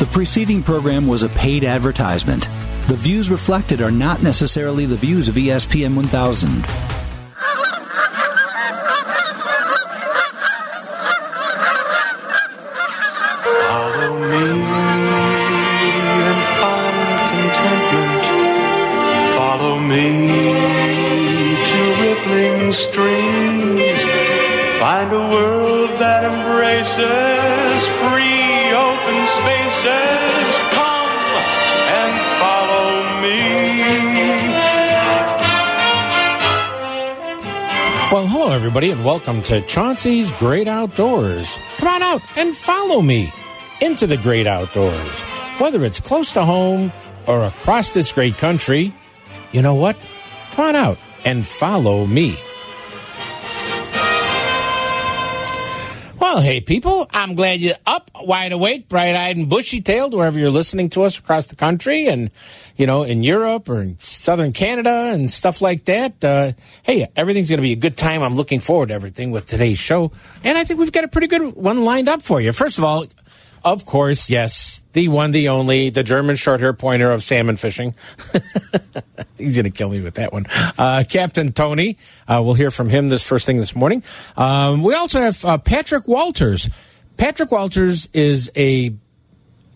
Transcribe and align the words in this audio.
The 0.00 0.06
preceding 0.06 0.62
program 0.62 1.06
was 1.06 1.24
a 1.24 1.28
paid 1.28 1.62
advertisement. 1.62 2.48
The 2.88 2.96
views 2.96 3.30
reflected 3.30 3.82
are 3.82 3.90
not 3.90 4.22
necessarily 4.22 4.86
the 4.86 4.96
views 4.96 5.28
of 5.28 5.34
ESPN 5.34 5.94
1000. 5.94 6.89
Everybody, 38.52 38.90
and 38.90 39.04
welcome 39.04 39.42
to 39.44 39.60
Chauncey's 39.60 40.32
Great 40.32 40.66
Outdoors. 40.66 41.56
Come 41.76 41.88
on 41.88 42.02
out 42.02 42.22
and 42.36 42.56
follow 42.56 43.00
me 43.00 43.32
into 43.80 44.08
the 44.08 44.16
great 44.16 44.46
outdoors. 44.46 45.20
Whether 45.58 45.84
it's 45.84 46.00
close 46.00 46.32
to 46.32 46.44
home 46.44 46.92
or 47.28 47.44
across 47.44 47.90
this 47.90 48.10
great 48.12 48.36
country, 48.38 48.92
you 49.52 49.62
know 49.62 49.74
what? 49.74 49.96
Come 50.52 50.64
on 50.66 50.76
out 50.76 50.98
and 51.24 51.46
follow 51.46 52.06
me. 52.06 52.36
Well, 56.32 56.42
hey, 56.42 56.60
people, 56.60 57.08
I'm 57.12 57.34
glad 57.34 57.58
you're 57.58 57.74
up, 57.84 58.08
wide 58.14 58.52
awake, 58.52 58.88
bright 58.88 59.16
eyed, 59.16 59.36
and 59.36 59.48
bushy 59.48 59.80
tailed, 59.80 60.14
wherever 60.14 60.38
you're 60.38 60.52
listening 60.52 60.88
to 60.90 61.02
us 61.02 61.18
across 61.18 61.46
the 61.46 61.56
country 61.56 62.06
and, 62.06 62.30
you 62.76 62.86
know, 62.86 63.02
in 63.02 63.24
Europe 63.24 63.68
or 63.68 63.80
in 63.80 63.98
southern 63.98 64.52
Canada 64.52 65.10
and 65.12 65.28
stuff 65.28 65.60
like 65.60 65.86
that. 65.86 66.22
Uh, 66.22 66.52
hey, 66.84 67.08
everything's 67.16 67.48
going 67.48 67.58
to 67.58 67.62
be 67.62 67.72
a 67.72 67.76
good 67.76 67.96
time. 67.96 68.22
I'm 68.22 68.36
looking 68.36 68.60
forward 68.60 68.90
to 68.90 68.94
everything 68.94 69.32
with 69.32 69.46
today's 69.46 69.80
show. 69.80 70.12
And 70.44 70.56
I 70.56 70.62
think 70.62 70.78
we've 70.78 70.92
got 70.92 71.02
a 71.02 71.08
pretty 71.08 71.26
good 71.26 71.56
one 71.56 71.84
lined 71.84 72.08
up 72.08 72.22
for 72.22 72.40
you. 72.40 72.52
First 72.52 72.78
of 72.78 72.84
all, 72.84 73.06
of 73.64 73.84
course, 73.84 74.30
yes, 74.30 74.82
the 74.92 75.08
one, 75.08 75.30
the 75.30 75.48
only, 75.48 75.90
the 75.90 76.02
German 76.02 76.36
short 76.36 76.60
hair 76.60 76.72
pointer 76.72 77.10
of 77.10 77.22
salmon 77.22 77.56
fishing. 77.56 77.94
He's 79.38 79.56
going 79.56 79.64
to 79.64 79.70
kill 79.70 79.90
me 79.90 80.00
with 80.00 80.14
that 80.14 80.32
one. 80.32 80.46
Uh, 80.78 81.04
Captain 81.08 81.52
Tony, 81.52 81.96
uh, 82.28 82.42
we'll 82.44 82.54
hear 82.54 82.70
from 82.70 82.88
him 82.88 83.08
this 83.08 83.22
first 83.22 83.46
thing 83.46 83.58
this 83.58 83.74
morning. 83.74 84.02
Um, 84.36 84.82
we 84.82 84.94
also 84.94 85.20
have 85.20 85.44
uh, 85.44 85.58
Patrick 85.58 86.06
Walters. 86.08 86.68
Patrick 87.16 87.50
Walters 87.50 88.08
is 88.12 88.50
a 88.56 88.94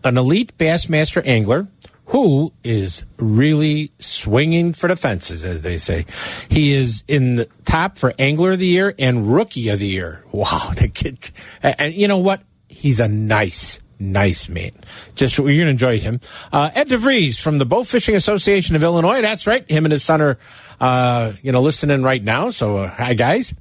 an 0.03 0.19
elite 0.19 0.57
Bassmaster 0.59 1.27
angler 1.27 1.67
who 2.07 2.53
is 2.63 3.05
really 3.17 3.91
swinging 3.99 4.75
for 4.75 4.89
the 4.89 4.97
fences, 4.97 5.45
as 5.45 5.63
they 5.63 5.79
say. 5.79 6.05
He 6.49 6.73
is 6.73 7.03
in 7.09 7.37
the 7.37 7.49
top 7.65 7.97
for 7.97 8.13
Angler 8.19 8.53
of 8.53 8.59
the 8.59 8.67
Year 8.67 8.95
and 8.99 9.33
Rookie 9.33 9.71
of 9.71 9.79
the 9.79 9.87
Year. 9.87 10.23
Wow, 10.31 10.73
the 10.77 10.89
kid! 10.89 11.31
And, 11.63 11.75
and 11.79 11.95
you 11.95 12.09
know 12.09 12.19
what? 12.19 12.43
He's 12.75 13.01
a 13.01 13.09
nice 13.09 13.81
nice 13.99 14.49
man. 14.49 14.73
Just 15.15 15.39
you're 15.39 15.47
to 15.47 15.69
enjoy 15.69 15.99
him. 15.99 16.21
Uh, 16.53 16.71
Ed 16.75 16.89
DeVries 16.89 17.41
from 17.41 17.59
the 17.59 17.65
Bow 17.65 17.85
Fishing 17.85 18.17
Association 18.17 18.77
of 18.77 18.83
Illinois. 18.83 19.23
That's 19.23 19.47
right. 19.47 19.69
Him 19.71 19.85
and 19.85 19.93
his 19.93 20.03
son 20.03 20.21
are, 20.21 20.39
uh, 20.81 21.33
you 21.43 21.53
know, 21.53 21.63
listening 21.63 22.03
right 22.03 22.23
now. 22.23 22.51
So 22.51 22.79
uh, 22.79 22.91
hi 22.91 23.15
guys. 23.15 23.55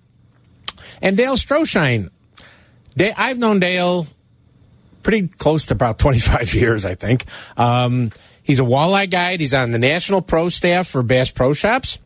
And 1.01 1.17
Dale 1.17 1.35
Stroschein. 1.35 2.09
Da- 2.95 3.13
I've 3.17 3.37
known 3.37 3.59
Dale 3.59 4.07
pretty 5.01 5.27
close 5.27 5.65
to 5.67 5.73
about 5.73 5.99
25 5.99 6.53
years, 6.53 6.85
I 6.85 6.95
think. 6.95 7.25
Um, 7.57 8.11
he's 8.41 8.59
a 8.59 8.63
walleye 8.63 9.09
guide. 9.09 9.39
He's 9.39 9.53
on 9.53 9.71
the 9.71 9.79
national 9.79 10.21
pro 10.21 10.49
staff 10.49 10.87
for 10.87 11.03
Bass 11.03 11.31
Pro 11.31 11.53
Shops. 11.53 11.99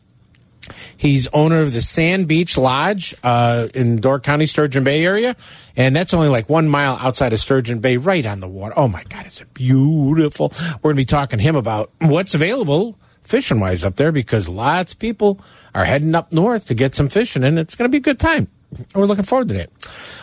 He's 0.96 1.28
owner 1.28 1.60
of 1.60 1.72
the 1.72 1.80
Sand 1.82 2.28
Beach 2.28 2.56
Lodge 2.56 3.14
uh, 3.22 3.68
in 3.74 4.00
Door 4.00 4.20
County, 4.20 4.46
Sturgeon 4.46 4.84
Bay 4.84 5.04
area, 5.04 5.36
and 5.76 5.94
that's 5.94 6.14
only 6.14 6.28
like 6.28 6.48
one 6.48 6.68
mile 6.68 6.98
outside 7.00 7.32
of 7.32 7.40
Sturgeon 7.40 7.80
Bay, 7.80 7.96
right 7.96 8.24
on 8.26 8.40
the 8.40 8.48
water. 8.48 8.74
Oh 8.76 8.88
my 8.88 9.04
God, 9.04 9.26
it's 9.26 9.40
beautiful. 9.54 10.52
We're 10.82 10.94
going 10.94 10.96
to 10.96 11.00
be 11.00 11.04
talking 11.04 11.38
to 11.38 11.42
him 11.42 11.56
about 11.56 11.92
what's 12.00 12.34
available 12.34 12.96
fishing 13.22 13.60
wise 13.60 13.84
up 13.84 13.96
there 13.96 14.10
because 14.10 14.48
lots 14.48 14.92
of 14.92 14.98
people 14.98 15.40
are 15.74 15.84
heading 15.84 16.14
up 16.14 16.32
north 16.32 16.66
to 16.66 16.74
get 16.74 16.94
some 16.94 17.08
fishing, 17.08 17.44
and 17.44 17.58
it's 17.58 17.74
going 17.74 17.88
to 17.88 17.92
be 17.92 17.98
a 17.98 18.00
good 18.00 18.18
time. 18.18 18.48
We're 18.94 19.06
looking 19.06 19.24
forward 19.24 19.48
to 19.48 19.54
that. 19.54 19.70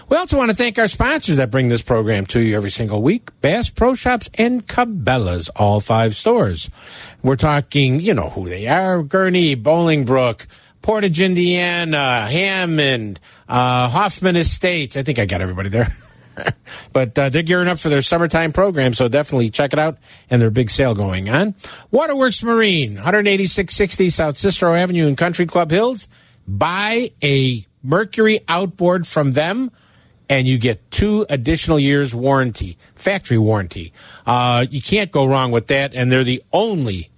We 0.08 0.18
also 0.18 0.38
want 0.38 0.52
to 0.52 0.56
thank 0.56 0.78
our 0.78 0.88
sponsors 0.88 1.38
that 1.38 1.50
bring 1.50 1.70
this 1.70 1.82
program 1.82 2.28
to 2.28 2.40
you 2.40 2.56
every 2.56 2.70
single 2.70 3.02
week 3.02 3.30
Bass 3.42 3.70
Pro 3.70 3.96
Shops 3.96 4.30
and 4.36 4.68
Cabela's, 4.68 5.50
all 5.50 5.80
five 5.80 6.16
stores. 6.16 6.70
We're 7.24 7.38
talking, 7.38 8.00
you 8.00 8.14
know 8.14 8.30
who 8.30 8.48
they 8.48 8.68
are 8.68 9.02
Gurnee, 9.02 9.56
Bolingbrook, 9.56 10.46
Portage, 10.84 11.22
Indiana, 11.22 12.28
Hammond, 12.30 13.20
uh, 13.50 13.90
Hoffman 13.90 14.36
Estates. 14.36 14.96
I 14.96 15.02
think 15.02 15.18
I 15.18 15.26
got 15.26 15.42
everybody 15.42 15.70
there. 15.70 15.96
but 16.94 17.18
uh, 17.18 17.30
they're 17.30 17.42
gearing 17.42 17.68
up 17.68 17.80
for 17.80 17.90
their 17.90 18.04
summertime 18.04 18.54
program, 18.54 18.94
so 18.94 19.08
definitely 19.08 19.50
check 19.50 19.74
it 19.74 19.80
out. 19.80 19.98
And 20.30 20.40
their 20.40 20.52
big 20.52 20.70
sale 20.70 20.94
going 20.94 21.30
on. 21.30 21.56
Waterworks 21.90 22.44
Marine, 22.44 22.98
18660 23.00 24.10
South 24.12 24.38
Cicero 24.38 24.76
Avenue 24.76 25.08
in 25.08 25.16
Country 25.16 25.48
Club 25.48 25.72
Hills. 25.72 26.08
Buy 26.48 27.10
a 27.24 27.66
Mercury 27.85 28.40
outboard 28.47 29.07
from 29.07 29.31
them, 29.31 29.72
and 30.29 30.47
you 30.47 30.57
get 30.57 30.90
two 30.91 31.25
additional 31.29 31.79
years 31.79 32.16
warranty, 32.16 32.78
factory 32.96 33.38
warranty. 33.38 33.94
Uh, 34.25 34.66
you 34.69 34.81
can't 34.81 35.12
go 35.12 35.25
wrong 35.25 35.51
with 35.51 35.68
that, 35.68 35.94
and 35.94 36.12
they're 36.12 36.23
the 36.23 36.44
only 36.51 37.09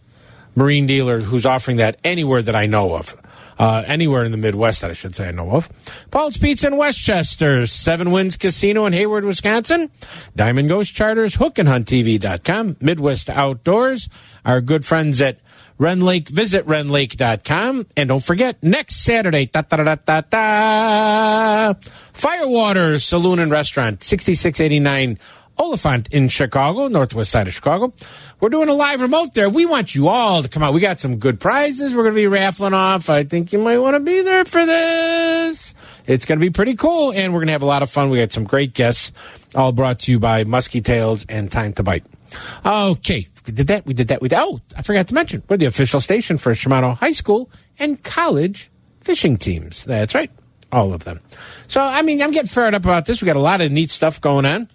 marine 0.55 0.87
dealer 0.87 1.19
who's 1.19 1.45
offering 1.45 1.77
that 1.77 1.97
anywhere 2.03 2.41
that 2.41 2.55
I 2.55 2.65
know 2.65 2.95
of. 2.95 3.15
Uh, 3.59 3.83
anywhere 3.87 4.23
in 4.23 4.31
the 4.31 4.37
Midwest 4.37 4.81
that 4.81 4.91
I 4.91 4.93
should 4.93 5.15
say 5.15 5.29
I 5.29 5.31
know 5.31 5.49
of. 5.49 5.67
Paul's 6.11 6.37
Pizza 6.37 6.67
in 6.67 6.77
Westchester, 6.77 7.65
Seven 7.65 8.11
Winds 8.11 8.37
Casino 8.37 8.85
in 8.85 8.93
Hayward, 8.93 9.25
Wisconsin, 9.25 9.89
Diamond 10.35 10.69
Ghost 10.69 10.93
Charters, 10.93 11.37
HookandHuntTV.com, 11.37 12.77
Midwest 12.81 13.31
Outdoors, 13.31 14.09
our 14.45 14.61
good 14.61 14.85
friends 14.85 15.19
at 15.21 15.39
Rend 15.77 16.03
Lake, 16.03 16.29
visit 16.29 16.65
rendlake.com. 16.65 17.87
And 17.95 18.09
don't 18.09 18.23
forget, 18.23 18.61
next 18.63 18.97
Saturday, 19.03 19.45
da, 19.45 19.61
da, 19.61 19.77
da, 19.77 19.95
da, 19.95 20.21
da, 20.21 21.73
Firewater 22.13 22.99
Saloon 22.99 23.39
and 23.39 23.51
Restaurant, 23.51 24.03
6689 24.03 25.19
Oliphant 25.59 26.07
in 26.13 26.27
Chicago, 26.27 26.87
northwest 26.87 27.31
side 27.31 27.47
of 27.47 27.53
Chicago. 27.53 27.91
We're 28.39 28.49
doing 28.49 28.69
a 28.69 28.73
live 28.73 29.01
remote 29.01 29.33
there. 29.33 29.49
We 29.49 29.65
want 29.65 29.95
you 29.95 30.07
all 30.07 30.43
to 30.43 30.49
come 30.49 30.61
out. 30.61 30.73
We 30.73 30.81
got 30.81 30.99
some 30.99 31.17
good 31.17 31.39
prizes 31.39 31.95
we're 31.95 32.03
going 32.03 32.13
to 32.13 32.21
be 32.21 32.27
raffling 32.27 32.73
off. 32.73 33.09
I 33.09 33.23
think 33.23 33.53
you 33.53 33.59
might 33.59 33.79
want 33.79 33.95
to 33.95 33.99
be 33.99 34.21
there 34.21 34.45
for 34.45 34.65
this. 34.65 35.73
It's 36.05 36.25
going 36.25 36.39
to 36.39 36.45
be 36.45 36.51
pretty 36.51 36.75
cool, 36.75 37.11
and 37.11 37.33
we're 37.33 37.39
going 37.39 37.47
to 37.47 37.53
have 37.53 37.63
a 37.63 37.67
lot 37.67 37.81
of 37.81 37.89
fun. 37.89 38.09
We 38.09 38.19
got 38.19 38.31
some 38.31 38.45
great 38.45 38.73
guests, 38.73 39.11
all 39.55 39.71
brought 39.71 39.99
to 40.01 40.11
you 40.11 40.19
by 40.19 40.43
Muskie 40.43 40.83
Tails 40.83 41.25
and 41.27 41.51
Time 41.51 41.73
to 41.73 41.83
Bite. 41.83 42.05
Okay, 42.65 43.27
we 43.47 43.53
did 43.53 43.67
that. 43.67 43.85
We 43.85 43.93
did 43.93 44.09
that. 44.09 44.21
We 44.21 44.29
did. 44.29 44.37
Oh, 44.39 44.59
I 44.75 44.81
forgot 44.81 45.07
to 45.07 45.13
mention, 45.13 45.41
we're 45.49 45.57
the 45.57 45.65
official 45.65 45.99
station 45.99 46.37
for 46.37 46.51
Shimano 46.51 46.95
High 46.97 47.13
School 47.13 47.49
and 47.79 48.01
college 48.03 48.69
fishing 49.01 49.37
teams. 49.37 49.85
That's 49.85 50.13
right, 50.13 50.29
all 50.71 50.93
of 50.93 51.05
them. 51.05 51.21
So, 51.67 51.81
I 51.81 52.01
mean, 52.01 52.21
I'm 52.21 52.31
getting 52.31 52.49
fired 52.49 52.75
up 52.75 52.83
about 52.83 53.05
this. 53.05 53.21
We 53.21 53.25
got 53.25 53.37
a 53.37 53.39
lot 53.39 53.61
of 53.61 53.71
neat 53.71 53.89
stuff 53.89 54.19
going 54.19 54.45
on. 54.45 54.69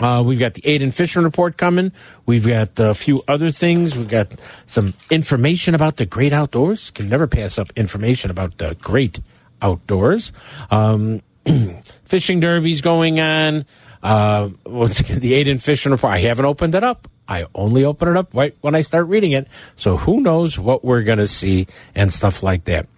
Uh, 0.00 0.22
we've 0.22 0.38
got 0.38 0.54
the 0.54 0.62
Aiden 0.62 0.94
Fishing 0.94 1.24
Report 1.24 1.58
coming. 1.58 1.92
We've 2.24 2.46
got 2.46 2.78
a 2.78 2.94
few 2.94 3.18
other 3.28 3.50
things. 3.50 3.94
We've 3.94 4.08
got 4.08 4.34
some 4.66 4.94
information 5.10 5.74
about 5.74 5.98
the 5.98 6.06
great 6.06 6.32
outdoors. 6.32 6.90
Can 6.90 7.10
never 7.10 7.26
pass 7.26 7.58
up 7.58 7.70
information 7.76 8.30
about 8.30 8.56
the 8.56 8.76
great 8.80 9.20
outdoors. 9.60 10.32
Um, 10.70 11.20
fishing 12.04 12.40
derbies 12.40 12.80
going 12.80 13.20
on. 13.20 13.66
Uh, 14.02 14.48
once 14.64 15.00
again, 15.00 15.20
the 15.20 15.32
Aiden 15.32 15.62
Fishing 15.62 15.92
Report. 15.92 16.14
I 16.14 16.18
haven't 16.20 16.46
opened 16.46 16.74
it 16.74 16.82
up. 16.82 17.06
I 17.30 17.46
only 17.54 17.84
open 17.84 18.08
it 18.08 18.16
up 18.16 18.34
right 18.34 18.56
when 18.60 18.74
I 18.74 18.82
start 18.82 19.06
reading 19.06 19.32
it. 19.32 19.46
So 19.76 19.96
who 19.96 20.20
knows 20.20 20.58
what 20.58 20.84
we're 20.84 21.04
going 21.04 21.18
to 21.18 21.28
see 21.28 21.68
and 21.94 22.12
stuff 22.12 22.42
like 22.42 22.64
that. 22.64 22.88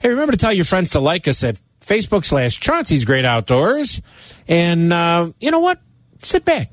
Hey, 0.00 0.08
remember 0.08 0.32
to 0.32 0.38
tell 0.38 0.52
your 0.52 0.64
friends 0.64 0.92
to 0.92 1.00
like 1.00 1.28
us 1.28 1.44
at 1.44 1.60
Facebook 1.82 2.24
slash 2.24 2.58
Chauncey's 2.58 3.04
Great 3.04 3.26
Outdoors. 3.26 4.00
And 4.48 4.92
uh, 4.92 5.30
you 5.40 5.50
know 5.50 5.60
what? 5.60 5.78
Sit 6.22 6.44
back, 6.44 6.70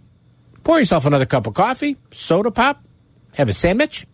pour 0.63 0.79
yourself 0.79 1.05
another 1.05 1.25
cup 1.25 1.45
of 1.45 1.55
coffee, 1.55 1.97
soda 2.11 2.51
pop, 2.51 2.83
have 3.33 3.49
a 3.49 3.53
sandwich. 3.53 4.05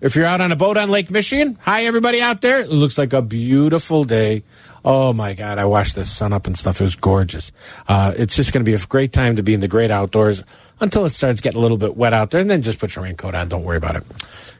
If 0.00 0.14
you're 0.14 0.26
out 0.26 0.40
on 0.40 0.52
a 0.52 0.56
boat 0.56 0.76
on 0.76 0.90
Lake 0.90 1.10
Michigan, 1.10 1.58
hi 1.60 1.84
everybody 1.86 2.20
out 2.20 2.40
there. 2.40 2.60
It 2.60 2.68
looks 2.68 2.96
like 2.96 3.12
a 3.12 3.22
beautiful 3.22 4.04
day. 4.04 4.44
Oh 4.84 5.12
my 5.12 5.34
God, 5.34 5.58
I 5.58 5.64
watched 5.64 5.96
the 5.96 6.04
sun 6.04 6.32
up 6.32 6.46
and 6.46 6.56
stuff. 6.56 6.80
It 6.80 6.84
was 6.84 6.96
gorgeous. 6.96 7.50
Uh, 7.88 8.14
it's 8.16 8.36
just 8.36 8.52
going 8.52 8.64
to 8.64 8.70
be 8.70 8.74
a 8.74 8.86
great 8.86 9.12
time 9.12 9.36
to 9.36 9.42
be 9.42 9.52
in 9.52 9.60
the 9.60 9.68
great 9.68 9.90
outdoors 9.90 10.44
until 10.80 11.06
it 11.06 11.14
starts 11.14 11.40
getting 11.40 11.58
a 11.58 11.62
little 11.62 11.78
bit 11.78 11.96
wet 11.96 12.12
out 12.12 12.30
there, 12.30 12.40
and 12.40 12.50
then 12.50 12.62
just 12.62 12.78
put 12.78 12.94
your 12.94 13.04
raincoat 13.04 13.34
on. 13.34 13.48
Don't 13.48 13.64
worry 13.64 13.76
about 13.76 13.96
it. 13.96 14.04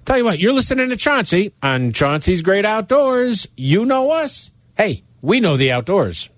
Tell 0.05 0.19
you 0.19 0.25
what, 0.25 0.39
you're 0.39 0.53
listening 0.53 0.89
to 0.91 0.97
Chauncey 0.97 1.53
on 1.63 1.93
Chauncey's 1.93 2.43
Great 2.43 2.65
Outdoors. 2.65 3.49
You 3.57 3.85
know 3.85 4.13
us. 4.13 4.51
Hey, 4.77 5.03
we 5.21 5.41
know 5.41 5.57
the 5.57 5.73
outdoors. 5.73 6.31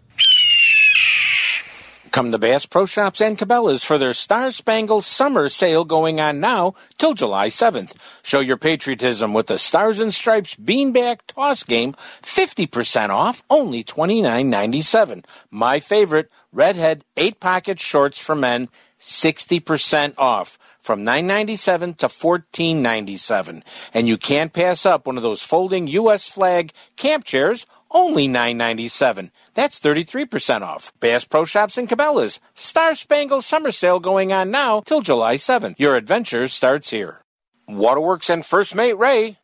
Come 2.10 2.32
to 2.32 2.38
Bass 2.38 2.64
Pro 2.64 2.86
Shops 2.86 3.20
and 3.20 3.38
Cabela's 3.38 3.84
for 3.84 3.98
their 3.98 4.14
Star 4.14 4.50
Spangled 4.50 5.04
Summer 5.04 5.50
Sale 5.50 5.84
going 5.84 6.20
on 6.20 6.40
now 6.40 6.74
till 6.96 7.12
July 7.12 7.48
7th. 7.48 7.94
Show 8.22 8.40
your 8.40 8.56
patriotism 8.56 9.34
with 9.34 9.46
the 9.46 9.58
Stars 9.58 9.98
and 9.98 10.12
Stripes 10.12 10.54
Beanbag 10.56 11.18
Toss 11.26 11.62
Game, 11.62 11.94
50% 12.22 13.10
off, 13.10 13.42
only 13.50 13.84
$29.97. 13.84 15.26
My 15.50 15.80
favorite, 15.80 16.30
Redhead 16.50 17.04
8-Pocket 17.16 17.78
Shorts 17.78 18.18
for 18.18 18.34
Men, 18.34 18.70
60% 19.00 20.14
off 20.18 20.58
from 20.80 21.04
$9.97 21.04 21.96
to 21.98 22.06
$14.97. 22.06 23.62
And 23.94 24.08
you 24.08 24.16
can't 24.16 24.52
pass 24.52 24.86
up 24.86 25.06
one 25.06 25.16
of 25.16 25.22
those 25.22 25.42
folding 25.42 25.86
U.S. 25.88 26.26
flag 26.26 26.72
camp 26.96 27.24
chairs 27.24 27.66
only 27.90 28.28
$9.97. 28.28 29.30
That's 29.54 29.80
33% 29.80 30.62
off. 30.62 30.92
Bass 31.00 31.24
Pro 31.24 31.44
Shops 31.44 31.78
and 31.78 31.88
Cabela's. 31.88 32.40
Star 32.54 32.94
Spangled 32.94 33.44
Summer 33.44 33.70
Sale 33.70 34.00
going 34.00 34.32
on 34.32 34.50
now 34.50 34.80
till 34.80 35.00
July 35.00 35.36
7th. 35.36 35.74
Your 35.78 35.96
adventure 35.96 36.48
starts 36.48 36.90
here. 36.90 37.22
Waterworks 37.66 38.30
and 38.30 38.44
First 38.44 38.74
Mate 38.74 38.98
Ray 38.98 39.38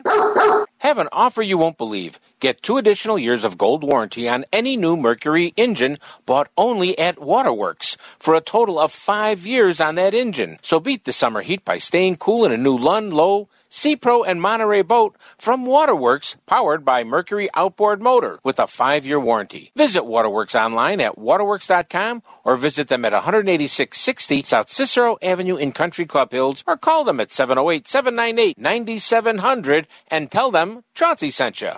have 0.84 0.98
an 0.98 1.08
offer 1.12 1.40
you 1.40 1.56
won't 1.56 1.78
believe. 1.78 2.20
Get 2.40 2.62
two 2.62 2.76
additional 2.76 3.18
years 3.18 3.42
of 3.42 3.56
gold 3.56 3.82
warranty 3.82 4.28
on 4.28 4.44
any 4.52 4.76
new 4.76 4.98
Mercury 4.98 5.54
engine 5.56 5.98
bought 6.26 6.50
only 6.58 6.98
at 6.98 7.18
Waterworks 7.18 7.96
for 8.18 8.34
a 8.34 8.42
total 8.42 8.78
of 8.78 8.92
five 8.92 9.46
years 9.46 9.80
on 9.80 9.94
that 9.94 10.12
engine. 10.12 10.58
So 10.60 10.78
beat 10.78 11.04
the 11.04 11.14
summer 11.14 11.40
heat 11.40 11.64
by 11.64 11.78
staying 11.78 12.18
cool 12.18 12.44
in 12.44 12.52
a 12.52 12.58
new 12.58 12.76
Lund, 12.76 13.14
Lowe, 13.14 13.48
Sea 13.74 13.96
Pro, 13.96 14.22
and 14.22 14.40
Monterey 14.40 14.82
boat 14.82 15.16
from 15.36 15.66
Waterworks, 15.66 16.36
powered 16.46 16.84
by 16.84 17.02
Mercury 17.02 17.48
Outboard 17.54 18.00
Motor 18.00 18.38
with 18.44 18.60
a 18.60 18.68
five 18.68 19.04
year 19.04 19.18
warranty. 19.18 19.72
Visit 19.74 20.04
Waterworks 20.04 20.54
online 20.54 21.00
at 21.00 21.18
waterworks.com 21.18 22.22
or 22.44 22.54
visit 22.54 22.86
them 22.86 23.04
at 23.04 23.12
18660 23.12 24.44
South 24.44 24.70
Cicero 24.70 25.18
Avenue 25.20 25.56
in 25.56 25.72
Country 25.72 26.06
Club 26.06 26.30
Hills 26.30 26.62
or 26.68 26.76
call 26.76 27.02
them 27.02 27.18
at 27.18 27.32
708 27.32 27.88
798 27.88 28.58
9700 28.58 29.88
and 30.08 30.30
tell 30.30 30.52
them 30.52 30.84
Chauncey 30.94 31.30
sent 31.30 31.60
you. 31.60 31.72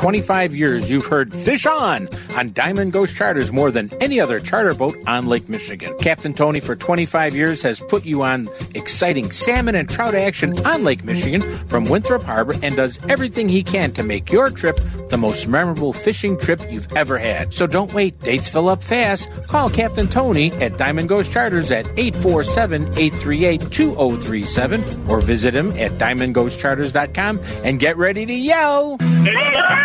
For 0.00 0.04
25 0.04 0.54
years, 0.54 0.88
you've 0.88 1.04
heard 1.04 1.34
Fish 1.34 1.66
On 1.66 2.08
on 2.34 2.52
Diamond 2.52 2.90
Ghost 2.90 3.14
Charters 3.14 3.52
more 3.52 3.70
than 3.70 3.92
any 4.00 4.18
other 4.18 4.40
charter 4.40 4.72
boat 4.72 4.96
on 5.06 5.26
Lake 5.26 5.46
Michigan. 5.50 5.94
Captain 5.98 6.32
Tony, 6.32 6.58
for 6.58 6.74
25 6.74 7.34
years, 7.34 7.60
has 7.60 7.80
put 7.80 8.06
you 8.06 8.22
on 8.22 8.48
exciting 8.74 9.30
salmon 9.30 9.74
and 9.74 9.90
trout 9.90 10.14
action 10.14 10.58
on 10.66 10.84
Lake 10.84 11.04
Michigan 11.04 11.42
from 11.68 11.84
Winthrop 11.84 12.22
Harbor 12.22 12.54
and 12.62 12.76
does 12.76 12.98
everything 13.10 13.46
he 13.50 13.62
can 13.62 13.92
to 13.92 14.02
make 14.02 14.32
your 14.32 14.48
trip 14.48 14.80
the 15.10 15.18
most 15.18 15.46
memorable 15.46 15.92
fishing 15.92 16.38
trip 16.38 16.62
you've 16.70 16.90
ever 16.94 17.18
had. 17.18 17.52
So 17.52 17.66
don't 17.66 17.92
wait, 17.92 18.18
dates 18.22 18.48
fill 18.48 18.70
up 18.70 18.82
fast. 18.82 19.28
Call 19.48 19.68
Captain 19.68 20.08
Tony 20.08 20.50
at 20.52 20.78
Diamond 20.78 21.10
Ghost 21.10 21.30
Charters 21.30 21.70
at 21.70 21.86
847 21.98 22.84
838 22.98 23.70
2037 23.70 25.10
or 25.10 25.20
visit 25.20 25.54
him 25.54 25.72
at 25.72 25.92
diamondghostcharters.com 25.98 27.40
and 27.64 27.78
get 27.78 27.98
ready 27.98 28.24
to 28.24 28.32
yell. 28.32 28.96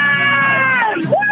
¡Ah! 0.07 0.93
¡Woo! 1.09 1.24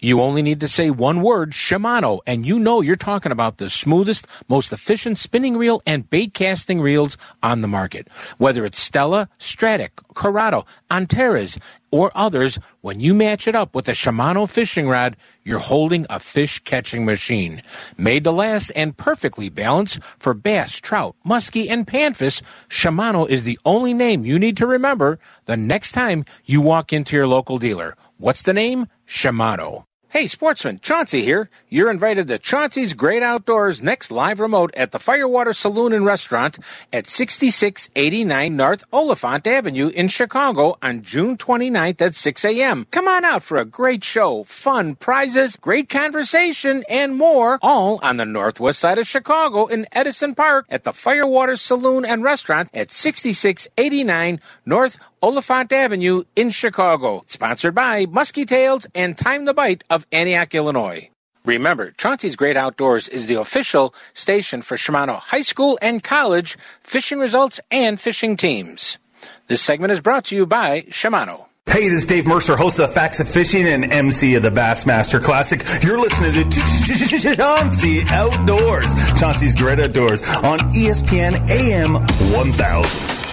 You 0.00 0.20
only 0.20 0.42
need 0.42 0.60
to 0.60 0.68
say 0.68 0.90
one 0.90 1.22
word, 1.22 1.50
Shimano, 1.50 2.20
and 2.24 2.46
you 2.46 2.60
know 2.60 2.80
you're 2.80 2.94
talking 2.94 3.32
about 3.32 3.58
the 3.58 3.68
smoothest, 3.68 4.28
most 4.48 4.72
efficient 4.72 5.18
spinning 5.18 5.56
reel 5.56 5.82
and 5.84 6.08
bait 6.08 6.34
casting 6.34 6.80
reels 6.80 7.16
on 7.42 7.62
the 7.62 7.68
market. 7.68 8.06
Whether 8.36 8.64
it's 8.64 8.78
Stella, 8.78 9.28
Stratic, 9.38 9.96
Curado, 10.14 10.66
Antares, 10.88 11.58
or 11.90 12.12
others, 12.14 12.60
when 12.80 13.00
you 13.00 13.12
match 13.12 13.48
it 13.48 13.56
up 13.56 13.74
with 13.74 13.88
a 13.88 13.92
Shimano 13.92 14.48
fishing 14.48 14.88
rod, 14.88 15.16
you're 15.42 15.58
holding 15.58 16.06
a 16.08 16.20
fish 16.20 16.60
catching 16.60 17.04
machine. 17.04 17.60
Made 17.96 18.22
to 18.22 18.30
last 18.30 18.70
and 18.76 18.96
perfectly 18.96 19.48
balanced 19.48 19.98
for 20.20 20.32
bass, 20.32 20.76
trout, 20.76 21.16
muskie, 21.26 21.68
and 21.68 21.88
panfish, 21.88 22.40
Shimano 22.68 23.28
is 23.28 23.42
the 23.42 23.58
only 23.64 23.94
name 23.94 24.24
you 24.24 24.38
need 24.38 24.58
to 24.58 24.66
remember 24.66 25.18
the 25.46 25.56
next 25.56 25.90
time 25.90 26.24
you 26.44 26.60
walk 26.60 26.92
into 26.92 27.16
your 27.16 27.26
local 27.26 27.58
dealer. 27.58 27.96
What's 28.18 28.42
the 28.42 28.54
name? 28.54 28.86
Shimano. 29.08 29.87
Hey, 30.10 30.26
sportsman, 30.26 30.80
Chauncey 30.80 31.20
here. 31.20 31.50
You're 31.68 31.90
invited 31.90 32.28
to 32.28 32.38
Chauncey's 32.38 32.94
Great 32.94 33.22
Outdoors 33.22 33.82
next 33.82 34.10
live 34.10 34.40
remote 34.40 34.72
at 34.74 34.90
the 34.90 34.98
Firewater 34.98 35.52
Saloon 35.52 35.92
and 35.92 36.06
Restaurant 36.06 36.58
at 36.90 37.06
6689 37.06 38.56
North 38.56 38.84
Oliphant 38.90 39.46
Avenue 39.46 39.88
in 39.88 40.08
Chicago 40.08 40.78
on 40.80 41.02
June 41.02 41.36
29th 41.36 42.00
at 42.00 42.14
6 42.14 42.44
a.m. 42.46 42.86
Come 42.90 43.06
on 43.06 43.26
out 43.26 43.42
for 43.42 43.58
a 43.58 43.66
great 43.66 44.02
show, 44.02 44.44
fun, 44.44 44.94
prizes, 44.94 45.56
great 45.56 45.90
conversation, 45.90 46.84
and 46.88 47.14
more, 47.14 47.58
all 47.60 48.00
on 48.02 48.16
the 48.16 48.24
northwest 48.24 48.78
side 48.78 48.96
of 48.96 49.06
Chicago 49.06 49.66
in 49.66 49.86
Edison 49.92 50.34
Park 50.34 50.64
at 50.70 50.84
the 50.84 50.94
Firewater 50.94 51.56
Saloon 51.56 52.06
and 52.06 52.22
Restaurant 52.22 52.70
at 52.72 52.90
6689 52.90 54.40
North 54.64 54.98
Oliphant 55.22 55.72
Avenue 55.72 56.24
in 56.36 56.50
Chicago. 56.50 57.24
Sponsored 57.26 57.74
by 57.74 58.06
Muskie 58.06 58.46
Tails 58.46 58.86
and 58.94 59.16
Time 59.16 59.44
the 59.44 59.54
Bite 59.54 59.84
of 59.90 60.06
Antioch, 60.12 60.54
Illinois. 60.54 61.10
Remember, 61.44 61.92
Chauncey's 61.92 62.36
Great 62.36 62.56
Outdoors 62.56 63.08
is 63.08 63.26
the 63.26 63.36
official 63.36 63.94
station 64.12 64.60
for 64.60 64.76
Shimano 64.76 65.18
High 65.18 65.42
School 65.42 65.78
and 65.80 66.02
College 66.02 66.58
fishing 66.82 67.18
results 67.18 67.60
and 67.70 68.00
fishing 68.00 68.36
teams. 68.36 68.98
This 69.46 69.62
segment 69.62 69.92
is 69.92 70.00
brought 70.00 70.26
to 70.26 70.36
you 70.36 70.46
by 70.46 70.82
Shimano. 70.90 71.46
Hey, 71.66 71.88
this 71.88 72.00
is 72.00 72.06
Dave 72.06 72.26
Mercer, 72.26 72.56
host 72.56 72.78
of 72.80 72.92
Facts 72.94 73.20
of 73.20 73.28
Fishing 73.28 73.66
and 73.68 73.92
MC 73.92 74.34
of 74.36 74.42
the 74.42 74.50
Bassmaster 74.50 75.22
Classic. 75.22 75.62
You're 75.82 76.00
listening 76.00 76.32
to 76.32 77.36
Chauncey 77.36 78.02
Outdoors, 78.08 78.92
Chauncey's 79.18 79.54
Great 79.54 79.78
Outdoors 79.78 80.22
on 80.22 80.60
ESPN 80.72 81.48
AM 81.50 81.94
1000. 81.94 83.27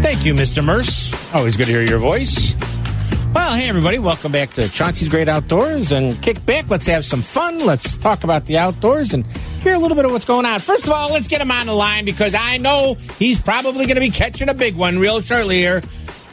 Thank 0.00 0.24
you, 0.24 0.32
Mr. 0.32 0.64
Merce. 0.64 1.12
Always 1.34 1.56
good 1.56 1.66
to 1.66 1.72
hear 1.72 1.82
your 1.82 1.98
voice. 1.98 2.54
Well, 3.34 3.54
hey, 3.54 3.68
everybody. 3.68 3.98
Welcome 3.98 4.32
back 4.32 4.50
to 4.50 4.68
Chauncey's 4.68 5.08
Great 5.08 5.28
Outdoors 5.28 5.92
and 5.92 6.20
kick 6.22 6.44
back. 6.46 6.70
Let's 6.70 6.86
have 6.86 7.04
some 7.04 7.20
fun. 7.20 7.58
Let's 7.66 7.96
talk 7.96 8.24
about 8.24 8.46
the 8.46 8.58
outdoors 8.58 9.12
and 9.12 9.26
hear 9.62 9.74
a 9.74 9.78
little 9.78 9.96
bit 9.96 10.04
of 10.04 10.12
what's 10.12 10.24
going 10.24 10.46
on. 10.46 10.60
First 10.60 10.84
of 10.84 10.90
all, 10.90 11.12
let's 11.12 11.28
get 11.28 11.40
him 11.40 11.50
on 11.50 11.66
the 11.66 11.74
line 11.74 12.04
because 12.04 12.34
I 12.34 12.58
know 12.58 12.96
he's 13.18 13.40
probably 13.40 13.86
going 13.86 13.96
to 13.96 14.00
be 14.00 14.10
catching 14.10 14.48
a 14.48 14.54
big 14.54 14.76
one 14.76 14.98
real 14.98 15.20
shortly 15.20 15.56
here. 15.56 15.82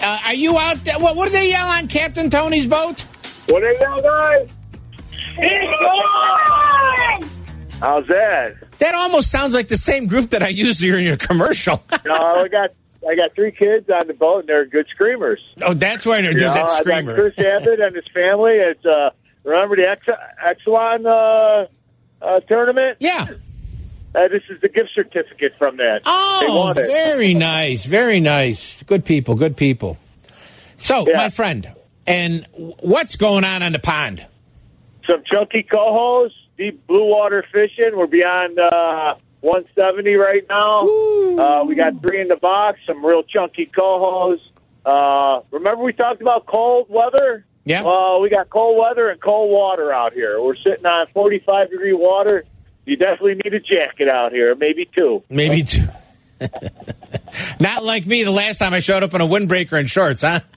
Uh, 0.02 0.20
are 0.26 0.34
you 0.34 0.58
out 0.58 0.78
there? 0.84 1.00
What, 1.00 1.16
what 1.16 1.26
do 1.28 1.32
they 1.34 1.50
yell 1.50 1.68
on 1.68 1.88
Captain 1.88 2.30
Tony's 2.30 2.68
boat? 2.68 3.02
What 3.48 3.64
are 3.64 3.74
y'all 3.74 4.02
guys? 4.02 4.50
How's 7.82 8.08
that? 8.08 8.56
That 8.80 8.96
almost 8.96 9.32
sounds 9.32 9.54
like 9.54 9.68
the 9.68 9.78
same 9.78 10.08
group 10.08 10.30
that 10.30 10.44
I 10.44 10.50
used 10.50 10.82
here 10.82 10.98
in 10.98 11.04
your 11.04 11.18
commercial. 11.18 11.84
No, 12.06 12.14
I 12.14 12.48
got 12.48 12.70
I 13.08 13.16
got 13.16 13.36
three 13.36 13.52
kids 13.52 13.90
on 13.90 14.08
the 14.08 14.14
boat, 14.14 14.40
and 14.42 14.50
they're 14.50 14.66
good 14.66 14.88
screamers. 14.90 15.40
oh, 15.62 15.74
that's 15.74 16.06
why 16.06 16.22
there's 16.22 16.36
You 16.36 16.42
know, 16.42 16.54
that 16.54 16.88
I 16.88 17.02
got. 17.02 17.16
Chris 17.16 17.38
Abbott 17.38 17.80
and 17.80 17.96
his 17.96 18.06
family. 18.14 18.54
It's 18.54 18.86
uh, 18.86 19.12
remember 19.44 19.76
the 19.76 19.88
Ex- 19.90 20.08
Exelon 20.66 21.06
uh, 21.06 21.68
uh, 22.26 22.40
tournament. 22.42 22.98
Yeah. 23.00 23.28
Uh, 24.16 24.28
this 24.30 24.44
is 24.50 24.62
the 24.62 24.70
gift 24.70 24.90
certificate 24.96 25.54
from 25.58 25.78
that. 25.78 26.02
Oh, 26.06 26.72
very 26.74 27.34
nice, 27.34 27.86
very 27.86 28.20
nice. 28.22 28.82
Good 28.84 29.04
people, 29.06 29.36
good 29.36 29.58
people. 29.58 29.98
So, 30.78 31.06
Yeah. 31.08 31.18
my 31.18 31.30
friend, 31.30 31.70
and 32.08 32.48
what's 32.80 33.18
going 33.18 33.44
on 33.44 33.62
on 33.62 33.74
the 33.74 33.80
pond? 33.80 34.26
Some 35.10 35.22
chunky 35.32 35.64
cohos, 35.70 36.30
deep 36.58 36.88
blue 36.88 37.06
water 37.06 37.44
fishing. 37.52 37.92
We're 37.94 38.08
beyond 38.08 38.58
uh, 38.58 39.16
170 39.42 40.16
right 40.16 40.46
now. 40.50 40.82
Uh, 40.82 41.64
we 41.66 41.76
got 41.76 42.02
three 42.02 42.22
in 42.22 42.28
the 42.28 42.36
box. 42.36 42.80
Some 42.88 43.06
real 43.06 43.24
chunky 43.24 43.70
cohos. 43.78 44.40
Uh, 44.86 45.42
remember 45.52 45.84
we 45.84 45.94
talked 45.94 46.22
about 46.22 46.46
cold 46.46 46.88
weather? 46.90 47.46
Yeah. 47.64 47.82
Well, 47.82 48.22
we 48.22 48.30
got 48.30 48.50
cold 48.50 48.78
weather 48.80 49.10
and 49.10 49.20
cold 49.22 49.52
water 49.52 49.92
out 49.92 50.14
here. 50.14 50.42
We're 50.42 50.56
sitting 50.56 50.86
on 50.86 51.08
45 51.14 51.72
degree 51.72 51.94
water. 51.94 52.44
You 52.86 52.96
definitely 52.98 53.36
need 53.44 53.54
a 53.54 53.60
jacket 53.60 54.08
out 54.10 54.32
here, 54.32 54.54
maybe 54.56 54.88
two. 54.96 55.24
Maybe 55.30 55.64
two. 55.64 55.88
Not 57.60 57.84
like 57.84 58.06
me 58.06 58.24
the 58.24 58.32
last 58.32 58.60
time 58.60 58.74
I 58.74 58.80
showed 58.80 59.02
up 59.04 59.14
in 59.14 59.22
a 59.22 59.26
windbreaker 59.26 59.80
and 59.80 59.90
shorts, 59.90 60.22
huh? 60.22 60.42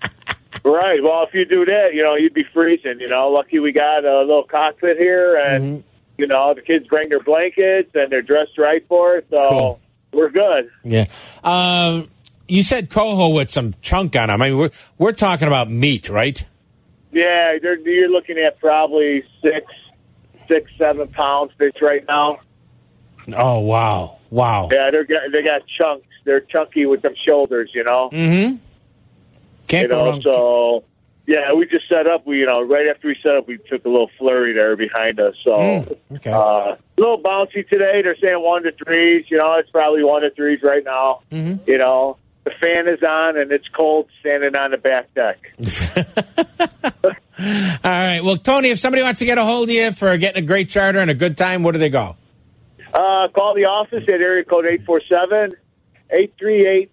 Right. 0.65 1.01
Well, 1.03 1.25
if 1.27 1.33
you 1.35 1.45
do 1.45 1.65
that, 1.67 1.91
you 1.95 2.03
know, 2.03 2.17
you'd 2.17 2.35
be 2.35 2.45
freezing. 2.53 2.99
You 3.01 3.09
know, 3.09 3.29
lucky 3.29 3.59
we 3.61 3.73
got 3.73 4.05
a 4.05 4.21
little 4.21 4.43
cockpit 4.43 4.99
here, 4.99 5.37
and 5.37 5.65
Mm-hmm. 5.79 5.98
You 6.19 6.27
know, 6.27 6.53
the 6.53 6.61
kids 6.63 6.87
bring 6.89 7.09
their 7.09 7.21
blankets 7.21 7.91
and 7.95 8.11
they're 8.13 8.23
dressed 8.23 8.59
right 8.59 8.85
for 8.89 9.17
it, 9.17 9.27
so 9.31 9.39
Cool. 9.49 9.81
we're 10.13 10.31
good. 10.31 10.71
Yeah. 10.85 11.07
Um, 11.45 12.09
you 12.49 12.63
said 12.63 12.91
coho 12.91 13.35
with 13.35 13.51
some 13.51 13.73
chunk 13.83 14.17
on 14.17 14.29
them. 14.29 14.43
I 14.43 14.49
mean, 14.49 14.59
we're, 14.59 14.71
we're 14.99 15.13
talking 15.13 15.47
about 15.49 15.71
meat, 15.71 16.09
right? 16.09 16.45
Yeah, 17.13 17.55
you're 17.63 18.09
looking 18.11 18.37
at 18.39 18.59
probably 18.61 19.23
six, 19.43 19.67
six, 20.49 20.71
seven 20.77 21.09
pounds 21.09 21.53
fish 21.57 21.75
right 21.81 22.05
now. 22.07 22.41
Oh, 23.37 23.61
wow. 23.61 24.19
Wow. 24.31 24.69
Yeah, 24.73 24.91
they're 24.91 25.05
got- 25.05 25.31
they 25.33 25.43
got 25.43 25.63
chunks. 25.67 26.07
They're 26.25 26.41
chunky 26.41 26.85
with 26.85 27.01
them 27.03 27.15
shoulders, 27.27 27.71
you 27.75 27.85
know. 27.85 28.11
Mm-hmm. 28.13 28.53
you 28.55 28.61
Can't 29.69 29.89
go 29.91 29.97
know, 29.97 30.11
wrong. 30.11 30.23
so 30.23 30.85
Yeah, 31.31 31.53
we 31.53 31.67
just 31.67 31.87
set 31.91 32.07
up. 32.07 32.27
We, 32.27 32.39
you 32.39 32.47
know, 32.47 32.63
right 32.63 32.87
after 32.89 33.07
we 33.09 33.15
set 33.23 33.37
up, 33.37 33.47
we 33.47 33.59
took 33.69 33.85
a 33.85 33.89
little 33.91 34.09
flurry 34.19 34.55
there 34.55 34.75
behind 34.77 35.21
us. 35.21 35.35
So, 35.45 35.51
Mm, 35.51 35.99
okay. 36.15 36.33
uh, 36.33 36.39
a 36.39 36.79
little 36.97 37.21
bouncy 37.21 37.69
today. 37.69 38.01
They're 38.03 38.17
saying 38.17 38.43
one 38.43 38.63
to 38.63 38.73
threes. 38.73 39.27
You 39.29 39.37
know, 39.37 39.57
it's 39.59 39.69
probably 39.69 40.03
one 40.03 40.23
to 40.23 40.31
threes 40.31 40.61
right 40.63 40.83
now. 40.83 41.21
Mm-hmm. 41.31 41.69
You 41.71 41.77
know, 41.77 42.17
the 42.45 42.53
fan 42.63 42.89
is 42.89 43.03
on 43.03 43.37
and 43.37 43.53
it's 43.53 43.69
cold 43.77 44.09
standing 44.21 44.57
on 44.57 44.71
the 44.71 44.79
back 44.79 45.13
deck. 45.13 45.53
All 47.39 47.45
right. 47.85 48.21
Well, 48.25 48.39
Tony, 48.39 48.71
if 48.71 48.79
somebody 48.79 49.03
wants 49.03 49.19
to 49.19 49.27
get 49.27 49.37
a 49.37 49.45
hold 49.45 49.69
of 49.69 49.75
you 49.75 49.93
for 49.93 50.17
getting 50.17 50.43
a 50.43 50.47
great 50.47 50.71
charter 50.71 50.99
and 50.99 51.11
a 51.11 51.15
good 51.15 51.37
time, 51.37 51.63
where 51.63 51.75
do 51.75 51.79
they 51.79 51.91
go? 51.91 52.17
Uh, 52.95 53.29
call 53.35 53.53
the 53.55 53.67
office 53.67 54.05
at 54.05 54.23
area 54.23 54.45
code 54.45 54.65
847-838-2037. 56.11 56.89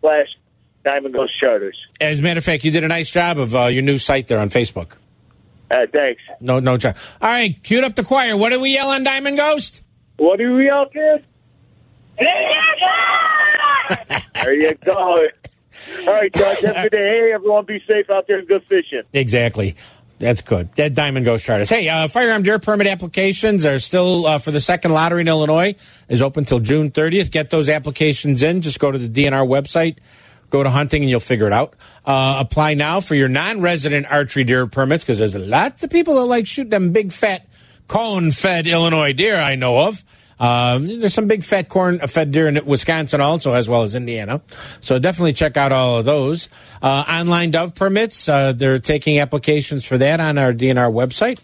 slash 0.00 0.26
Diamond 0.84 1.14
Ghost 1.14 1.32
Charters. 1.40 1.76
As 2.00 2.18
a 2.18 2.22
matter 2.22 2.38
of 2.38 2.44
fact, 2.44 2.64
you 2.64 2.72
did 2.72 2.82
a 2.82 2.88
nice 2.88 3.10
job 3.10 3.38
of 3.38 3.54
uh, 3.54 3.66
your 3.66 3.82
new 3.82 3.98
site 3.98 4.26
there 4.26 4.40
on 4.40 4.48
Facebook. 4.48 4.92
Uh, 5.70 5.86
thanks. 5.92 6.20
No, 6.40 6.58
no 6.58 6.76
job. 6.76 6.96
All 7.22 7.28
right, 7.28 7.56
cue 7.62 7.80
up 7.82 7.94
the 7.94 8.02
choir. 8.02 8.36
What 8.36 8.50
do 8.50 8.58
we 8.60 8.74
yell 8.74 8.88
on 8.88 9.04
Diamond 9.04 9.36
Ghost? 9.36 9.82
What 10.16 10.38
do 10.38 10.54
we 10.54 10.68
all 10.68 10.86
kids? 10.86 11.24
there 14.34 14.54
you 14.54 14.74
go. 14.84 15.28
All 16.00 16.14
right, 16.14 16.32
guys. 16.32 16.60
Have 16.60 16.76
a 16.76 16.82
good 16.82 16.92
day. 16.92 16.98
Hey, 16.98 17.32
everyone, 17.32 17.64
be 17.64 17.82
safe 17.86 18.10
out 18.10 18.26
there 18.26 18.38
and 18.38 18.48
good 18.48 18.64
fishing. 18.64 19.02
Exactly. 19.12 19.76
That's 20.20 20.42
good. 20.42 20.70
That 20.74 20.94
Diamond 20.94 21.24
Ghost 21.24 21.46
Charters. 21.46 21.70
Hey, 21.70 21.88
uh, 21.88 22.06
firearm 22.06 22.42
deer 22.42 22.58
permit 22.58 22.86
applications 22.86 23.64
are 23.64 23.78
still 23.78 24.26
uh, 24.26 24.38
for 24.38 24.50
the 24.50 24.60
second 24.60 24.92
lottery 24.92 25.22
in 25.22 25.28
Illinois 25.28 25.74
is 26.10 26.20
open 26.20 26.44
till 26.44 26.60
June 26.60 26.90
30th. 26.90 27.30
Get 27.30 27.48
those 27.48 27.70
applications 27.70 28.42
in. 28.42 28.60
Just 28.60 28.78
go 28.78 28.90
to 28.90 28.98
the 28.98 29.08
DNR 29.08 29.48
website, 29.48 29.96
go 30.50 30.62
to 30.62 30.68
hunting, 30.68 31.02
and 31.02 31.10
you'll 31.10 31.20
figure 31.20 31.46
it 31.46 31.54
out. 31.54 31.74
Uh, 32.04 32.36
apply 32.38 32.74
now 32.74 33.00
for 33.00 33.14
your 33.14 33.28
non-resident 33.28 34.04
archery 34.10 34.44
deer 34.44 34.66
permits 34.66 35.04
because 35.04 35.18
there's 35.18 35.34
lots 35.34 35.82
of 35.84 35.88
people 35.88 36.14
that 36.16 36.26
like 36.26 36.46
shoot 36.46 36.68
them 36.68 36.92
big 36.92 37.12
fat 37.12 37.46
cone-fed 37.88 38.66
Illinois 38.66 39.14
deer. 39.14 39.36
I 39.36 39.54
know 39.54 39.86
of. 39.88 40.04
Um, 40.40 40.86
there's 40.86 41.14
some 41.14 41.28
big 41.28 41.44
fat 41.44 41.68
corn 41.68 42.00
uh, 42.02 42.06
fed 42.06 42.32
deer 42.32 42.48
in 42.48 42.64
Wisconsin 42.64 43.20
also, 43.20 43.52
as 43.52 43.68
well 43.68 43.82
as 43.82 43.94
Indiana. 43.94 44.40
So 44.80 44.98
definitely 44.98 45.34
check 45.34 45.56
out 45.56 45.70
all 45.70 45.98
of 45.98 46.06
those. 46.06 46.48
Uh, 46.82 47.04
online 47.08 47.50
dove 47.50 47.74
permits, 47.74 48.28
uh, 48.28 48.52
they're 48.52 48.78
taking 48.78 49.18
applications 49.18 49.84
for 49.84 49.98
that 49.98 50.18
on 50.18 50.38
our 50.38 50.52
DNR 50.52 50.92
website. 50.92 51.40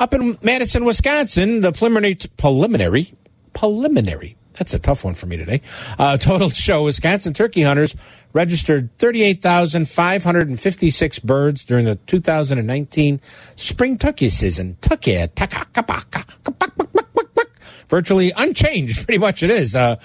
Up 0.00 0.14
in 0.14 0.38
Madison, 0.42 0.84
Wisconsin, 0.84 1.60
the 1.60 1.72
preliminary, 1.72 2.16
preliminary, 2.36 3.12
preliminary, 3.52 4.36
that's 4.58 4.74
a 4.74 4.78
tough 4.78 5.04
one 5.04 5.14
for 5.14 5.26
me 5.26 5.36
today. 5.36 5.62
Uh, 5.98 6.16
total 6.18 6.48
show 6.50 6.84
Wisconsin 6.84 7.34
turkey 7.34 7.62
hunters 7.62 7.96
registered 8.32 8.96
38,556 8.98 11.18
birds 11.20 11.64
during 11.64 11.86
the 11.86 11.96
2019 11.96 13.20
spring 13.56 13.98
turkey 13.98 14.30
season. 14.30 14.76
Turkey, 14.80 15.26
virtually 17.88 18.32
unchanged. 18.36 19.06
Pretty 19.06 19.18
much 19.18 19.42
it 19.42 19.50
is. 19.50 19.74
Uh, 19.74 19.96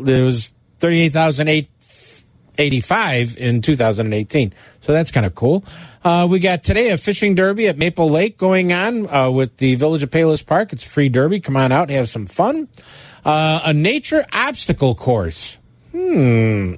there 0.00 0.24
was 0.24 0.54
38,885 0.80 3.36
in 3.36 3.60
2018. 3.62 4.54
So 4.80 4.92
that's 4.92 5.10
kind 5.10 5.26
of 5.26 5.34
cool. 5.34 5.64
Uh, 6.04 6.26
we 6.28 6.40
got 6.40 6.64
today 6.64 6.90
a 6.90 6.98
fishing 6.98 7.36
derby 7.36 7.68
at 7.68 7.78
Maple 7.78 8.10
Lake 8.10 8.36
going 8.36 8.72
on 8.72 9.08
uh, 9.08 9.30
with 9.30 9.56
the 9.58 9.76
Village 9.76 10.02
of 10.02 10.10
Palos 10.10 10.42
Park. 10.42 10.72
It's 10.72 10.84
a 10.84 10.88
free 10.88 11.08
derby. 11.08 11.38
Come 11.40 11.56
on 11.56 11.70
out, 11.70 11.90
have 11.90 12.08
some 12.08 12.26
fun. 12.26 12.66
Uh, 13.24 13.60
a 13.64 13.72
nature 13.72 14.26
obstacle 14.32 14.96
course. 14.96 15.58
Hmm. 15.92 16.74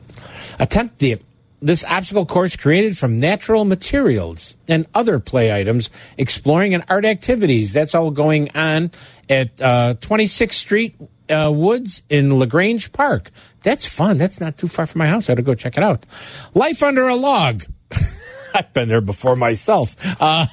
Attempt 0.59 0.99
the 0.99 1.19
this 1.65 1.83
obstacle 1.85 2.27
course 2.27 2.57
created 2.57 2.97
from 2.97 3.19
natural 3.21 3.65
materials 3.65 4.55
and 4.69 4.87
other 4.95 5.19
play 5.19 5.59
items, 5.59 5.89
exploring 6.19 6.75
and 6.75 6.85
art 6.89 7.07
activities. 7.07 7.73
That's 7.73 7.95
all 7.95 8.11
going 8.11 8.51
on 8.55 8.91
at 9.31 9.61
uh, 9.63 9.95
26th 10.01 10.53
Street 10.53 10.95
uh, 11.31 11.51
Woods 11.55 12.03
in 12.11 12.39
Lagrange 12.39 12.93
Park. 12.93 13.31
That's 13.63 13.87
fun. 13.87 14.19
That's 14.19 14.41
not 14.41 14.59
too 14.59 14.69
far 14.69 14.85
from 14.85 14.99
my 14.99 15.07
house. 15.09 15.29
I 15.29 15.33
ought 15.33 15.37
to 15.37 15.43
go 15.43 15.55
check 15.55 15.79
it 15.79 15.83
out. 15.83 16.05
Life 16.53 16.83
under 16.83 17.09
a 17.09 17.15
log. 17.15 17.65
I've 18.55 18.73
been 18.75 18.89
there 18.89 19.01
before 19.01 19.35
myself. 19.35 19.97
Uh, 20.21 20.47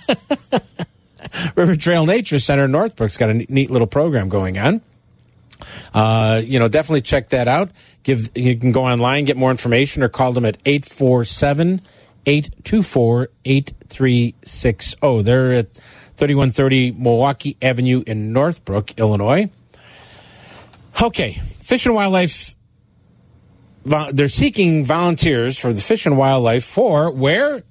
River 1.56 1.76
Trail 1.76 2.06
Nature 2.06 2.40
Center 2.40 2.66
in 2.66 2.72
Northbrook's 2.72 3.18
got 3.18 3.30
a 3.30 3.34
neat- 3.34 3.50
neat 3.50 3.70
little 3.70 3.86
program 3.88 4.30
going 4.30 4.58
on. 4.58 4.82
Uh, 5.94 6.42
you 6.44 6.60
know, 6.60 6.68
definitely 6.68 7.02
check 7.02 7.30
that 7.30 7.48
out. 7.48 7.72
Give 8.04 8.30
you 8.36 8.58
can 8.58 8.72
go 8.72 8.84
online, 8.84 9.26
get 9.26 9.38
more 9.38 9.52
information, 9.52 10.04
or 10.04 10.10
call 10.10 10.34
them 10.34 10.46
at 10.46 10.58
847 10.66 11.82
824 12.26 13.30
8360. 13.46 15.24
They're 15.24 15.54
at 15.54 15.74
3130 15.74 16.92
Milwaukee 16.92 17.58
Avenue 17.62 18.04
in 18.06 18.34
Northbrook, 18.34 18.98
Illinois. 19.00 19.50
Okay, 21.02 21.34
Fish 21.34 21.86
and 21.86 21.96
Wildlife. 21.96 22.56
They're 23.84 24.28
seeking 24.28 24.86
volunteers 24.86 25.58
for 25.58 25.74
the 25.74 25.82
Fish 25.82 26.06
and 26.06 26.18
Wildlife 26.18 26.64
for 26.64 27.12
where? 27.12 27.64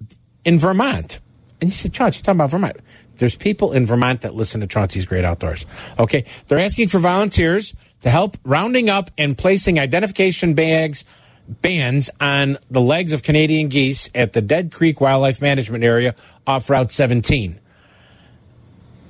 In 0.44 0.58
Vermont. 0.58 1.20
And 1.60 1.70
you 1.70 1.74
said, 1.74 1.92
Chauncey, 1.92 2.18
you're 2.18 2.22
talking 2.24 2.38
about 2.38 2.50
Vermont. 2.50 2.76
There's 3.20 3.36
people 3.36 3.74
in 3.74 3.84
Vermont 3.84 4.22
that 4.22 4.34
listen 4.34 4.62
to 4.62 4.66
Chauncey's 4.66 5.04
Great 5.04 5.26
Outdoors. 5.26 5.66
Okay. 5.98 6.24
They're 6.48 6.58
asking 6.58 6.88
for 6.88 6.98
volunteers 6.98 7.74
to 8.00 8.08
help 8.08 8.38
rounding 8.44 8.88
up 8.88 9.10
and 9.18 9.36
placing 9.36 9.78
identification 9.78 10.54
bags, 10.54 11.04
bands 11.46 12.08
on 12.18 12.56
the 12.70 12.80
legs 12.80 13.12
of 13.12 13.22
Canadian 13.22 13.68
geese 13.68 14.08
at 14.14 14.32
the 14.32 14.40
Dead 14.40 14.72
Creek 14.72 15.02
Wildlife 15.02 15.42
Management 15.42 15.84
Area 15.84 16.14
off 16.46 16.70
Route 16.70 16.92
17. 16.92 17.60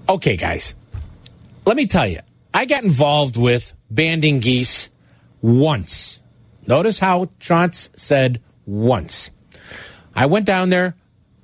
Okay, 0.08 0.36
guys. 0.36 0.74
Let 1.64 1.76
me 1.76 1.86
tell 1.86 2.08
you, 2.08 2.18
I 2.52 2.64
got 2.64 2.82
involved 2.82 3.36
with 3.36 3.74
banding 3.92 4.40
geese 4.40 4.90
once. 5.40 6.20
Notice 6.66 6.98
how 6.98 7.30
Chauncey 7.38 7.90
said 7.94 8.40
once. 8.66 9.30
I 10.16 10.26
went 10.26 10.46
down 10.46 10.70
there. 10.70 10.96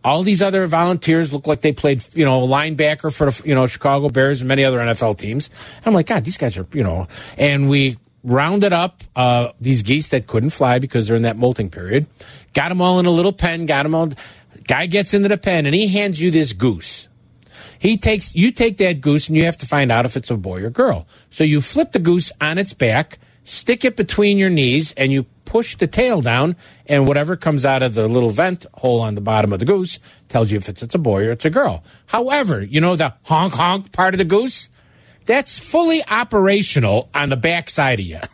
All 0.07 0.23
these 0.23 0.41
other 0.41 0.67
volunteers 0.67 1.33
look 1.33 1.49
like 1.49 1.63
they 1.63 1.73
played, 1.73 2.01
you 2.15 2.25
know, 2.25 2.47
linebacker 2.47 3.13
for 3.13 3.33
the, 3.33 3.43
you 3.45 3.57
know, 3.57 3.67
Chicago 3.67 4.09
Bears 4.09 4.41
and 4.41 4.47
many 4.47 4.65
other 4.65 4.79
NFL 4.79 5.19
teams. 5.19 5.51
And 5.79 5.89
I'm 5.89 5.95
like, 5.95 6.07
God, 6.07 6.23
these 6.23 6.37
guys 6.37 6.57
are, 6.57 6.67
you 6.73 6.85
know, 6.85 7.09
and 7.37 7.69
we 7.69 7.97
rounded 8.23 8.73
up 8.73 9.03
uh, 9.17 9.51
these 9.61 9.83
geese 9.83 10.07
that 10.09 10.29
couldn't 10.29 10.51
fly 10.51 10.79
because 10.79 11.09
they're 11.09 11.17
in 11.17 11.25
that 11.25 11.37
molting 11.37 11.71
period. 11.71 12.07
Got 12.55 12.69
them 12.69 12.81
all 12.81 13.01
in 13.01 13.07
a 13.07 13.11
little 13.11 13.33
pen. 13.33 13.67
Got 13.67 13.83
them 13.83 13.97
all. 13.97 14.11
Guy 14.69 14.87
gets 14.87 15.13
into 15.13 15.29
the 15.29 15.39
pen 15.39 15.67
and 15.67 15.75
he 15.75 15.89
hands 15.89 16.23
you 16.23 16.31
this 16.31 16.53
goose. 16.53 17.09
He 17.81 17.97
takes 17.97 18.33
you 18.33 18.53
take 18.53 18.77
that 18.77 19.01
goose 19.01 19.27
and 19.27 19.37
you 19.37 19.45
have 19.45 19.57
to 19.59 19.67
find 19.67 19.91
out 19.91 20.05
if 20.05 20.17
it's 20.17 20.31
a 20.31 20.37
boy 20.37 20.63
or 20.63 20.71
girl. 20.71 21.09
So 21.31 21.43
you 21.43 21.61
flip 21.61 21.91
the 21.91 21.99
goose 21.99 22.31
on 22.41 22.59
its 22.59 22.75
back, 22.75 23.19
stick 23.43 23.85
it 23.85 23.97
between 23.97 24.39
your 24.39 24.51
knees, 24.51 24.93
and 24.93 25.11
you 25.11 25.27
push 25.47 25.77
the 25.77 25.87
tail 25.87 26.21
down, 26.21 26.57
and 26.85 27.09
whatever 27.09 27.37
comes 27.37 27.65
out 27.65 27.83
of 27.83 27.95
the 27.95 28.07
little 28.07 28.31
vent 28.31 28.67
hole 28.75 29.01
on 29.01 29.15
the 29.15 29.21
bottom 29.23 29.53
of 29.53 29.61
the 29.61 29.65
goose 29.65 29.99
tells 30.29 30.51
you 30.51 30.59
if 30.59 30.69
it's, 30.69 30.83
it's 30.83 30.95
a 30.95 30.99
boy 30.99 31.27
or 31.27 31.31
it's 31.31 31.47
a 31.47 31.51
girl. 31.51 31.83
However, 32.07 32.63
you 32.63 32.81
know 32.81 32.97
the 32.97 33.15
honk 33.23 33.55
honk 33.55 33.93
part 33.93 34.13
of 34.13 34.19
the 34.19 34.25
goose? 34.25 34.69
That's 35.25 35.59
fully 35.59 36.03
operational 36.09 37.09
on 37.15 37.31
the 37.31 37.37
back 37.37 37.71
side 37.71 38.01
of 38.01 38.07
you. 38.07 38.21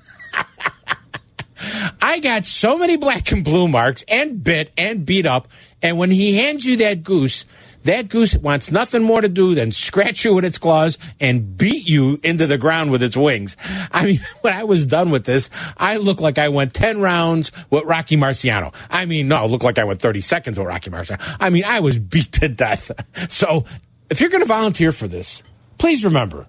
I 2.03 2.19
got 2.19 2.45
so 2.45 2.77
many 2.77 2.97
black 2.97 3.31
and 3.31 3.45
blue 3.45 3.69
marks 3.69 4.05
and 4.09 4.43
bit 4.43 4.73
and 4.77 5.07
beat 5.07 5.27
up. 5.27 5.49
And 5.81 5.97
when 5.97 6.11
he 6.11 6.37
hands 6.37 6.65
you 6.65 6.77
that 6.79 7.03
goose, 7.03 7.45
that 7.85 8.09
goose 8.09 8.37
wants 8.37 8.71
nothing 8.71 9.03
more 9.03 9.21
to 9.21 9.29
do 9.29 9.55
than 9.55 9.73
scratch 9.73 10.25
you 10.25 10.35
with 10.35 10.45
its 10.45 10.59
claws 10.59 10.99
and 11.21 11.57
beat 11.57 11.87
you 11.87 12.19
into 12.23 12.47
the 12.47 12.59
ground 12.59 12.91
with 12.91 13.03
its 13.03 13.17
wings. 13.17 13.57
I 13.91 14.05
mean, 14.05 14.19
when 14.41 14.53
I 14.53 14.65
was 14.65 14.87
done 14.87 15.11
with 15.11 15.25
this, 15.25 15.51
I 15.77 15.97
looked 15.97 16.21
like 16.21 16.39
I 16.39 16.49
went 16.49 16.75
10 16.75 17.01
rounds 17.01 17.53
with 17.71 17.85
Rocky 17.85 18.17
Marciano. 18.17 18.75
I 18.91 19.07
mean, 19.07 19.29
no, 19.29 19.47
looked 19.47 19.65
like 19.65 19.79
I 19.79 19.85
went 19.85 20.01
30 20.01 20.21
seconds 20.21 20.59
with 20.59 20.69
Rocky 20.69 20.91
Marciano. 20.91 21.37
I 21.41 21.51
mean, 21.51 21.65
I 21.65 21.81
was 21.81 21.99
beat 21.99 22.33
to 22.33 22.49
death. 22.49 22.91
So 23.29 23.65
if 24.11 24.21
you're 24.21 24.31
going 24.31 24.43
to 24.43 24.49
volunteer 24.49 24.93
for 24.93 25.07
this, 25.07 25.43
please 25.79 26.05
remember 26.05 26.49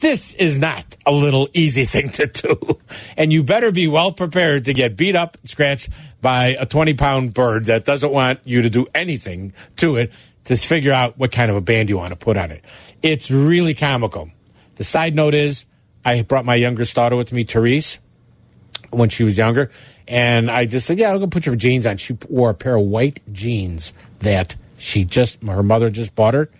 this 0.00 0.34
is 0.34 0.58
not 0.58 0.96
a 1.06 1.12
little 1.12 1.48
easy 1.54 1.84
thing 1.86 2.10
to 2.10 2.26
do. 2.26 2.78
And 3.16 3.32
you 3.32 3.42
better 3.42 3.72
be 3.72 3.88
well 3.88 4.12
prepared 4.12 4.66
to 4.66 4.74
get 4.74 4.96
beat 4.96 5.16
up 5.16 5.36
scratched 5.44 5.88
by 6.20 6.56
a 6.58 6.66
20 6.66 6.94
pound 6.94 7.34
bird 7.34 7.66
that 7.66 7.84
doesn't 7.84 8.12
want 8.12 8.40
you 8.44 8.62
to 8.62 8.70
do 8.70 8.86
anything 8.94 9.52
to 9.76 9.96
it 9.96 10.12
to 10.46 10.56
figure 10.56 10.92
out 10.92 11.18
what 11.18 11.30
kind 11.30 11.50
of 11.50 11.56
a 11.56 11.60
band 11.60 11.88
you 11.88 11.98
want 11.98 12.10
to 12.10 12.16
put 12.16 12.36
on 12.36 12.50
it. 12.50 12.64
It's 13.02 13.30
really 13.30 13.74
comical. 13.74 14.30
The 14.76 14.84
side 14.84 15.14
note 15.14 15.34
is 15.34 15.66
I 16.04 16.22
brought 16.22 16.44
my 16.44 16.54
youngest 16.54 16.94
daughter 16.94 17.16
with 17.16 17.32
me, 17.32 17.44
Therese, 17.44 17.98
when 18.90 19.08
she 19.08 19.24
was 19.24 19.36
younger. 19.36 19.70
And 20.08 20.50
I 20.50 20.66
just 20.66 20.86
said, 20.86 20.98
yeah, 20.98 21.10
I'll 21.10 21.18
go 21.18 21.26
put 21.26 21.46
your 21.46 21.56
jeans 21.56 21.84
on. 21.84 21.96
She 21.96 22.16
wore 22.28 22.50
a 22.50 22.54
pair 22.54 22.76
of 22.76 22.84
white 22.84 23.20
jeans 23.32 23.92
that 24.20 24.56
She 24.78 25.04
just, 25.04 25.42
her 25.42 25.62
mother 25.62 25.90
just 25.90 26.14
bought 26.14 26.34
her. 26.34 26.50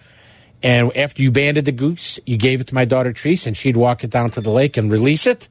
And 0.62 0.97
after 0.97 1.23
you 1.23 1.31
banded 1.31 1.64
the 1.64 1.73
goose, 1.73 2.19
you 2.26 2.37
gave 2.37 2.61
it 2.61 2.69
to 2.69 2.75
my 2.75 2.85
daughter 2.85 3.12
Treese, 3.12 3.47
and 3.47 3.57
she'd 3.57 3.76
walk 3.76 4.05
it 4.05 4.11
down 4.11 4.31
to 4.31 4.40
the 4.40 4.50
lake 4.50 4.76
and 4.76 4.90
release 4.90 5.26
it. 5.26 5.49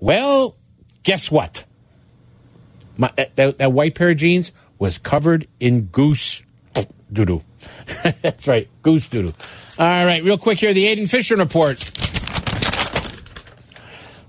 Well, 0.00 0.56
guess 1.02 1.30
what? 1.30 1.64
My, 2.96 3.12
that, 3.36 3.58
that 3.58 3.72
white 3.72 3.94
pair 3.94 4.10
of 4.10 4.16
jeans 4.16 4.52
was 4.78 4.98
covered 4.98 5.46
in 5.60 5.82
goose 5.86 6.42
doo 7.12 7.24
doo. 7.24 7.42
That's 8.22 8.46
right, 8.46 8.68
goose 8.82 9.06
doo 9.06 9.22
doo. 9.22 9.34
All 9.78 9.86
right, 9.86 10.22
real 10.22 10.38
quick 10.38 10.60
here 10.60 10.74
the 10.74 10.84
Aiden 10.84 11.08
Fisher 11.08 11.36
report. 11.36 11.78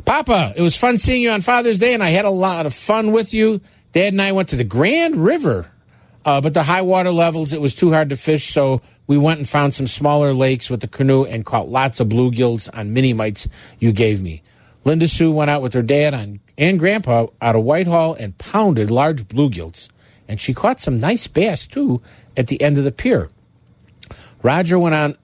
Papa, 0.06 0.54
it 0.56 0.62
was 0.62 0.76
fun 0.76 0.98
seeing 0.98 1.22
you 1.22 1.30
on 1.30 1.42
Father's 1.42 1.80
Day, 1.80 1.94
and 1.94 2.04
I 2.04 2.10
had 2.10 2.26
a 2.26 2.30
lot 2.30 2.66
of 2.66 2.74
fun 2.74 3.12
with 3.12 3.34
you. 3.34 3.62
Dad 3.94 4.14
and 4.14 4.22
I 4.22 4.32
went 4.32 4.50
to 4.50 4.56
the 4.56 4.64
Grand 4.64 5.16
River, 5.16 5.72
uh, 6.26 6.42
but 6.42 6.54
the 6.54 6.64
high 6.64 6.82
water 6.82 7.12
levels, 7.12 7.54
it 7.54 7.62
was 7.62 7.76
too 7.76 7.92
hard 7.92 8.10
to 8.10 8.18
fish, 8.18 8.52
so 8.52 8.82
we 9.08 9.18
went 9.18 9.40
and 9.40 9.48
found 9.48 9.74
some 9.74 9.88
smaller 9.88 10.34
lakes 10.34 10.70
with 10.70 10.82
the 10.82 10.88
canoe 10.88 11.26
and 11.26 11.46
caught 11.46 11.70
lots 11.70 12.00
of 12.00 12.08
bluegills 12.10 12.70
on 12.74 12.94
mini 12.94 13.14
mites 13.14 13.48
you 13.80 13.92
gave 13.92 14.22
me. 14.22 14.42
Linda 14.84 15.08
Sue 15.08 15.32
went 15.32 15.52
out 15.52 15.62
with 15.62 15.74
her 15.74 15.82
dad 15.82 16.14
on, 16.14 16.40
and 16.58 16.80
grandpa 16.80 17.28
out 17.42 17.56
of 17.56 17.64
Whitehall 17.64 18.14
and 18.16 18.38
pounded 18.38 18.90
large 18.90 19.28
bluegills. 19.28 19.90
And 20.28 20.40
she 20.40 20.54
caught 20.54 20.80
some 20.80 20.98
nice 20.98 21.28
bass, 21.28 21.68
too, 21.68 22.02
at 22.38 22.48
the 22.48 22.62
end 22.62 22.78
of 22.78 22.84
the 22.84 22.92
pier. 22.92 23.30
Roger 24.44 24.80
went 24.80 24.96
on 24.96 25.16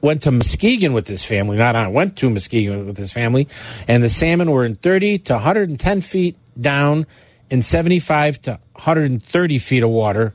went 0.00 0.22
to 0.22 0.30
Muskegon 0.30 0.92
with 0.92 1.08
his 1.08 1.24
family, 1.24 1.56
not 1.56 1.74
on, 1.74 1.94
went 1.94 2.14
to 2.18 2.28
Muskegon 2.28 2.86
with 2.86 2.98
his 2.98 3.10
family, 3.10 3.48
and 3.88 4.02
the 4.02 4.10
salmon 4.10 4.50
were 4.50 4.62
in 4.62 4.74
30 4.74 5.18
to 5.20 5.32
110 5.32 6.00
feet 6.02 6.36
down 6.60 7.06
in 7.48 7.62
75 7.62 8.42
to 8.42 8.50
130 8.74 9.58
feet 9.58 9.82
of 9.82 9.88
water 9.88 10.34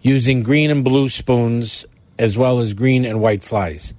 using 0.00 0.42
green 0.42 0.70
and 0.70 0.84
blue 0.84 1.10
spoons 1.10 1.84
as 2.18 2.38
well 2.38 2.60
as 2.60 2.72
green 2.72 3.04
and 3.04 3.20
white 3.20 3.44
flies. 3.44 3.92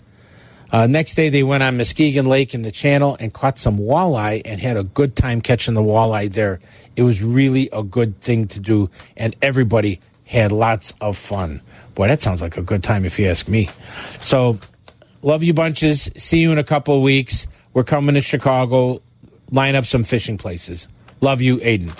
Uh, 0.72 0.88
next 0.88 1.16
day, 1.16 1.30
they 1.30 1.44
went 1.44 1.62
on 1.62 1.78
Muskegon 1.78 2.26
Lake 2.26 2.56
in 2.56 2.62
the 2.62 2.72
channel 2.72 3.18
and 3.20 3.34
caught 3.34 3.60
some 3.60 3.78
walleye 3.78 4.42
and 4.46 4.60
had 4.60 4.78
a 4.78 4.84
good 4.84 5.16
time 5.16 5.42
catching 5.42 5.74
the 5.74 5.82
walleye 5.82 6.32
there. 6.32 6.62
It 6.96 7.04
was 7.04 7.22
really 7.22 7.70
a 7.74 7.84
good 7.84 8.22
thing 8.22 8.48
to 8.48 8.60
do, 8.60 8.90
and 9.18 9.36
everybody 9.42 10.00
had 10.32 10.54
lots 10.54 10.94
of 11.02 11.18
fun. 11.18 11.62
Boy, 11.94 12.08
that 12.08 12.22
sounds 12.22 12.42
like 12.42 12.56
a 12.56 12.62
good 12.62 12.84
time 12.84 13.04
if 13.04 13.20
you 13.20 13.28
ask 13.28 13.50
me. 13.50 13.70
So, 14.24 14.60
love 15.22 15.44
you 15.44 15.54
bunches. 15.54 16.10
See 16.16 16.40
you 16.40 16.54
in 16.54 16.58
a 16.58 16.64
couple 16.64 16.96
of 16.96 17.02
weeks. 17.02 17.48
We're 17.74 17.84
coming 17.84 18.16
to 18.16 18.22
Chicago. 18.22 19.02
Line 19.52 19.76
up 19.76 19.86
some 19.86 20.06
fishing 20.06 20.38
places. 20.38 20.88
Love 21.20 21.42
you, 21.42 21.58
Aiden. 21.58 21.92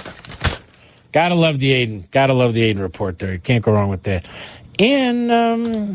Gotta 1.12 1.36
love 1.36 1.60
the 1.60 1.72
Aiden. 1.72 2.10
Gotta 2.12 2.34
love 2.34 2.54
the 2.54 2.74
Aiden 2.74 2.82
report 2.82 3.20
there. 3.20 3.38
Can't 3.38 3.66
go 3.66 3.74
wrong 3.74 3.90
with 3.90 4.04
that. 4.04 4.26
And 4.80 5.30
um, 5.30 5.94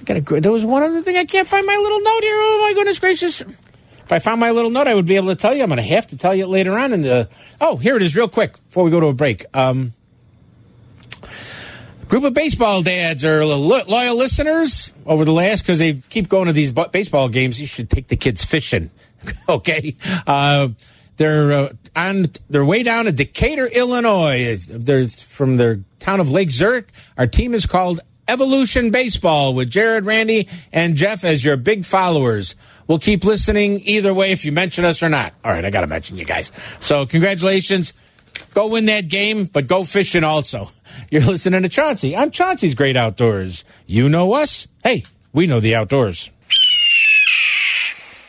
I 0.00 0.02
got 0.04 0.16
a, 0.18 0.40
there 0.40 0.52
was 0.52 0.66
one 0.66 0.82
other 0.82 1.02
thing. 1.02 1.16
I 1.16 1.24
can't 1.24 1.48
find 1.48 1.64
my 1.64 1.76
little 1.76 2.00
note 2.00 2.20
here. 2.22 2.36
Oh 2.36 2.68
my 2.68 2.74
goodness 2.74 3.00
gracious! 3.00 3.40
If 3.40 4.12
I 4.12 4.18
found 4.18 4.38
my 4.38 4.50
little 4.50 4.70
note, 4.70 4.86
I 4.86 4.94
would 4.94 5.06
be 5.06 5.16
able 5.16 5.28
to 5.28 5.34
tell 5.34 5.54
you. 5.54 5.62
I'm 5.62 5.70
going 5.70 5.78
to 5.78 5.82
have 5.82 6.08
to 6.08 6.18
tell 6.18 6.34
you 6.34 6.46
later 6.46 6.78
on 6.78 6.92
in 6.92 7.00
the. 7.00 7.30
Oh, 7.58 7.78
here 7.78 7.96
it 7.96 8.02
is, 8.02 8.14
real 8.14 8.28
quick 8.28 8.62
before 8.66 8.84
we 8.84 8.90
go 8.90 9.00
to 9.00 9.06
a 9.06 9.14
break. 9.14 9.46
Um, 9.54 9.94
group 12.10 12.24
of 12.24 12.34
baseball 12.34 12.82
dads 12.82 13.24
are 13.24 13.44
loyal 13.44 14.16
listeners 14.18 14.92
over 15.06 15.24
the 15.24 15.32
last 15.32 15.62
because 15.62 15.78
they 15.78 15.94
keep 15.94 16.28
going 16.28 16.46
to 16.46 16.52
these 16.52 16.72
baseball 16.72 17.28
games. 17.28 17.60
You 17.60 17.68
should 17.68 17.88
take 17.88 18.08
the 18.08 18.16
kids 18.16 18.44
fishing. 18.44 18.90
okay, 19.48 19.94
uh, 20.26 20.68
they're 21.16 21.52
uh, 21.52 21.72
on. 21.94 22.26
They're 22.48 22.64
way 22.64 22.82
down 22.82 23.06
in 23.06 23.14
Decatur, 23.14 23.66
Illinois. 23.66 24.56
They're 24.68 25.06
from 25.06 25.56
their 25.56 25.80
town 26.00 26.18
of 26.18 26.32
Lake 26.32 26.50
Zurich. 26.50 26.88
Our 27.16 27.28
team 27.28 27.54
is 27.54 27.64
called 27.64 28.00
Evolution 28.26 28.90
Baseball 28.90 29.54
with 29.54 29.70
Jared, 29.70 30.04
Randy, 30.04 30.48
and 30.72 30.96
Jeff 30.96 31.22
as 31.22 31.44
your 31.44 31.56
big 31.56 31.84
followers. 31.84 32.56
We'll 32.88 32.98
keep 32.98 33.22
listening 33.22 33.82
either 33.84 34.12
way 34.12 34.32
if 34.32 34.44
you 34.44 34.50
mention 34.50 34.84
us 34.84 35.00
or 35.00 35.08
not. 35.08 35.32
All 35.44 35.52
right, 35.52 35.64
I 35.64 35.70
got 35.70 35.82
to 35.82 35.86
mention 35.86 36.16
you 36.16 36.24
guys. 36.24 36.50
So, 36.80 37.06
congratulations. 37.06 37.92
Go 38.54 38.68
win 38.68 38.86
that 38.86 39.08
game, 39.08 39.46
but 39.46 39.66
go 39.66 39.84
fishing 39.84 40.24
also. 40.24 40.70
You're 41.10 41.22
listening 41.22 41.62
to 41.62 41.68
Chauncey. 41.68 42.16
I'm 42.16 42.30
Chauncey's 42.30 42.74
Great 42.74 42.96
Outdoors. 42.96 43.64
You 43.86 44.08
know 44.08 44.34
us. 44.34 44.68
Hey, 44.82 45.04
we 45.32 45.46
know 45.46 45.60
the 45.60 45.74
outdoors. 45.74 46.30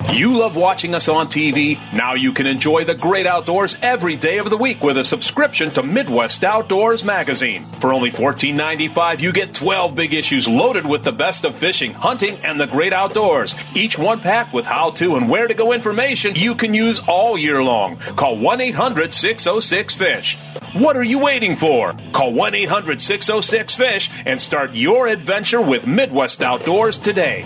You 0.09 0.37
love 0.37 0.57
watching 0.57 0.93
us 0.93 1.07
on 1.07 1.27
TV? 1.27 1.79
Now 1.93 2.15
you 2.15 2.33
can 2.33 2.45
enjoy 2.45 2.83
the 2.83 2.95
great 2.95 3.25
outdoors 3.25 3.77
every 3.81 4.17
day 4.17 4.39
of 4.39 4.49
the 4.49 4.57
week 4.57 4.83
with 4.83 4.97
a 4.97 5.05
subscription 5.05 5.69
to 5.71 5.83
Midwest 5.83 6.43
Outdoors 6.43 7.05
magazine. 7.05 7.63
For 7.79 7.93
only 7.93 8.11
$14.95, 8.11 9.21
you 9.21 9.31
get 9.31 9.53
12 9.53 9.95
big 9.95 10.13
issues 10.13 10.47
loaded 10.49 10.85
with 10.85 11.03
the 11.03 11.13
best 11.13 11.45
of 11.45 11.55
fishing, 11.55 11.93
hunting, 11.93 12.37
and 12.43 12.59
the 12.59 12.67
great 12.67 12.91
outdoors. 12.91 13.55
Each 13.75 13.97
one 13.97 14.19
packed 14.19 14.53
with 14.53 14.65
how 14.65 14.91
to 14.91 15.15
and 15.15 15.29
where 15.29 15.47
to 15.47 15.53
go 15.53 15.71
information 15.71 16.35
you 16.35 16.55
can 16.55 16.73
use 16.73 16.99
all 17.07 17.37
year 17.37 17.63
long. 17.63 17.95
Call 17.97 18.37
1 18.37 18.59
800 18.59 19.13
606 19.13 19.95
FISH. 19.95 20.37
What 20.73 20.97
are 20.97 21.03
you 21.03 21.19
waiting 21.19 21.55
for? 21.55 21.93
Call 22.11 22.33
1 22.33 22.53
800 22.53 23.01
606 23.01 23.75
FISH 23.75 24.09
and 24.25 24.41
start 24.41 24.73
your 24.73 25.07
adventure 25.07 25.61
with 25.61 25.87
Midwest 25.87 26.41
Outdoors 26.41 26.97
today. 26.97 27.45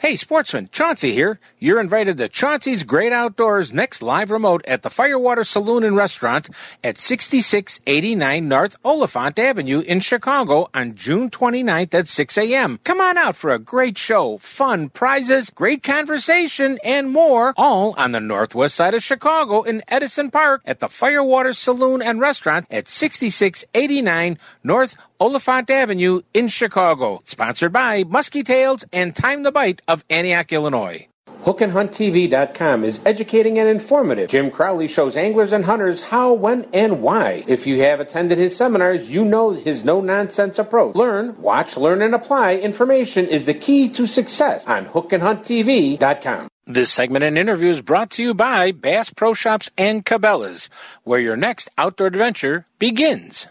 Hey, 0.00 0.14
sportsman, 0.14 0.68
Chauncey 0.70 1.10
here. 1.10 1.40
You're 1.58 1.80
invited 1.80 2.18
to 2.18 2.28
Chauncey's 2.28 2.84
Great 2.84 3.12
Outdoors 3.12 3.72
next 3.72 4.00
live 4.00 4.30
remote 4.30 4.64
at 4.64 4.82
the 4.82 4.90
Firewater 4.90 5.42
Saloon 5.42 5.82
and 5.82 5.96
Restaurant 5.96 6.48
at 6.84 6.98
6689 6.98 8.46
North 8.46 8.76
Oliphant 8.84 9.40
Avenue 9.40 9.80
in 9.80 9.98
Chicago 9.98 10.70
on 10.72 10.94
June 10.94 11.30
29th 11.30 11.92
at 11.94 12.06
6 12.06 12.38
a.m. 12.38 12.78
Come 12.84 13.00
on 13.00 13.18
out 13.18 13.34
for 13.34 13.50
a 13.50 13.58
great 13.58 13.98
show, 13.98 14.38
fun 14.38 14.88
prizes, 14.88 15.50
great 15.50 15.82
conversation, 15.82 16.78
and 16.84 17.10
more, 17.10 17.52
all 17.56 17.92
on 17.98 18.12
the 18.12 18.20
northwest 18.20 18.76
side 18.76 18.94
of 18.94 19.02
Chicago 19.02 19.62
in 19.62 19.82
Edison 19.88 20.30
Park 20.30 20.62
at 20.64 20.78
the 20.78 20.88
Firewater 20.88 21.52
Saloon 21.52 22.02
and 22.02 22.20
Restaurant 22.20 22.68
at 22.70 22.86
6689 22.86 24.38
North 24.62 24.96
Oliphant 25.20 25.68
Avenue 25.68 26.20
in 26.32 26.48
Chicago. 26.48 27.22
Sponsored 27.24 27.72
by 27.72 28.04
Muskie 28.04 28.44
Tails 28.44 28.84
and 28.92 29.16
Time 29.16 29.42
the 29.42 29.50
Bite 29.50 29.82
of 29.88 30.04
Antioch, 30.08 30.52
Illinois. 30.52 31.08
HookandHuntTV.com 31.44 32.84
is 32.84 33.00
educating 33.06 33.58
and 33.58 33.68
informative. 33.68 34.28
Jim 34.28 34.50
Crowley 34.50 34.86
shows 34.86 35.16
anglers 35.16 35.52
and 35.52 35.64
hunters 35.64 36.02
how, 36.02 36.32
when, 36.32 36.68
and 36.72 37.00
why. 37.00 37.44
If 37.46 37.66
you 37.66 37.82
have 37.82 38.00
attended 38.00 38.38
his 38.38 38.56
seminars, 38.56 39.10
you 39.10 39.24
know 39.24 39.50
his 39.50 39.84
no 39.84 40.00
nonsense 40.00 40.58
approach. 40.58 40.94
Learn, 40.94 41.40
watch, 41.40 41.76
learn, 41.76 42.02
and 42.02 42.14
apply 42.14 42.56
information 42.56 43.26
is 43.26 43.44
the 43.44 43.54
key 43.54 43.88
to 43.90 44.06
success 44.06 44.66
on 44.66 44.86
HookandHuntTV.com. 44.86 46.48
This 46.66 46.92
segment 46.92 47.24
and 47.24 47.38
interview 47.38 47.70
is 47.70 47.80
brought 47.80 48.10
to 48.10 48.22
you 48.22 48.34
by 48.34 48.72
Bass 48.72 49.10
Pro 49.10 49.32
Shops 49.32 49.70
and 49.78 50.04
Cabela's, 50.04 50.68
where 51.04 51.20
your 51.20 51.36
next 51.36 51.70
outdoor 51.78 52.08
adventure 52.08 52.66
begins. 52.78 53.46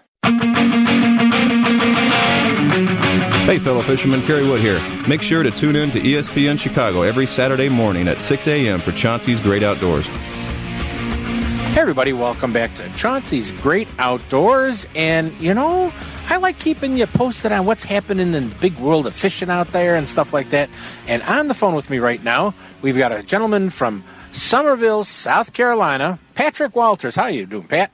Hey, 3.47 3.59
fellow 3.59 3.81
fishermen, 3.81 4.23
Kerry 4.23 4.45
Wood 4.45 4.59
here. 4.59 4.77
Make 5.07 5.21
sure 5.21 5.41
to 5.41 5.49
tune 5.51 5.77
in 5.77 5.89
to 5.91 6.01
ESPN 6.01 6.59
Chicago 6.59 7.03
every 7.03 7.25
Saturday 7.25 7.69
morning 7.69 8.09
at 8.09 8.19
6 8.19 8.45
a.m. 8.45 8.81
for 8.81 8.91
Chauncey's 8.91 9.39
Great 9.39 9.63
Outdoors. 9.63 10.05
Hey, 10.05 11.79
everybody, 11.79 12.11
welcome 12.11 12.51
back 12.51 12.75
to 12.75 12.89
Chauncey's 12.97 13.53
Great 13.53 13.87
Outdoors. 13.99 14.85
And, 14.97 15.31
you 15.39 15.53
know, 15.53 15.93
I 16.27 16.35
like 16.35 16.59
keeping 16.59 16.97
you 16.97 17.07
posted 17.07 17.53
on 17.53 17.65
what's 17.65 17.85
happening 17.85 18.33
in 18.33 18.49
the 18.49 18.55
big 18.55 18.77
world 18.79 19.07
of 19.07 19.15
fishing 19.15 19.49
out 19.49 19.69
there 19.69 19.95
and 19.95 20.09
stuff 20.09 20.33
like 20.33 20.49
that. 20.49 20.69
And 21.07 21.23
on 21.23 21.47
the 21.47 21.53
phone 21.53 21.73
with 21.73 21.89
me 21.89 21.99
right 21.99 22.21
now, 22.21 22.53
we've 22.81 22.97
got 22.97 23.13
a 23.13 23.23
gentleman 23.23 23.69
from 23.69 24.03
Summerville, 24.33 25.05
South 25.05 25.53
Carolina, 25.53 26.19
Patrick 26.35 26.75
Walters. 26.75 27.15
How 27.15 27.27
you 27.27 27.45
doing, 27.45 27.69
Pat? 27.69 27.91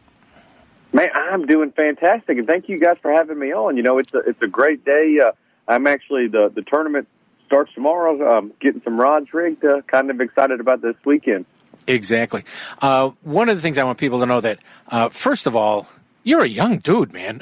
Man, 0.94 1.10
I'm 1.14 1.46
doing 1.46 1.72
fantastic, 1.72 2.40
and 2.40 2.48
thank 2.48 2.70
you 2.70 2.80
guys 2.80 2.98
for 3.02 3.12
having 3.12 3.38
me 3.38 3.52
on. 3.52 3.78
You 3.78 3.84
know, 3.84 3.98
it's 3.98 4.14
a 4.14 4.20
it's 4.20 4.42
a 4.44 4.48
great 4.48 4.86
day. 4.86 5.20
Uh, 5.24 5.32
I'm 5.68 5.88
actually 5.88 6.28
the 6.28 6.50
the 6.54 6.62
tournament 6.62 7.08
starts 7.46 7.74
tomorrow. 7.74 8.38
Um, 8.38 8.54
getting 8.60 8.82
some 8.84 9.00
rods 9.00 9.34
rigged. 9.34 9.64
Uh, 9.64 9.82
kind 9.82 10.10
of 10.10 10.20
excited 10.22 10.60
about 10.60 10.82
this 10.82 10.96
weekend. 11.06 11.46
Exactly. 11.88 12.44
Uh, 12.82 13.12
one 13.22 13.50
of 13.50 13.56
the 13.56 13.62
things 13.62 13.78
I 13.78 13.84
want 13.84 13.98
people 13.98 14.20
to 14.22 14.26
know 14.26 14.42
that, 14.42 14.60
uh, 14.90 15.10
first 15.10 15.48
of 15.48 15.56
all, 15.56 15.88
you're 16.24 16.44
a 16.44 16.48
young 16.48 16.78
dude, 16.80 17.14
man. 17.14 17.42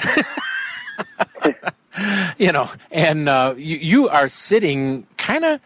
you 2.38 2.52
know, 2.52 2.70
and 2.92 3.30
uh, 3.30 3.54
you, 3.58 3.78
you 3.78 4.10
are 4.10 4.30
sitting 4.30 5.08
kind 5.18 5.46
of. 5.46 5.62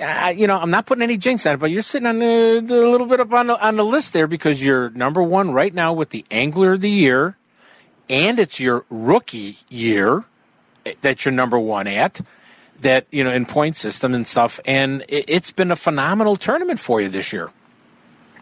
Uh, 0.00 0.34
you 0.36 0.46
know, 0.46 0.58
I'm 0.58 0.70
not 0.70 0.84
putting 0.84 1.00
any 1.00 1.16
jinx 1.16 1.46
on 1.46 1.54
it, 1.54 1.56
but 1.56 1.70
you're 1.70 1.80
sitting 1.80 2.06
on 2.06 2.18
the 2.18 2.60
little 2.60 3.06
bit 3.06 3.18
up 3.18 3.32
on 3.32 3.46
the, 3.46 3.66
on 3.66 3.76
the 3.76 3.84
list 3.84 4.12
there 4.12 4.26
because 4.26 4.62
you're 4.62 4.90
number 4.90 5.22
one 5.22 5.52
right 5.52 5.72
now 5.72 5.94
with 5.94 6.10
the 6.10 6.22
Angler 6.30 6.74
of 6.74 6.82
the 6.82 6.90
Year, 6.90 7.38
and 8.10 8.38
it's 8.38 8.60
your 8.60 8.84
rookie 8.90 9.56
year 9.70 10.26
that 11.00 11.24
you're 11.24 11.32
number 11.32 11.58
one 11.58 11.86
at. 11.86 12.20
That 12.82 13.06
you 13.10 13.24
know 13.24 13.30
in 13.30 13.46
point 13.46 13.76
system 13.76 14.12
and 14.12 14.26
stuff, 14.26 14.60
and 14.66 15.02
it, 15.08 15.24
it's 15.28 15.50
been 15.50 15.70
a 15.70 15.76
phenomenal 15.76 16.36
tournament 16.36 16.78
for 16.78 17.00
you 17.00 17.08
this 17.08 17.32
year. 17.32 17.50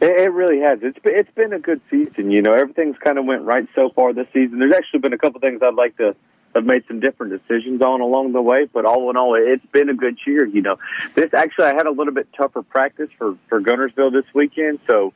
It, 0.01 0.33
really 0.33 0.61
has. 0.61 0.81
It's 0.83 0.99
it's 1.05 1.31
been 1.35 1.53
a 1.53 1.59
good 1.59 1.81
season. 1.91 2.31
You 2.31 2.43
know, 2.43 2.53
everything's 2.53 2.99
kind 2.99 3.17
of 3.17 3.25
went 3.25 3.43
right 3.43 3.67
so 3.75 3.91
far 3.91 4.13
this 4.13 4.27
season. 4.33 4.59
There's 4.59 4.75
actually 4.75 5.01
been 5.01 5.13
a 5.13 5.19
couple 5.19 5.41
things 5.41 5.61
I'd 5.63 5.75
like 5.75 5.97
to 5.99 6.17
have 6.55 6.65
made 6.65 6.85
some 6.89 7.01
different 7.01 7.33
decisions 7.33 7.81
on 7.81 8.01
along 8.01 8.33
the 8.33 8.43
way, 8.43 8.67
but 8.73 8.85
all 8.85 9.09
in 9.11 9.17
all, 9.17 9.35
it's 9.35 9.65
been 9.67 9.89
a 9.89 9.95
good 9.95 10.19
year. 10.27 10.45
You 10.45 10.63
know, 10.63 10.77
this 11.15 11.33
actually 11.33 11.67
I 11.67 11.75
had 11.75 11.87
a 11.87 11.91
little 11.91 12.13
bit 12.13 12.29
tougher 12.37 12.63
practice 12.63 13.09
for 13.19 13.37
for 13.49 13.61
Guntersville 13.61 14.13
this 14.13 14.27
weekend, 14.35 14.81
so. 14.87 15.13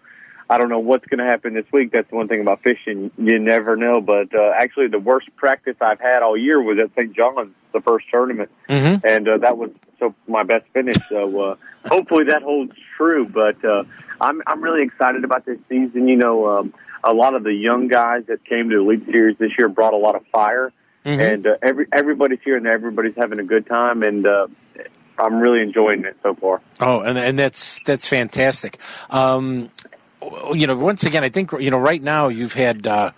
I 0.50 0.56
don't 0.58 0.68
know 0.70 0.78
what's 0.78 1.04
going 1.06 1.18
to 1.18 1.24
happen 1.26 1.52
this 1.54 1.66
week. 1.72 1.92
That's 1.92 2.08
the 2.08 2.16
one 2.16 2.26
thing 2.28 2.40
about 2.40 2.62
fishing. 2.62 3.10
You 3.18 3.38
never 3.38 3.76
know. 3.76 4.00
But 4.00 4.34
uh, 4.34 4.52
actually, 4.58 4.88
the 4.88 4.98
worst 4.98 5.28
practice 5.36 5.76
I've 5.80 6.00
had 6.00 6.22
all 6.22 6.36
year 6.36 6.60
was 6.62 6.78
at 6.78 6.90
St. 6.94 7.14
John's, 7.14 7.54
the 7.72 7.80
first 7.82 8.06
tournament, 8.10 8.50
Mm-hmm. 8.68 9.06
and 9.06 9.28
uh, 9.28 9.38
that 9.38 9.58
was 9.58 9.70
so 9.98 10.14
my 10.26 10.42
best 10.44 10.64
finish. 10.72 10.96
So 11.08 11.40
uh, 11.42 11.56
hopefully 11.86 12.24
that 12.24 12.42
holds 12.42 12.72
true. 12.96 13.26
But 13.26 13.62
uh, 13.64 13.84
I'm 14.20 14.40
I'm 14.46 14.62
really 14.62 14.82
excited 14.84 15.22
about 15.24 15.44
this 15.44 15.58
season. 15.68 16.08
You 16.08 16.16
know, 16.16 16.46
um, 16.58 16.74
a 17.04 17.12
lot 17.12 17.34
of 17.34 17.42
the 17.44 17.52
young 17.52 17.88
guys 17.88 18.24
that 18.28 18.42
came 18.44 18.70
to 18.70 18.76
the 18.76 18.80
Elite 18.82 19.04
Series 19.12 19.36
this 19.38 19.52
year 19.58 19.68
brought 19.68 19.92
a 19.92 19.98
lot 19.98 20.14
of 20.14 20.26
fire, 20.28 20.72
and 21.04 21.46
uh, 21.46 21.56
every 21.60 21.86
everybody's 21.92 22.40
here 22.42 22.56
and 22.56 22.66
everybody's 22.66 23.14
having 23.16 23.38
a 23.38 23.44
good 23.44 23.66
time, 23.66 24.02
and 24.02 24.26
uh, 24.26 24.46
I'm 25.18 25.40
really 25.40 25.60
enjoying 25.60 26.04
it 26.06 26.16
so 26.22 26.34
far. 26.34 26.62
Oh, 26.80 27.00
and 27.00 27.18
and 27.18 27.38
that's 27.38 27.80
that's 27.84 28.08
fantastic. 28.08 28.78
Um, 29.10 29.68
you 30.54 30.66
know, 30.66 30.76
once 30.76 31.04
again, 31.04 31.24
I 31.24 31.28
think 31.28 31.52
you 31.52 31.70
know 31.70 31.78
right 31.78 32.02
now 32.02 32.28
you've 32.28 32.54
had 32.54 32.86
uh, 32.86 33.12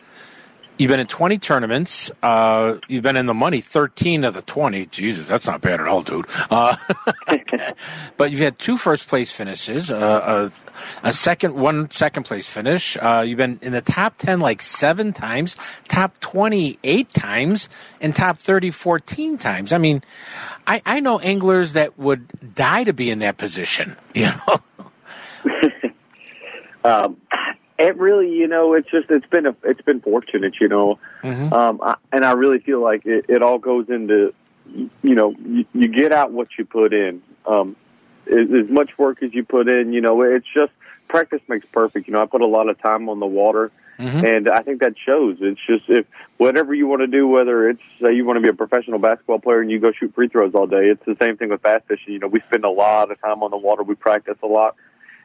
you've 0.78 0.88
been 0.88 1.00
in 1.00 1.06
twenty 1.06 1.38
tournaments. 1.38 2.10
Uh, 2.22 2.76
you've 2.88 3.02
been 3.02 3.16
in 3.16 3.26
the 3.26 3.34
money 3.34 3.60
thirteen 3.60 4.24
of 4.24 4.34
the 4.34 4.42
twenty. 4.42 4.86
Jesus, 4.86 5.28
that's 5.28 5.46
not 5.46 5.60
bad 5.60 5.80
at 5.80 5.86
all, 5.86 6.02
dude. 6.02 6.26
Uh, 6.50 6.76
but 8.16 8.30
you've 8.30 8.40
had 8.40 8.58
two 8.58 8.76
first 8.76 9.08
place 9.08 9.32
finishes, 9.32 9.90
uh, 9.90 10.50
a, 11.02 11.08
a 11.08 11.12
second 11.12 11.54
one 11.54 11.90
second 11.90 12.24
place 12.24 12.46
finish. 12.46 12.96
Uh, 12.96 13.24
you've 13.26 13.38
been 13.38 13.58
in 13.62 13.72
the 13.72 13.82
top 13.82 14.18
ten 14.18 14.40
like 14.40 14.62
seven 14.62 15.12
times, 15.12 15.56
top 15.88 16.18
twenty 16.20 16.78
eight 16.84 17.12
times, 17.12 17.68
and 18.00 18.14
top 18.14 18.36
30 18.36 18.70
14 18.70 19.38
times. 19.38 19.72
I 19.72 19.78
mean, 19.78 20.02
I, 20.66 20.82
I 20.84 21.00
know 21.00 21.18
anglers 21.18 21.74
that 21.74 21.98
would 21.98 22.54
die 22.54 22.84
to 22.84 22.92
be 22.92 23.10
in 23.10 23.20
that 23.20 23.36
position. 23.36 23.96
You 24.12 24.26
know. 24.26 24.60
Um, 26.84 27.16
it 27.78 27.96
really, 27.96 28.30
you 28.32 28.46
know, 28.46 28.74
it's 28.74 28.90
just 28.90 29.10
it's 29.10 29.26
been 29.26 29.46
a, 29.46 29.56
it's 29.64 29.80
been 29.80 30.00
fortunate, 30.00 30.54
you 30.60 30.68
know, 30.68 30.98
um, 31.52 31.80
I, 31.82 31.96
and 32.12 32.24
I 32.24 32.32
really 32.32 32.58
feel 32.58 32.82
like 32.82 33.06
it, 33.06 33.26
it 33.28 33.42
all 33.42 33.58
goes 33.58 33.88
into, 33.88 34.34
you 34.74 35.14
know, 35.14 35.34
you, 35.44 35.64
you 35.72 35.88
get 35.88 36.12
out 36.12 36.30
what 36.30 36.48
you 36.58 36.64
put 36.64 36.92
in. 36.92 37.22
Um, 37.46 37.76
as, 38.26 38.48
as 38.52 38.68
much 38.68 38.96
work 38.98 39.22
as 39.22 39.32
you 39.32 39.44
put 39.44 39.68
in, 39.68 39.92
you 39.92 40.00
know, 40.00 40.22
it's 40.22 40.46
just 40.54 40.72
practice 41.08 41.40
makes 41.48 41.66
perfect. 41.66 42.06
You 42.06 42.12
know, 42.12 42.22
I 42.22 42.26
put 42.26 42.42
a 42.42 42.46
lot 42.46 42.68
of 42.68 42.80
time 42.80 43.08
on 43.08 43.18
the 43.18 43.26
water, 43.26 43.72
and 44.24 44.48
I 44.48 44.60
think 44.62 44.80
that 44.80 44.94
shows. 45.04 45.38
It's 45.40 45.60
just 45.66 45.84
if 45.88 46.06
whatever 46.36 46.74
you 46.74 46.86
want 46.86 47.00
to 47.00 47.06
do, 47.06 47.26
whether 47.26 47.68
it's 47.68 47.82
say 48.00 48.14
you 48.14 48.24
want 48.24 48.36
to 48.36 48.40
be 48.40 48.48
a 48.48 48.54
professional 48.54 48.98
basketball 48.98 49.40
player 49.40 49.60
and 49.60 49.70
you 49.70 49.80
go 49.80 49.90
shoot 49.92 50.14
free 50.14 50.28
throws 50.28 50.54
all 50.54 50.66
day, 50.66 50.88
it's 50.88 51.04
the 51.06 51.16
same 51.20 51.36
thing 51.36 51.48
with 51.48 51.62
bass 51.62 51.82
fishing. 51.88 52.12
You 52.12 52.18
know, 52.18 52.28
we 52.28 52.40
spend 52.40 52.64
a 52.64 52.70
lot 52.70 53.10
of 53.10 53.20
time 53.20 53.42
on 53.42 53.50
the 53.50 53.56
water, 53.56 53.82
we 53.82 53.94
practice 53.94 54.36
a 54.42 54.46
lot, 54.46 54.76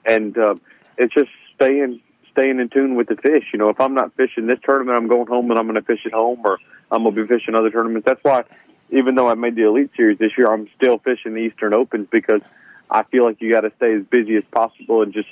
and 0.05 0.37
uh, 0.37 0.55
it's 0.97 1.13
just 1.13 1.29
staying 1.55 2.01
staying 2.31 2.59
in 2.59 2.69
tune 2.69 2.95
with 2.95 3.07
the 3.07 3.15
fish. 3.15 3.45
You 3.53 3.59
know, 3.59 3.69
if 3.69 3.79
I'm 3.79 3.93
not 3.93 4.13
fishing 4.15 4.47
this 4.47 4.59
tournament, 4.67 4.97
I'm 4.97 5.07
going 5.07 5.27
home 5.27 5.49
and 5.51 5.57
I'm 5.57 5.65
going 5.65 5.75
to 5.75 5.81
fish 5.81 6.05
at 6.05 6.11
home, 6.11 6.41
or 6.43 6.59
I'm 6.91 7.03
going 7.03 7.15
to 7.15 7.25
be 7.25 7.33
fishing 7.33 7.55
other 7.55 7.71
tournaments. 7.71 8.05
That's 8.05 8.23
why, 8.23 8.43
even 8.89 9.15
though 9.15 9.29
I 9.29 9.35
made 9.35 9.55
the 9.55 9.65
Elite 9.67 9.91
Series 9.95 10.19
this 10.19 10.31
year, 10.37 10.51
I'm 10.51 10.67
still 10.75 10.97
fishing 10.99 11.33
the 11.33 11.39
Eastern 11.39 11.73
Opens 11.73 12.07
because 12.11 12.41
I 12.89 13.03
feel 13.03 13.23
like 13.25 13.41
you 13.41 13.51
got 13.51 13.61
to 13.61 13.71
stay 13.77 13.93
as 13.93 14.03
busy 14.03 14.35
as 14.35 14.43
possible 14.51 15.01
and 15.01 15.13
just 15.13 15.29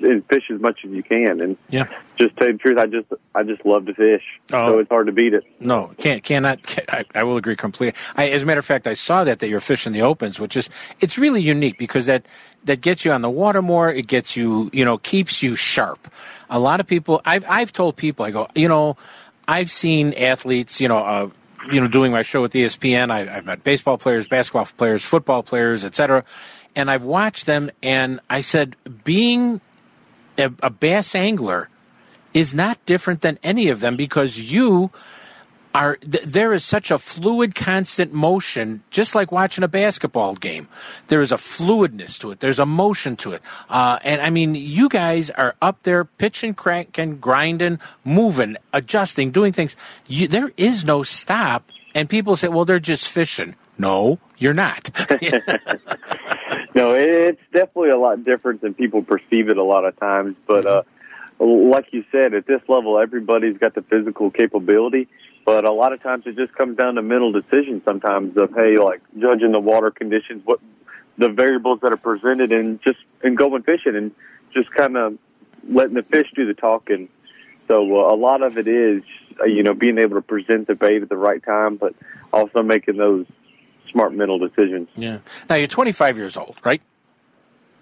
and 0.00 0.24
fish 0.28 0.44
as 0.52 0.60
much 0.60 0.80
as 0.84 0.90
you 0.90 1.02
can. 1.02 1.40
And 1.40 1.56
Yeah. 1.68 1.86
just 2.18 2.36
tell 2.36 2.46
you 2.48 2.52
the 2.54 2.58
truth, 2.58 2.78
I 2.78 2.86
just 2.86 3.06
I 3.34 3.42
just 3.42 3.64
love 3.64 3.86
to 3.86 3.94
fish, 3.94 4.22
Oh. 4.52 4.72
so 4.72 4.78
it's 4.78 4.88
hard 4.88 5.06
to 5.06 5.12
beat 5.12 5.34
it. 5.34 5.44
No, 5.60 5.92
can't 5.98 6.22
cannot. 6.22 6.62
Can, 6.62 6.84
I, 6.88 7.04
I 7.14 7.24
will 7.24 7.36
agree 7.36 7.56
completely. 7.56 7.98
I, 8.16 8.28
as 8.30 8.42
a 8.42 8.46
matter 8.46 8.60
of 8.60 8.66
fact, 8.66 8.86
I 8.86 8.94
saw 8.94 9.24
that 9.24 9.38
that 9.40 9.48
you're 9.48 9.60
fishing 9.60 9.92
the 9.92 10.02
opens, 10.02 10.38
which 10.40 10.56
is 10.56 10.68
it's 11.00 11.18
really 11.18 11.40
unique 11.42 11.78
because 11.78 12.06
that 12.06 12.26
that 12.64 12.80
gets 12.80 13.04
you 13.04 13.12
on 13.12 13.22
the 13.22 13.30
water 13.30 13.62
more. 13.62 13.90
It 13.90 14.06
gets 14.06 14.36
you, 14.36 14.70
you 14.72 14.84
know, 14.84 14.98
keeps 14.98 15.42
you 15.42 15.54
sharp. 15.56 16.08
A 16.50 16.58
lot 16.58 16.80
of 16.80 16.86
people, 16.86 17.20
I've 17.24 17.44
I've 17.48 17.72
told 17.72 17.96
people, 17.96 18.24
I 18.24 18.30
go, 18.30 18.48
you 18.54 18.68
know, 18.68 18.96
I've 19.48 19.70
seen 19.70 20.12
athletes, 20.14 20.80
you 20.80 20.88
know. 20.88 20.98
Uh, 20.98 21.28
you 21.72 21.80
know, 21.80 21.88
doing 21.88 22.12
my 22.12 22.20
show 22.20 22.42
with 22.42 22.52
ESPN, 22.52 23.10
I, 23.10 23.36
I've 23.38 23.46
met 23.46 23.64
baseball 23.64 23.96
players, 23.96 24.28
basketball 24.28 24.66
players, 24.76 25.02
football 25.02 25.42
players, 25.42 25.82
etc., 25.82 26.22
and 26.76 26.90
I've 26.90 27.04
watched 27.04 27.46
them. 27.46 27.70
And 27.82 28.20
I 28.28 28.42
said, 28.42 28.76
being 29.02 29.62
a, 30.38 30.52
a 30.62 30.70
bass 30.70 31.14
angler 31.14 31.68
is 32.32 32.52
not 32.52 32.84
different 32.86 33.20
than 33.20 33.38
any 33.42 33.68
of 33.68 33.80
them 33.80 33.96
because 33.96 34.38
you 34.38 34.90
are 35.74 35.96
th- 35.96 36.24
there 36.24 36.52
is 36.52 36.64
such 36.64 36.90
a 36.90 36.98
fluid 36.98 37.54
constant 37.54 38.12
motion 38.12 38.82
just 38.90 39.14
like 39.14 39.32
watching 39.32 39.64
a 39.64 39.68
basketball 39.68 40.36
game. 40.36 40.68
There 41.08 41.20
is 41.20 41.32
a 41.32 41.36
fluidness 41.36 42.18
to 42.20 42.30
it. 42.30 42.40
There's 42.40 42.60
a 42.60 42.66
motion 42.66 43.16
to 43.16 43.32
it. 43.32 43.42
Uh, 43.68 43.98
and 44.04 44.20
i 44.22 44.30
mean 44.30 44.54
you 44.54 44.88
guys 44.88 45.30
are 45.30 45.56
up 45.60 45.82
there 45.82 46.04
pitching 46.04 46.54
cranking 46.54 47.18
grinding 47.18 47.80
moving 48.04 48.56
adjusting 48.72 49.32
doing 49.32 49.52
things. 49.52 49.74
You, 50.06 50.28
there 50.28 50.52
is 50.56 50.84
no 50.84 51.02
stop 51.02 51.68
and 51.94 52.08
people 52.08 52.36
say 52.36 52.48
well 52.48 52.64
they're 52.64 52.78
just 52.78 53.08
fishing. 53.08 53.56
No 53.76 54.20
you're 54.44 54.54
not 54.54 54.90
No, 56.74 56.94
it's 56.94 57.40
definitely 57.52 57.90
a 57.90 57.98
lot 57.98 58.24
different 58.24 58.60
than 58.60 58.74
people 58.74 59.02
perceive 59.02 59.48
it 59.48 59.56
a 59.56 59.62
lot 59.62 59.84
of 59.84 59.96
times. 59.98 60.34
But 60.46 60.66
uh, 60.66 60.82
like 61.38 61.86
you 61.92 62.04
said, 62.10 62.34
at 62.34 62.46
this 62.46 62.60
level, 62.68 62.98
everybody's 62.98 63.56
got 63.58 63.74
the 63.74 63.82
physical 63.82 64.30
capability. 64.30 65.08
But 65.44 65.64
a 65.64 65.72
lot 65.72 65.92
of 65.92 66.02
times, 66.02 66.24
it 66.26 66.36
just 66.36 66.52
comes 66.54 66.76
down 66.76 66.96
to 66.96 67.02
mental 67.02 67.30
decisions. 67.30 67.82
Sometimes 67.86 68.36
of 68.36 68.52
hey, 68.54 68.76
like 68.76 69.02
judging 69.18 69.52
the 69.52 69.60
water 69.60 69.92
conditions, 69.92 70.42
what 70.44 70.58
the 71.16 71.28
variables 71.28 71.78
that 71.82 71.92
are 71.92 71.96
presented, 71.96 72.50
and 72.50 72.82
just 72.82 72.98
and 73.22 73.36
going 73.36 73.62
fishing, 73.62 73.94
and 73.94 74.10
just 74.52 74.70
kind 74.72 74.96
of 74.96 75.16
letting 75.68 75.94
the 75.94 76.02
fish 76.02 76.26
do 76.34 76.44
the 76.44 76.54
talking. 76.54 77.08
So 77.68 77.76
uh, 77.82 78.12
a 78.12 78.16
lot 78.16 78.42
of 78.42 78.58
it 78.58 78.66
is, 78.66 79.02
uh, 79.40 79.44
you 79.44 79.62
know, 79.62 79.74
being 79.74 79.98
able 79.98 80.16
to 80.16 80.22
present 80.22 80.66
the 80.66 80.74
bait 80.74 81.02
at 81.02 81.08
the 81.08 81.16
right 81.16 81.42
time, 81.42 81.76
but 81.76 81.94
also 82.32 82.62
making 82.62 82.96
those 82.96 83.26
smart 83.90 84.12
mental 84.14 84.38
decisions. 84.38 84.88
yeah 84.96 85.18
now 85.48 85.56
you're 85.56 85.66
25 85.66 86.16
years 86.16 86.36
old 86.36 86.56
right 86.64 86.82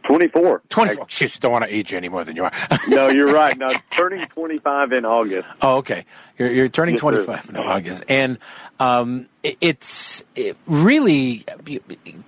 Twenty 0.04 0.26
four. 0.26 0.62
24 0.68 1.04
excuse 1.04 1.38
don't 1.38 1.52
want 1.52 1.64
to 1.64 1.72
age 1.72 1.92
you 1.92 1.96
any 1.96 2.08
more 2.08 2.24
than 2.24 2.34
you 2.34 2.42
are 2.42 2.52
No, 2.88 3.08
you're 3.08 3.32
right. 3.32 3.56
No, 3.56 3.72
turning 3.92 4.26
25 4.26 4.92
in 4.92 5.04
August. 5.04 5.46
Oh, 5.62 5.76
okay. 5.76 6.04
You're, 6.38 6.50
you're 6.50 6.68
turning 6.68 6.96
Yes, 6.96 7.02
sir. 7.02 7.24
25 7.24 7.48
in 7.50 7.56
August, 7.56 8.04
and 8.08 8.38
um, 8.80 9.28
it, 9.44 9.56
it's 9.60 10.24
it 10.34 10.56
really 10.66 11.44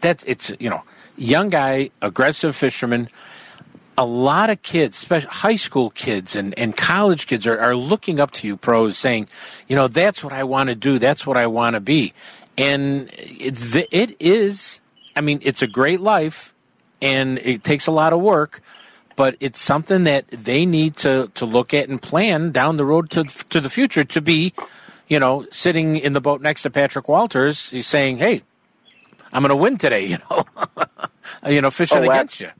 that's 0.01 0.23
it's 0.23 0.53
you 0.61 0.71
know 0.71 0.83
young 1.17 1.49
guy, 1.49 1.91
aggressive 2.01 2.55
fisherman. 2.55 3.09
A 3.99 4.07
lot 4.07 4.51
of 4.51 4.63
kids, 4.63 4.97
especially 4.97 5.31
high 5.31 5.57
school 5.57 5.91
kids 5.91 6.35
and, 6.37 6.57
and 6.59 6.77
college 6.77 7.27
kids, 7.29 7.45
are, 7.47 7.59
are 7.59 7.77
looking 7.77 8.19
up 8.21 8.31
to 8.33 8.47
you, 8.47 8.57
pros, 8.57 8.99
saying, 8.99 9.29
you 9.69 9.77
know, 9.77 9.87
that's 9.87 10.23
what 10.25 10.33
I 10.33 10.43
want 10.45 10.69
to 10.69 10.75
do. 10.75 10.99
That's 10.99 11.25
what 11.27 11.37
I 11.37 11.47
want 11.47 11.75
to 11.75 11.81
be. 11.81 12.13
And 12.57 13.11
it, 13.13 13.89
it 13.91 14.17
is, 14.21 14.81
I 15.17 15.21
mean, 15.21 15.41
it's 15.43 15.63
a 15.63 15.67
great 15.67 16.01
life 16.01 16.55
and 17.03 17.39
it 17.39 17.65
takes 17.65 17.87
a 17.87 17.91
lot 17.91 18.13
of 18.13 18.21
work, 18.21 18.63
but 19.17 19.37
it's 19.41 19.61
something 19.61 20.05
that 20.05 20.27
they 20.29 20.65
need 20.65 20.97
to, 20.99 21.31
to 21.35 21.45
look 21.47 21.75
at 21.75 21.89
and 21.89 22.01
plan 22.01 22.53
down 22.53 22.77
the 22.77 22.85
road 22.85 23.11
to 23.11 23.25
to 23.25 23.61
the 23.61 23.71
future 23.71 24.05
to 24.05 24.21
be, 24.21 24.53
you 25.09 25.19
know, 25.19 25.47
sitting 25.51 25.97
in 25.97 26.13
the 26.13 26.21
boat 26.21 26.41
next 26.41 26.63
to 26.63 26.71
Patrick 26.71 27.09
Walters, 27.09 27.71
he's 27.71 27.87
saying, 27.87 28.19
"Hey, 28.19 28.43
I'm 29.33 29.43
going 29.43 29.51
to 29.51 29.57
win 29.57 29.77
today," 29.79 30.07
you 30.07 30.19
know, 30.31 30.45
you 31.47 31.61
know, 31.61 31.71
fishing 31.71 31.99
Oh, 31.99 32.05
ab- 32.05 32.11
against 32.11 32.41
you. 32.41 32.51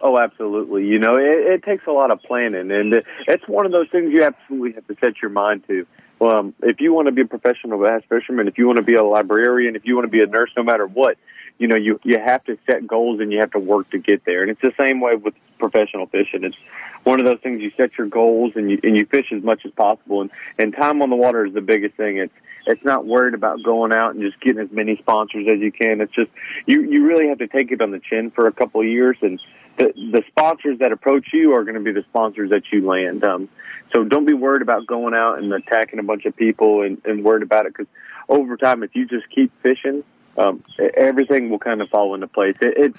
Oh, 0.00 0.18
absolutely. 0.18 0.86
You 0.86 0.98
know, 0.98 1.16
it, 1.16 1.54
it 1.54 1.62
takes 1.64 1.86
a 1.86 1.90
lot 1.90 2.12
of 2.12 2.22
planning, 2.22 2.70
and 2.70 3.02
it's 3.26 3.46
one 3.48 3.66
of 3.66 3.72
those 3.72 3.88
things 3.90 4.10
you 4.12 4.22
absolutely 4.22 4.72
have 4.72 4.86
to 4.86 4.96
set 5.00 5.20
your 5.20 5.30
mind 5.30 5.64
to. 5.68 5.86
Um, 6.20 6.54
if 6.62 6.80
you 6.80 6.92
want 6.92 7.06
to 7.06 7.12
be 7.12 7.22
a 7.22 7.26
professional 7.26 7.80
bass 7.82 8.02
fisherman, 8.08 8.48
if 8.48 8.58
you 8.58 8.66
want 8.66 8.78
to 8.78 8.82
be 8.82 8.94
a 8.94 9.04
librarian, 9.04 9.76
if 9.76 9.84
you 9.84 9.94
want 9.94 10.06
to 10.06 10.10
be 10.10 10.22
a 10.22 10.26
nurse, 10.26 10.50
no 10.56 10.62
matter 10.62 10.86
what, 10.86 11.16
you 11.58 11.66
know, 11.68 11.76
you 11.76 12.00
you 12.04 12.18
have 12.18 12.44
to 12.44 12.58
set 12.66 12.86
goals 12.86 13.20
and 13.20 13.32
you 13.32 13.38
have 13.40 13.50
to 13.52 13.58
work 13.58 13.90
to 13.90 13.98
get 13.98 14.24
there. 14.24 14.42
And 14.42 14.50
it's 14.50 14.60
the 14.60 14.72
same 14.78 15.00
way 15.00 15.16
with 15.16 15.34
professional 15.58 16.06
fishing. 16.06 16.44
It's 16.44 16.56
one 17.04 17.20
of 17.20 17.26
those 17.26 17.40
things 17.40 17.60
you 17.60 17.72
set 17.76 17.96
your 17.98 18.06
goals 18.06 18.52
and 18.54 18.70
you 18.70 18.80
and 18.82 18.96
you 18.96 19.06
fish 19.06 19.32
as 19.32 19.42
much 19.42 19.64
as 19.64 19.72
possible. 19.72 20.22
And 20.22 20.30
and 20.58 20.74
time 20.74 21.02
on 21.02 21.10
the 21.10 21.16
water 21.16 21.46
is 21.46 21.54
the 21.54 21.60
biggest 21.60 21.96
thing. 21.96 22.18
It's 22.18 22.34
it's 22.66 22.84
not 22.84 23.06
worried 23.06 23.34
about 23.34 23.62
going 23.62 23.92
out 23.92 24.14
and 24.14 24.22
just 24.22 24.40
getting 24.40 24.60
as 24.60 24.70
many 24.70 24.96
sponsors 24.96 25.46
as 25.48 25.60
you 25.60 25.72
can. 25.72 26.00
It's 26.00 26.14
just 26.14 26.30
you 26.66 26.82
you 26.82 27.06
really 27.06 27.28
have 27.28 27.38
to 27.38 27.48
take 27.48 27.72
it 27.72 27.80
on 27.80 27.90
the 27.90 28.00
chin 28.00 28.30
for 28.30 28.46
a 28.46 28.52
couple 28.52 28.80
of 28.80 28.86
years 28.86 29.16
and 29.22 29.40
the 29.78 29.92
the 29.94 30.22
sponsors 30.28 30.78
that 30.80 30.92
approach 30.92 31.28
you 31.32 31.54
are 31.54 31.64
going 31.64 31.74
to 31.74 31.80
be 31.80 31.92
the 31.92 32.04
sponsors 32.10 32.50
that 32.50 32.62
you 32.72 32.86
land. 32.86 33.24
Um, 33.24 33.48
so 33.94 34.04
don't 34.04 34.26
be 34.26 34.34
worried 34.34 34.62
about 34.62 34.86
going 34.86 35.14
out 35.14 35.38
and 35.38 35.52
attacking 35.52 35.98
a 35.98 36.02
bunch 36.02 36.26
of 36.26 36.36
people 36.36 36.82
and, 36.82 37.00
and 37.04 37.24
worried 37.24 37.42
about 37.42 37.66
it 37.66 37.74
because 37.76 37.90
over 38.28 38.56
time, 38.56 38.82
if 38.82 38.94
you 38.94 39.06
just 39.06 39.24
keep 39.34 39.50
fishing, 39.62 40.04
um, 40.36 40.62
everything 40.96 41.48
will 41.48 41.58
kind 41.58 41.80
of 41.80 41.88
fall 41.88 42.14
into 42.14 42.26
place. 42.26 42.56
It, 42.60 42.76
it 42.76 42.96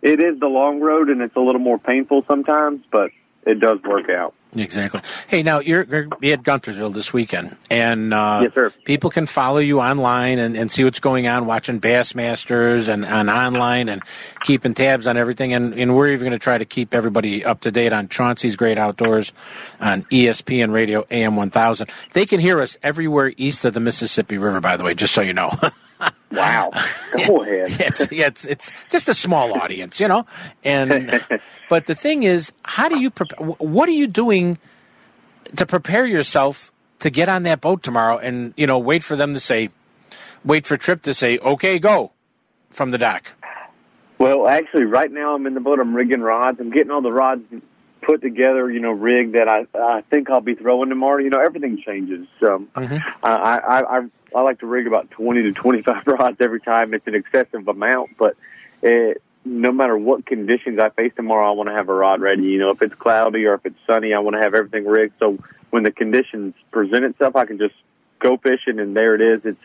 it 0.00 0.22
is 0.22 0.38
the 0.38 0.46
long 0.46 0.80
road 0.80 1.08
and 1.08 1.20
it's 1.22 1.34
a 1.34 1.40
little 1.40 1.60
more 1.60 1.78
painful 1.78 2.24
sometimes, 2.28 2.82
but 2.92 3.10
it 3.46 3.60
does 3.60 3.80
work 3.82 4.08
out. 4.10 4.34
Exactly. 4.56 5.02
Hey, 5.26 5.42
now 5.42 5.58
you're 5.60 5.84
going 5.84 6.08
to 6.08 6.16
be 6.16 6.32
at 6.32 6.42
Guntersville 6.42 6.94
this 6.94 7.12
weekend, 7.12 7.54
and 7.70 8.14
uh, 8.14 8.40
Yes, 8.44 8.54
sir. 8.54 8.72
people 8.84 9.10
can 9.10 9.26
follow 9.26 9.58
you 9.58 9.78
online 9.80 10.38
and, 10.38 10.56
and 10.56 10.72
see 10.72 10.84
what's 10.84 11.00
going 11.00 11.28
on, 11.28 11.44
watching 11.44 11.82
Bassmasters 11.82 12.88
and, 12.88 13.04
and 13.04 13.28
online, 13.28 13.90
and 13.90 14.02
keeping 14.44 14.72
tabs 14.72 15.06
on 15.06 15.18
everything. 15.18 15.52
And, 15.52 15.74
and 15.74 15.94
we're 15.94 16.08
even 16.08 16.20
going 16.20 16.32
to 16.32 16.38
try 16.38 16.56
to 16.56 16.64
keep 16.64 16.94
everybody 16.94 17.44
up 17.44 17.60
to 17.60 17.70
date 17.70 17.92
on 17.92 18.08
Chauncey's 18.08 18.56
Great 18.56 18.78
Outdoors 18.78 19.34
on 19.80 20.04
ESPN 20.04 20.72
Radio 20.72 21.04
AM 21.10 21.36
1000. 21.36 21.90
They 22.14 22.24
can 22.24 22.40
hear 22.40 22.62
us 22.62 22.78
everywhere 22.82 23.34
east 23.36 23.66
of 23.66 23.74
the 23.74 23.80
Mississippi 23.80 24.38
River, 24.38 24.60
by 24.62 24.78
the 24.78 24.84
way, 24.84 24.94
just 24.94 25.12
so 25.12 25.20
you 25.20 25.34
know. 25.34 25.52
Wow. 26.30 26.70
Go 27.26 27.42
ahead. 27.42 27.80
it's, 27.80 28.12
yeah, 28.12 28.26
it's 28.26 28.44
it's 28.44 28.70
just 28.90 29.08
a 29.08 29.14
small 29.14 29.54
audience, 29.60 29.98
you 29.98 30.08
know. 30.08 30.26
And 30.64 31.22
but 31.70 31.86
the 31.86 31.94
thing 31.94 32.22
is, 32.22 32.52
how 32.64 32.88
do 32.88 32.98
you 32.98 33.10
prepare? 33.10 33.46
What 33.46 33.88
are 33.88 33.92
you 33.92 34.06
doing 34.06 34.58
to 35.56 35.66
prepare 35.66 36.06
yourself 36.06 36.70
to 37.00 37.10
get 37.10 37.28
on 37.28 37.44
that 37.44 37.60
boat 37.60 37.82
tomorrow? 37.82 38.18
And 38.18 38.52
you 38.56 38.66
know, 38.66 38.78
wait 38.78 39.02
for 39.02 39.16
them 39.16 39.32
to 39.34 39.40
say, 39.40 39.70
wait 40.44 40.66
for 40.66 40.76
Trip 40.76 41.02
to 41.02 41.14
say, 41.14 41.38
"Okay, 41.38 41.78
go," 41.78 42.12
from 42.70 42.90
the 42.90 42.98
dock. 42.98 43.32
Well, 44.18 44.48
actually, 44.48 44.84
right 44.84 45.10
now 45.10 45.34
I'm 45.34 45.46
in 45.46 45.54
the 45.54 45.60
boat. 45.60 45.78
I'm 45.78 45.94
rigging 45.94 46.20
rods. 46.20 46.60
I'm 46.60 46.70
getting 46.70 46.90
all 46.90 47.02
the 47.02 47.12
rods 47.12 47.44
put 48.08 48.22
together, 48.22 48.70
you 48.70 48.80
know, 48.80 48.90
rigged 48.90 49.34
that 49.34 49.48
I 49.48 49.66
I 49.74 50.00
think 50.00 50.30
I'll 50.30 50.40
be 50.40 50.54
throwing 50.54 50.88
tomorrow. 50.88 51.18
You 51.18 51.28
know, 51.28 51.40
everything 51.40 51.82
changes. 51.84 52.26
Um, 52.40 52.68
I, 53.22 53.58
I 53.58 53.98
I 53.98 54.06
I 54.34 54.40
like 54.40 54.60
to 54.60 54.66
rig 54.66 54.86
about 54.86 55.10
20 55.10 55.42
to 55.42 55.52
25 55.52 56.06
rods 56.06 56.40
every 56.40 56.60
time. 56.60 56.94
It's 56.94 57.06
an 57.06 57.14
excessive 57.14 57.68
amount, 57.68 58.16
but 58.18 58.36
it, 58.82 59.22
no 59.44 59.72
matter 59.72 59.96
what 59.96 60.24
conditions 60.24 60.78
I 60.78 60.88
face 60.88 61.12
tomorrow, 61.16 61.48
I 61.48 61.52
want 61.52 61.68
to 61.68 61.74
have 61.74 61.90
a 61.90 61.94
rod 61.94 62.22
ready. 62.22 62.44
You 62.44 62.58
know, 62.58 62.70
if 62.70 62.80
it's 62.80 62.94
cloudy 62.94 63.44
or 63.44 63.54
if 63.54 63.66
it's 63.66 63.78
sunny, 63.86 64.14
I 64.14 64.20
want 64.20 64.36
to 64.36 64.42
have 64.42 64.54
everything 64.54 64.86
rigged. 64.86 65.14
So 65.18 65.38
when 65.68 65.82
the 65.82 65.92
conditions 65.92 66.54
present 66.70 67.04
itself, 67.04 67.36
I 67.36 67.44
can 67.44 67.58
just 67.58 67.74
go 68.20 68.38
fishing, 68.38 68.78
and 68.78 68.96
there 68.96 69.14
it 69.16 69.20
is. 69.20 69.44
It's 69.44 69.62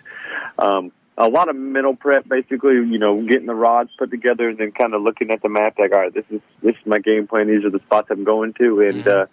um, 0.60 0.92
a 1.18 1.28
lot 1.28 1.50
of 1.50 1.56
mental 1.56 1.96
prep, 1.96 2.28
basically. 2.28 2.76
You 2.76 2.98
know, 2.98 3.22
getting 3.24 3.48
the 3.48 3.56
rods 3.56 3.92
put 3.98 4.12
together, 4.12 4.50
and 4.50 4.58
then 4.58 4.72
kind 4.72 4.94
of 4.94 5.02
looking 5.02 5.32
at 5.32 5.42
the 5.42 5.50
map, 5.50 5.78
like, 5.78 5.94
all 5.94 6.00
right, 6.00 6.14
this 6.14 6.26
is 6.30 6.42
this 6.62 6.76
is 6.76 6.86
my 6.86 7.00
game 7.00 7.28
plan. 7.28 7.48
These 7.48 7.66
are 7.66 7.70
the 7.70 7.80
spots 7.80 8.08
I'm 8.12 8.24
going 8.24 8.54
to, 8.54 8.82
and 8.82 9.08
uh, 9.08 9.26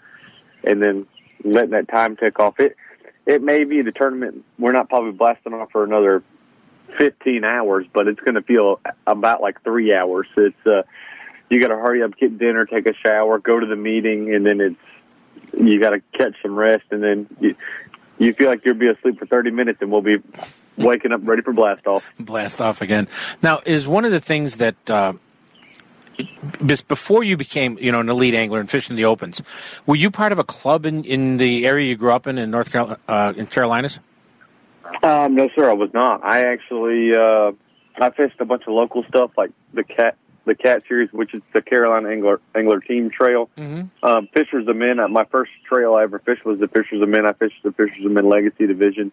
and 0.65 0.83
then 0.83 1.07
letting 1.45 1.71
that 1.71 1.89
time 1.89 2.17
tick 2.17 2.39
off. 2.39 2.61
It 2.61 2.77
it 3.27 3.43
may 3.43 3.65
be 3.65 3.83
the 3.83 3.93
tournament. 3.93 4.45
We're 4.59 4.73
not 4.73 4.89
probably 4.89 5.13
blasting 5.13 5.55
off 5.55 5.71
for 5.71 5.85
another 5.85 6.23
15 6.99 7.45
hours, 7.45 7.87
but 7.93 8.09
it's 8.09 8.21
going 8.21 8.35
to 8.35 8.43
feel 8.43 8.81
about 9.07 9.41
like 9.41 9.63
three 9.63 9.95
hours. 9.95 10.27
It's 10.37 10.67
uh, 10.67 10.83
you 11.49 11.61
got 11.61 11.69
to 11.69 11.77
hurry 11.77 12.03
up, 12.03 12.17
get 12.17 12.39
dinner, 12.39 12.67
take 12.67 12.87
a 12.87 12.95
shower, 12.95 13.39
go 13.39 13.59
to 13.59 13.67
the 13.67 13.77
meeting, 13.77 14.35
and 14.35 14.47
then 14.47 14.61
it's 14.61 14.77
you 15.59 15.81
got 15.81 15.91
to 15.91 16.01
catch 16.13 16.35
some 16.43 16.55
rest, 16.55 16.85
and 16.91 17.03
then 17.03 17.27
you 17.41 17.55
you 18.19 18.35
feel 18.35 18.49
like 18.49 18.65
you'll 18.65 18.75
be 18.75 18.89
asleep 18.89 19.19
for 19.19 19.27
30 19.27 19.51
minutes, 19.51 19.81
and 19.81 19.91
we'll 19.91 20.03
be 20.03 20.19
waking 20.87 21.13
up 21.13 21.21
ready 21.25 21.43
for 21.43 21.53
blast 21.53 21.87
off. 21.87 22.05
blast 22.19 22.61
off 22.61 22.83
again. 22.83 23.09
Now, 23.43 23.61
is 23.65 23.87
one 23.87 24.05
of 24.05 24.13
the 24.13 24.21
things 24.21 24.57
that 24.57 24.91
uh, 24.91 25.15
before 26.65 27.25
you 27.25 27.37
became, 27.37 27.79
you 27.81 27.93
know, 27.93 28.01
an 28.01 28.09
elite 28.09 28.35
angler 28.35 28.61
and 28.61 28.71
fishing 28.71 28.97
the 28.97 29.05
opens, 29.05 29.43
were 29.87 29.97
you 29.97 30.11
part 30.11 30.33
of 30.33 30.39
a 30.39 30.45
club 30.45 30.87
in, 30.87 31.05
in 31.05 31.37
the 31.37 31.67
area 31.67 31.89
you 31.89 31.97
grew 31.97 32.13
up 32.13 32.27
in 32.27 32.39
in 32.39 32.51
North 32.51 32.71
Carolina, 32.71 32.99
uh, 33.09 33.33
in 33.37 33.47
Carolinas? 33.47 33.99
Um, 35.03 35.35
no, 35.35 35.49
sir, 35.55 35.71
I 35.71 35.75
was 35.75 35.93
not. 35.95 36.25
I 36.25 36.47
actually 36.53 37.15
uh, 37.15 37.53
I 38.01 38.11
fished 38.11 38.41
a 38.41 38.45
bunch 38.45 38.63
of 38.67 38.75
local 38.75 39.05
stuff 39.05 39.31
like 39.37 39.51
the 39.73 39.85
CATT 39.85 40.17
the 40.47 40.55
CATT 40.55 40.83
series, 40.89 41.13
which 41.13 41.35
is 41.35 41.43
the 41.53 41.63
Carolina 41.63 42.09
Angler 42.09 42.41
Angler 42.55 42.81
Team 42.81 43.11
Trail. 43.11 43.49
Mm-hmm. 43.57 44.05
Um, 44.05 44.29
Fishers 44.33 44.67
of 44.69 44.77
Men. 44.77 44.99
uh, 44.99 45.09
My 45.09 45.25
first 45.25 45.53
trail 45.69 45.95
I 45.95 46.03
ever 46.03 46.19
fished 46.19 46.45
was 46.45 46.59
the 46.59 46.69
Fishers 46.69 47.03
of 47.03 47.09
Men. 47.09 47.27
I 47.27 47.33
fished 47.33 47.63
the 47.63 47.73
Fishers 47.73 48.05
of 48.05 48.11
Men 48.11 48.29
Legacy 48.29 48.67
Division, 48.67 49.13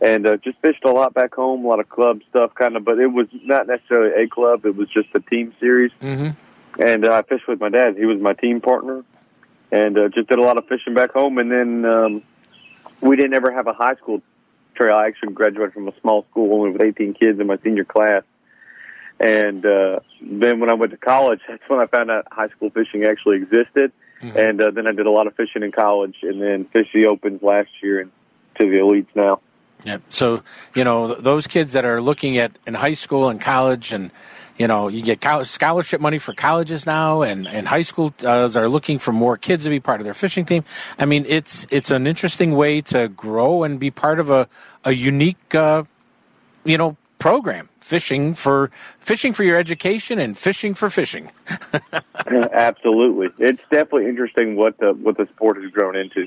and 0.00 0.26
uh, 0.26 0.36
just 0.38 0.58
fished 0.60 0.84
a 0.84 0.90
lot 0.90 1.14
back 1.14 1.34
home, 1.34 1.64
a 1.64 1.68
lot 1.68 1.80
of 1.80 1.88
club 1.88 2.20
stuff, 2.30 2.54
kind 2.54 2.76
of. 2.76 2.84
But 2.84 2.98
it 2.98 3.08
was 3.08 3.26
not 3.44 3.66
necessarily 3.66 4.22
a 4.22 4.28
club; 4.28 4.64
it 4.64 4.76
was 4.76 4.88
just 4.88 5.08
a 5.14 5.20
team 5.20 5.54
series. 5.58 5.90
Mm-hmm. 6.00 6.82
And 6.82 7.04
uh, 7.04 7.12
I 7.12 7.22
fished 7.22 7.48
with 7.48 7.60
my 7.60 7.68
dad. 7.68 7.96
He 7.96 8.04
was 8.04 8.20
my 8.20 8.34
team 8.34 8.60
partner, 8.60 9.04
and 9.72 9.98
uh, 9.98 10.08
just 10.08 10.28
did 10.28 10.38
a 10.38 10.42
lot 10.42 10.58
of 10.58 10.66
fishing 10.68 10.94
back 10.94 11.12
home. 11.12 11.38
And 11.38 11.50
then 11.50 11.84
um, 11.84 12.22
we 13.00 13.16
didn't 13.16 13.34
ever 13.34 13.52
have 13.52 13.66
a 13.66 13.72
high 13.72 13.96
school 13.96 14.22
trail. 14.76 14.94
I 14.94 15.06
actually 15.06 15.32
graduated 15.32 15.74
from 15.74 15.88
a 15.88 16.00
small 16.00 16.24
school 16.30 16.54
only 16.54 16.70
with 16.70 16.80
18 16.80 17.14
kids 17.14 17.40
in 17.40 17.46
my 17.46 17.58
senior 17.64 17.84
class. 17.84 18.22
And 19.20 19.66
uh, 19.66 19.98
then 20.22 20.60
when 20.60 20.70
I 20.70 20.74
went 20.74 20.92
to 20.92 20.96
college, 20.96 21.40
that's 21.48 21.62
when 21.68 21.80
I 21.80 21.86
found 21.86 22.10
out 22.10 22.28
high 22.30 22.48
school 22.48 22.70
fishing 22.70 23.04
actually 23.04 23.38
existed. 23.38 23.92
And 24.20 24.60
uh, 24.60 24.70
then 24.72 24.86
I 24.88 24.92
did 24.92 25.06
a 25.06 25.10
lot 25.10 25.28
of 25.28 25.36
fishing 25.36 25.62
in 25.62 25.70
college, 25.70 26.16
and 26.22 26.42
then 26.42 26.64
fished 26.64 26.90
the 26.92 27.06
opens 27.06 27.40
last 27.40 27.70
year 27.80 28.00
and 28.00 28.10
to 28.60 28.68
the 28.68 28.78
elites 28.78 29.06
now. 29.14 29.40
Yeah. 29.84 29.98
So, 30.08 30.42
you 30.74 30.84
know, 30.84 31.14
those 31.14 31.46
kids 31.46 31.72
that 31.72 31.84
are 31.84 32.00
looking 32.00 32.38
at 32.38 32.52
in 32.66 32.74
high 32.74 32.94
school 32.94 33.28
and 33.28 33.40
college 33.40 33.92
and, 33.92 34.10
you 34.56 34.66
know, 34.66 34.88
you 34.88 35.02
get 35.02 35.20
college, 35.20 35.48
scholarship 35.48 36.00
money 36.00 36.18
for 36.18 36.34
colleges 36.34 36.84
now 36.84 37.22
and, 37.22 37.46
and 37.46 37.68
high 37.68 37.82
school 37.82 38.12
uh, 38.24 38.50
are 38.54 38.68
looking 38.68 38.98
for 38.98 39.12
more 39.12 39.36
kids 39.36 39.64
to 39.64 39.70
be 39.70 39.80
part 39.80 40.00
of 40.00 40.04
their 40.04 40.14
fishing 40.14 40.44
team. 40.44 40.64
I 40.98 41.04
mean, 41.04 41.24
it's, 41.28 41.66
it's 41.70 41.90
an 41.90 42.06
interesting 42.06 42.56
way 42.56 42.80
to 42.82 43.08
grow 43.08 43.62
and 43.62 43.78
be 43.78 43.90
part 43.90 44.18
of 44.18 44.30
a, 44.30 44.48
a 44.84 44.92
unique, 44.92 45.54
uh, 45.54 45.84
you 46.64 46.76
know, 46.76 46.96
program 47.18 47.68
fishing 47.80 48.34
for 48.34 48.70
fishing 49.00 49.32
for 49.32 49.44
your 49.44 49.56
education 49.56 50.18
and 50.18 50.36
fishing 50.36 50.74
for 50.74 50.90
fishing. 50.90 51.30
Absolutely, 52.26 53.28
it's 53.38 53.62
definitely 53.70 54.06
interesting 54.06 54.56
what 54.56 54.78
the 54.78 54.92
what 54.92 55.16
the 55.16 55.26
sport 55.26 55.62
has 55.62 55.70
grown 55.70 55.96
into. 55.96 56.26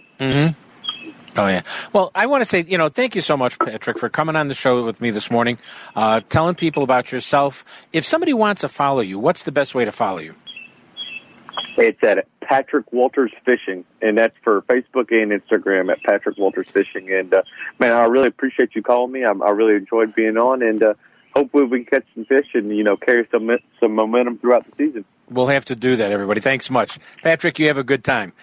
Oh 1.37 1.47
yeah. 1.47 1.61
Well, 1.93 2.11
I 2.13 2.25
want 2.25 2.41
to 2.41 2.45
say, 2.45 2.63
you 2.67 2.77
know, 2.77 2.89
thank 2.89 3.15
you 3.15 3.21
so 3.21 3.37
much, 3.37 3.57
Patrick, 3.57 3.97
for 3.97 4.09
coming 4.09 4.35
on 4.35 4.49
the 4.49 4.53
show 4.53 4.83
with 4.83 4.99
me 4.99 5.11
this 5.11 5.31
morning, 5.31 5.57
uh, 5.95 6.21
telling 6.27 6.55
people 6.55 6.83
about 6.83 7.11
yourself. 7.11 7.63
If 7.93 8.05
somebody 8.05 8.33
wants 8.33 8.61
to 8.61 8.69
follow 8.69 9.01
you, 9.01 9.17
what's 9.17 9.43
the 9.43 9.51
best 9.51 9.73
way 9.73 9.85
to 9.85 9.91
follow 9.91 10.19
you? 10.19 10.35
It's 11.77 12.03
at 12.03 12.27
Patrick 12.41 12.91
Walters 12.91 13.31
Fishing, 13.45 13.85
and 14.01 14.17
that's 14.17 14.35
for 14.43 14.61
Facebook 14.63 15.11
and 15.11 15.31
Instagram 15.31 15.89
at 15.89 16.03
Patrick 16.03 16.37
Walters 16.37 16.69
Fishing. 16.69 17.09
And 17.11 17.33
uh, 17.33 17.43
man, 17.79 17.93
I 17.93 18.05
really 18.05 18.27
appreciate 18.27 18.75
you 18.75 18.83
calling 18.83 19.11
me. 19.11 19.23
I, 19.23 19.31
I 19.31 19.51
really 19.51 19.75
enjoyed 19.75 20.13
being 20.13 20.37
on, 20.37 20.61
and 20.61 20.83
uh, 20.83 20.93
hopefully 21.33 21.63
we 21.63 21.83
can 21.83 22.01
catch 22.01 22.05
some 22.13 22.25
fish 22.25 22.47
and 22.53 22.75
you 22.75 22.83
know 22.83 22.97
carry 22.97 23.25
some 23.31 23.49
some 23.79 23.95
momentum 23.95 24.37
throughout 24.37 24.65
the 24.65 24.73
season. 24.77 25.05
We'll 25.29 25.47
have 25.47 25.63
to 25.65 25.77
do 25.77 25.95
that, 25.95 26.11
everybody. 26.11 26.41
Thanks 26.41 26.69
much, 26.69 26.99
Patrick. 27.23 27.57
You 27.57 27.67
have 27.67 27.77
a 27.77 27.85
good 27.85 28.03
time. 28.03 28.33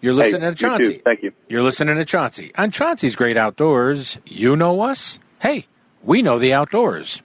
You're 0.00 0.14
listening 0.14 0.42
you 0.42 0.50
to 0.50 0.54
Chauncey. 0.54 0.94
too. 0.94 1.02
Thank 1.04 1.22
you. 1.22 1.32
You're 1.48 1.62
listening 1.62 1.96
to 1.96 2.04
Chauncey 2.04 2.52
on 2.56 2.70
Chauncey's 2.70 3.16
Great 3.16 3.36
Outdoors. 3.36 4.18
You 4.26 4.56
know 4.56 4.80
us. 4.82 5.18
Hey, 5.40 5.66
we 6.02 6.22
know 6.22 6.38
the 6.38 6.52
outdoors. 6.52 7.22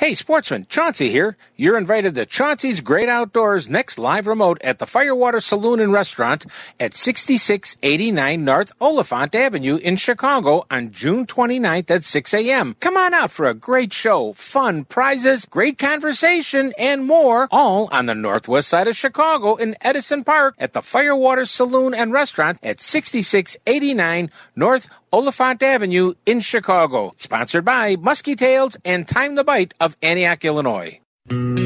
Hey, 0.00 0.14
sportsman, 0.14 0.64
Chauncey 0.70 1.10
here. 1.10 1.36
You're 1.56 1.76
invited 1.76 2.14
to 2.14 2.24
Chauncey's 2.24 2.80
Great 2.80 3.10
Outdoors 3.10 3.68
next 3.68 3.98
live 3.98 4.26
remote 4.26 4.56
at 4.64 4.78
the 4.78 4.86
Firewater 4.86 5.42
Saloon 5.42 5.78
and 5.78 5.92
Restaurant 5.92 6.46
at 6.80 6.94
6689 6.94 8.42
North 8.42 8.72
Oliphant 8.80 9.34
Avenue 9.34 9.76
in 9.76 9.96
Chicago 9.96 10.64
on 10.70 10.90
June 10.90 11.26
29th 11.26 11.90
at 11.90 12.04
6 12.04 12.32
a.m. 12.32 12.76
Come 12.80 12.96
on 12.96 13.12
out 13.12 13.30
for 13.30 13.44
a 13.44 13.52
great 13.52 13.92
show, 13.92 14.32
fun, 14.32 14.86
prizes, 14.86 15.44
great 15.44 15.76
conversation, 15.76 16.72
and 16.78 17.04
more, 17.04 17.46
all 17.50 17.86
on 17.92 18.06
the 18.06 18.14
northwest 18.14 18.68
side 18.68 18.88
of 18.88 18.96
Chicago 18.96 19.56
in 19.56 19.76
Edison 19.82 20.24
Park 20.24 20.54
at 20.58 20.72
the 20.72 20.80
Firewater 20.80 21.44
Saloon 21.44 21.92
and 21.92 22.10
Restaurant 22.10 22.58
at 22.62 22.80
6689 22.80 24.30
North 24.56 24.88
Oliphant 25.12 25.60
Avenue 25.60 26.14
in 26.24 26.38
Chicago. 26.38 27.14
Sponsored 27.16 27.64
by 27.64 27.96
Muskie 27.96 28.38
Tails 28.38 28.76
and 28.84 29.08
Time 29.08 29.34
the 29.34 29.42
Bite 29.42 29.74
of 29.80 29.96
Antioch, 30.02 30.44
Illinois. 30.44 31.00
I'm 31.28 31.56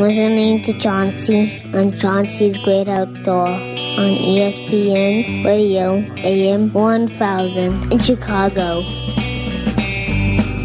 listening 0.00 0.62
to 0.62 0.78
Chauncey 0.78 1.60
on 1.74 1.98
Chauncey's 1.98 2.56
Great 2.58 2.86
Outdoor 2.86 3.48
on 3.48 4.14
ESPN 4.14 5.44
Radio 5.44 5.96
AM 6.18 6.72
1000 6.72 7.92
in 7.92 7.98
Chicago. 7.98 8.82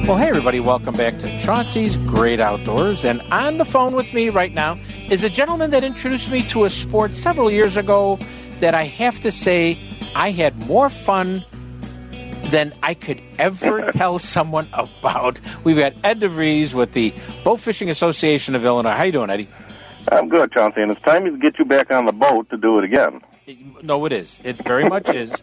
Well, 0.06 0.18
hey, 0.18 0.30
everybody, 0.30 0.60
welcome 0.60 0.96
back 0.96 1.18
to 1.18 1.40
Chauncey's 1.40 1.98
Great 1.98 2.40
Outdoors. 2.40 3.04
And 3.04 3.24
on 3.32 3.58
the 3.58 3.66
phone 3.66 3.96
with 3.96 4.14
me 4.14 4.30
right 4.30 4.54
now 4.54 4.78
is 5.10 5.24
a 5.24 5.32
gentleman 5.32 5.72
that 5.72 5.84
introduced 5.84 6.30
me 6.30 6.44
to 6.50 6.66
a 6.66 6.70
sport 6.70 7.16
several 7.16 7.52
years 7.52 7.76
ago 7.76 8.20
that 8.60 8.76
I 8.76 8.84
have 8.84 9.20
to 9.22 9.32
say 9.32 9.80
I 10.16 10.32
had 10.32 10.58
more 10.68 10.90
fun 10.90 11.46
than 12.46 12.74
I 12.82 12.94
could 12.94 13.22
ever 13.38 13.92
tell 13.94 14.20
someone 14.20 14.70
about. 14.74 15.40
We've 15.64 15.78
got 15.78 15.94
Ed 16.04 16.22
DeVries 16.22 16.74
with 16.74 16.94
the 16.94 17.14
Bow 17.44 17.58
Fishing 17.58 17.90
Association 17.90 18.56
of 18.56 18.66
Illinois. 18.66 18.92
How 18.92 19.04
you 19.04 19.12
doing, 19.12 19.30
Eddie? 19.30 19.50
I'm 20.12 20.30
good, 20.30 20.52
Chauncey, 20.54 20.82
and 20.82 20.92
it's 20.92 21.02
time 21.02 21.26
to 21.26 21.38
get 21.38 21.60
you 21.60 21.66
back 21.66 21.92
on 21.92 22.06
the 22.06 22.14
boat 22.14 22.50
to 22.50 22.58
do 22.58 22.78
it 22.80 22.86
again. 22.86 23.22
No, 23.82 24.06
it 24.06 24.14
is. 24.14 24.40
It 24.44 24.58
very 24.58 24.88
much 24.88 25.10
is. 25.10 25.34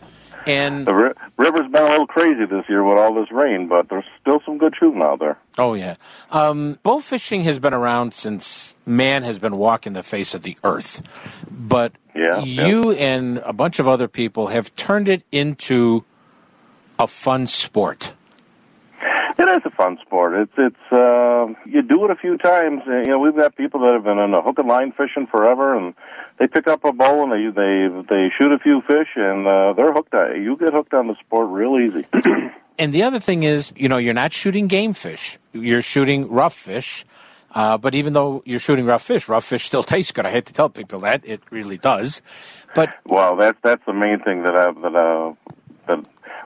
And 0.47 0.87
The 0.87 0.95
ri- 0.95 1.13
river's 1.39 1.71
been 1.71 1.83
a 1.83 1.89
little 1.89 2.07
crazy 2.07 2.45
this 2.45 2.65
year 2.69 2.85
with 2.85 2.99
all 2.99 3.15
this 3.15 3.31
rain, 3.33 3.69
but 3.69 3.89
there's 3.89 4.05
still 4.21 4.41
some 4.45 4.59
good 4.59 4.75
shooting 4.79 5.03
out 5.03 5.19
there. 5.19 5.39
Oh 5.57 5.75
yeah, 5.75 5.95
um, 6.31 6.79
bow 6.83 7.01
fishing 7.01 7.45
has 7.45 7.59
been 7.59 7.75
around 7.75 8.13
since 8.15 8.75
man 8.85 9.23
has 9.23 9.39
been 9.39 9.57
walking 9.57 9.95
the 9.95 10.03
face 10.03 10.35
of 10.35 10.43
the 10.43 10.57
earth. 10.65 11.03
But 11.51 11.93
Yeah, 12.15 12.41
you 12.41 12.93
and 12.93 13.39
a 13.39 13.53
bunch 13.53 13.79
of 13.79 13.89
other 13.89 14.09
people 14.09 14.49
have 14.49 14.75
turned 14.77 15.09
it 15.09 15.23
into 15.33 16.05
a 16.99 17.07
fun 17.07 17.47
sport. 17.47 18.13
It 19.39 19.49
is 19.49 19.63
a 19.65 19.71
fun 19.71 19.99
sport. 20.01 20.35
It's 20.35 20.53
it's 20.57 20.93
uh, 20.93 21.47
you 21.67 21.83
do 21.83 22.05
it 22.05 22.11
a 22.11 22.15
few 22.15 22.39
times. 22.39 22.83
uh, 22.87 22.99
You 22.99 23.13
know, 23.13 23.19
we've 23.19 23.37
got 23.37 23.57
people 23.57 23.81
that 23.81 23.93
have 23.93 24.05
been 24.05 24.19
on 24.19 24.31
the 24.31 24.41
hook 24.41 24.59
and 24.59 24.69
line 24.69 24.93
fishing 24.93 25.27
forever, 25.27 25.77
and 25.77 25.95
they 26.39 26.47
pick 26.47 26.67
up 26.69 26.85
a 26.85 26.93
bow 26.93 27.23
and 27.25 27.33
they 27.33 27.51
they 27.51 27.89
they 28.09 28.31
shoot 28.37 28.53
a 28.53 28.59
few 28.59 28.81
fish, 28.83 29.09
and 29.17 29.47
uh, 29.47 29.73
they're 29.75 29.93
hooked. 29.93 30.15
On, 30.15 30.43
you 30.43 30.57
get 30.57 30.73
hooked 30.73 30.95
on 30.95 31.09
the 31.09 31.17
sport 31.21 31.49
real 31.51 31.79
easy. 31.79 32.07
And 32.77 32.93
the 32.93 33.05
other 33.05 33.21
thing 33.21 33.45
is, 33.45 33.73
you 33.77 33.89
know, 33.89 33.99
you're 33.99 34.15
not 34.15 34.33
shooting 34.33 34.67
game 34.67 34.95
fish; 34.95 35.39
you're 35.53 35.83
shooting 35.83 36.29
rough 36.29 36.55
fish. 36.55 37.05
Uh, 37.55 37.79
but 37.79 37.95
even 37.95 38.13
though 38.15 38.43
you're 38.45 38.59
shooting 38.59 38.85
rough 38.85 39.03
fish, 39.03 39.29
rough 39.29 39.45
fish 39.45 39.65
still 39.65 39.83
tastes 39.95 40.11
good. 40.11 40.27
I 40.27 40.31
hate 40.33 40.47
to 40.47 40.53
tell 40.53 40.69
people 40.71 41.01
that 41.01 41.25
it 41.25 41.41
really 41.51 41.79
does. 41.79 42.21
But 42.75 42.91
Well, 43.07 43.37
that's 43.37 43.59
that's 43.63 43.85
the 43.87 43.93
main 43.93 44.21
thing 44.21 44.43
that 44.43 44.57
I 44.57 44.73
that 44.73 44.97
uh 44.97 45.35
that 45.87 46.05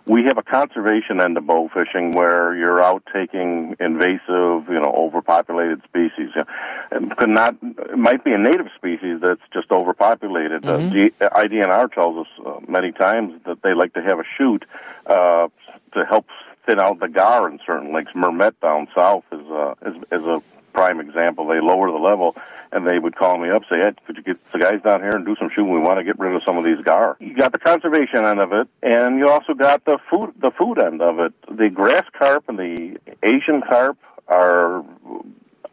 we 0.09 0.25
have 0.25 0.39
a 0.39 0.43
conservation 0.43 1.21
end 1.21 1.37
of 1.37 1.47
bow 1.47 1.69
fishing 1.69 2.13
where 2.13 2.57
you're 2.57 2.83
out 2.83 3.03
taking 3.13 3.77
invasive, 3.79 4.69
you 4.69 4.81
know, 4.81 4.93
overpopulated 4.97 5.83
species. 5.85 6.31
It 6.35 7.17
could 7.19 7.29
not 7.29 7.57
it 7.63 7.99
might 7.99 8.25
be 8.25 8.33
a 8.33 8.39
native 8.39 8.69
species 8.75 9.21
that's 9.23 9.43
just 9.53 9.71
overpopulated. 9.71 10.65
Uh, 10.65 10.89
G, 10.91 11.11
IDNR 11.21 11.93
tells 11.93 12.27
us 12.27 12.47
uh, 12.47 12.61
many 12.67 12.91
times 12.91 13.41
that 13.45 13.63
they 13.63 13.75
like 13.75 13.93
to 13.95 14.03
have 14.03 14.19
a 14.19 14.25
shoot 14.37 14.65
uh, 15.07 15.49
to 15.93 16.05
help 16.07 16.27
thin 16.67 16.81
out 16.81 17.01
the 17.01 17.09
gar 17.09 17.49
in 17.49 17.61
certain 17.67 17.93
lakes. 17.93 18.13
Mermet 18.15 18.55
down 18.63 18.89
south 18.97 19.25
is 19.31 19.47
uh, 19.51 19.75
is 19.85 19.97
is 20.11 20.27
a 20.27 20.43
prime 20.79 21.01
example. 21.01 21.47
They 21.49 21.61
lower 21.61 21.91
the 21.91 21.99
level, 21.99 22.37
and 22.71 22.87
they 22.87 22.99
would 22.99 23.17
call 23.17 23.37
me 23.39 23.51
up, 23.51 23.63
say, 23.71 23.81
"Ed, 23.81 23.99
could 24.07 24.17
you 24.17 24.23
get 24.23 24.37
the 24.53 24.59
guys 24.59 24.81
down 24.83 25.01
here 25.01 25.11
and 25.11 25.27
do 25.27 25.35
some 25.37 25.51
shooting? 25.51 25.73
We 25.73 25.81
want 25.81 25.99
to 25.99 26.05
get 26.05 26.19
rid 26.19 26.35
of 26.35 26.43
some 26.45 26.57
of 26.57 26.65
these 26.65 26.81
gar." 26.85 27.17
You 27.19 27.35
got 27.35 27.53
the 27.53 27.59
conservation 27.59 28.25
end 28.25 28.41
of 28.41 28.53
it, 28.53 28.69
and 28.83 29.19
you 29.19 29.29
also 29.29 29.55
got 29.55 29.85
the 29.85 29.99
food 30.09 30.35
the 30.39 30.53
food 30.53 30.83
end 30.83 31.03
of 31.03 31.19
it. 31.19 31.33
The 31.51 31.69
grass 31.69 32.05
carp 32.17 32.45
and 32.49 32.59
the 32.59 32.99
Asian 33.23 33.63
carp 33.63 33.99
are, 34.29 34.85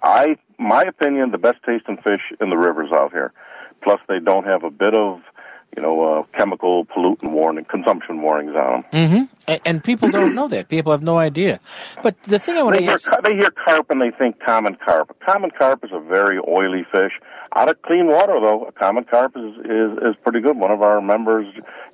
I 0.01 0.37
my 0.57 0.83
opinion, 0.83 1.31
the 1.31 1.37
best 1.37 1.61
tasting 1.63 1.97
fish 1.97 2.21
in 2.41 2.49
the 2.49 2.57
rivers 2.57 2.91
out 2.91 3.11
here. 3.11 3.31
Plus, 3.81 3.99
they 4.07 4.19
don't 4.19 4.45
have 4.45 4.63
a 4.63 4.71
bit 4.71 4.95
of 4.95 5.21
you 5.75 5.81
know, 5.81 6.01
uh, 6.01 6.23
chemical 6.37 6.85
pollutant 6.85 7.31
warning, 7.31 7.65
consumption 7.65 8.21
warnings 8.21 8.55
on 8.55 8.83
them. 8.91 9.09
hmm 9.09 9.35
and, 9.47 9.61
and 9.65 9.83
people 9.83 10.09
don't 10.09 10.33
know 10.33 10.47
that. 10.47 10.69
People 10.69 10.91
have 10.91 11.03
no 11.03 11.17
idea. 11.17 11.59
But 12.01 12.21
the 12.23 12.39
thing 12.39 12.57
I 12.57 12.63
want 12.63 12.77
They 12.77 12.85
to 12.85 12.93
ask, 12.93 13.07
they 13.23 13.35
hear 13.35 13.51
carp 13.51 13.89
and 13.89 14.01
they 14.01 14.11
think 14.11 14.39
common 14.43 14.75
carp. 14.83 15.15
Common 15.25 15.51
carp 15.51 15.83
is 15.83 15.91
a 15.93 15.99
very 15.99 16.39
oily 16.39 16.83
fish. 16.91 17.11
Out 17.55 17.69
of 17.69 17.81
clean 17.83 18.07
water, 18.07 18.39
though, 18.41 18.65
a 18.65 18.71
common 18.71 19.05
carp 19.05 19.37
is, 19.37 19.53
is, 19.65 19.91
is 19.99 20.15
pretty 20.23 20.41
good. 20.41 20.57
One 20.57 20.71
of 20.71 20.81
our 20.81 20.99
members 21.01 21.45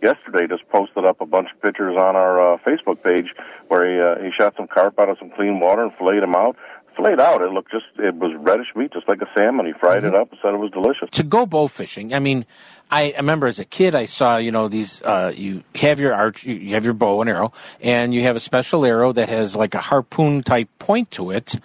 yesterday 0.01 0.47
just 0.47 0.67
posted 0.69 1.05
up 1.05 1.21
a 1.21 1.25
bunch 1.25 1.49
of 1.53 1.61
pictures 1.61 1.95
on 1.97 2.15
our 2.15 2.53
uh, 2.53 2.57
Facebook 2.65 3.03
page 3.03 3.27
where 3.67 3.85
he, 3.85 3.99
uh, 3.99 4.23
he 4.23 4.31
shot 4.35 4.55
some 4.57 4.67
carp 4.67 4.99
out 4.99 5.09
of 5.09 5.17
some 5.19 5.29
clean 5.31 5.59
water 5.59 5.83
and 5.83 5.91
filleted 5.97 6.23
them 6.23 6.35
out. 6.35 6.55
Filleted 6.95 7.19
out, 7.19 7.41
it 7.41 7.51
looked 7.51 7.71
just, 7.71 7.85
it 7.97 8.15
was 8.15 8.31
reddish 8.37 8.67
meat, 8.75 8.91
just 8.91 9.07
like 9.07 9.21
a 9.21 9.29
salmon. 9.37 9.65
He 9.65 9.73
fried 9.73 10.03
it 10.03 10.13
up 10.13 10.29
and 10.31 10.39
said 10.41 10.53
it 10.53 10.57
was 10.57 10.71
delicious. 10.71 11.09
to 11.11 11.23
go 11.23 11.45
bow 11.45 11.67
fishing. 11.67 12.13
I 12.13 12.19
mean, 12.19 12.45
I 12.91 13.13
remember 13.15 13.47
as 13.47 13.59
a 13.59 13.65
kid, 13.65 13.95
I 13.95 14.05
saw 14.05 14.35
you 14.37 14.51
know 14.51 14.67
these. 14.67 15.01
Uh, 15.01 15.31
you 15.33 15.63
have 15.75 15.99
your 16.01 16.13
arch, 16.13 16.43
you 16.43 16.73
have 16.73 16.83
your 16.83 16.93
bow 16.93 17.21
and 17.21 17.29
arrow, 17.29 17.53
and 17.79 18.13
you 18.13 18.23
have 18.23 18.35
a 18.35 18.41
special 18.41 18.85
arrow 18.85 19.13
that 19.13 19.29
has 19.29 19.55
like 19.55 19.73
a 19.73 19.79
harpoon 19.79 20.43
type 20.43 20.67
point 20.77 21.11
to 21.11 21.31
it. 21.31 21.55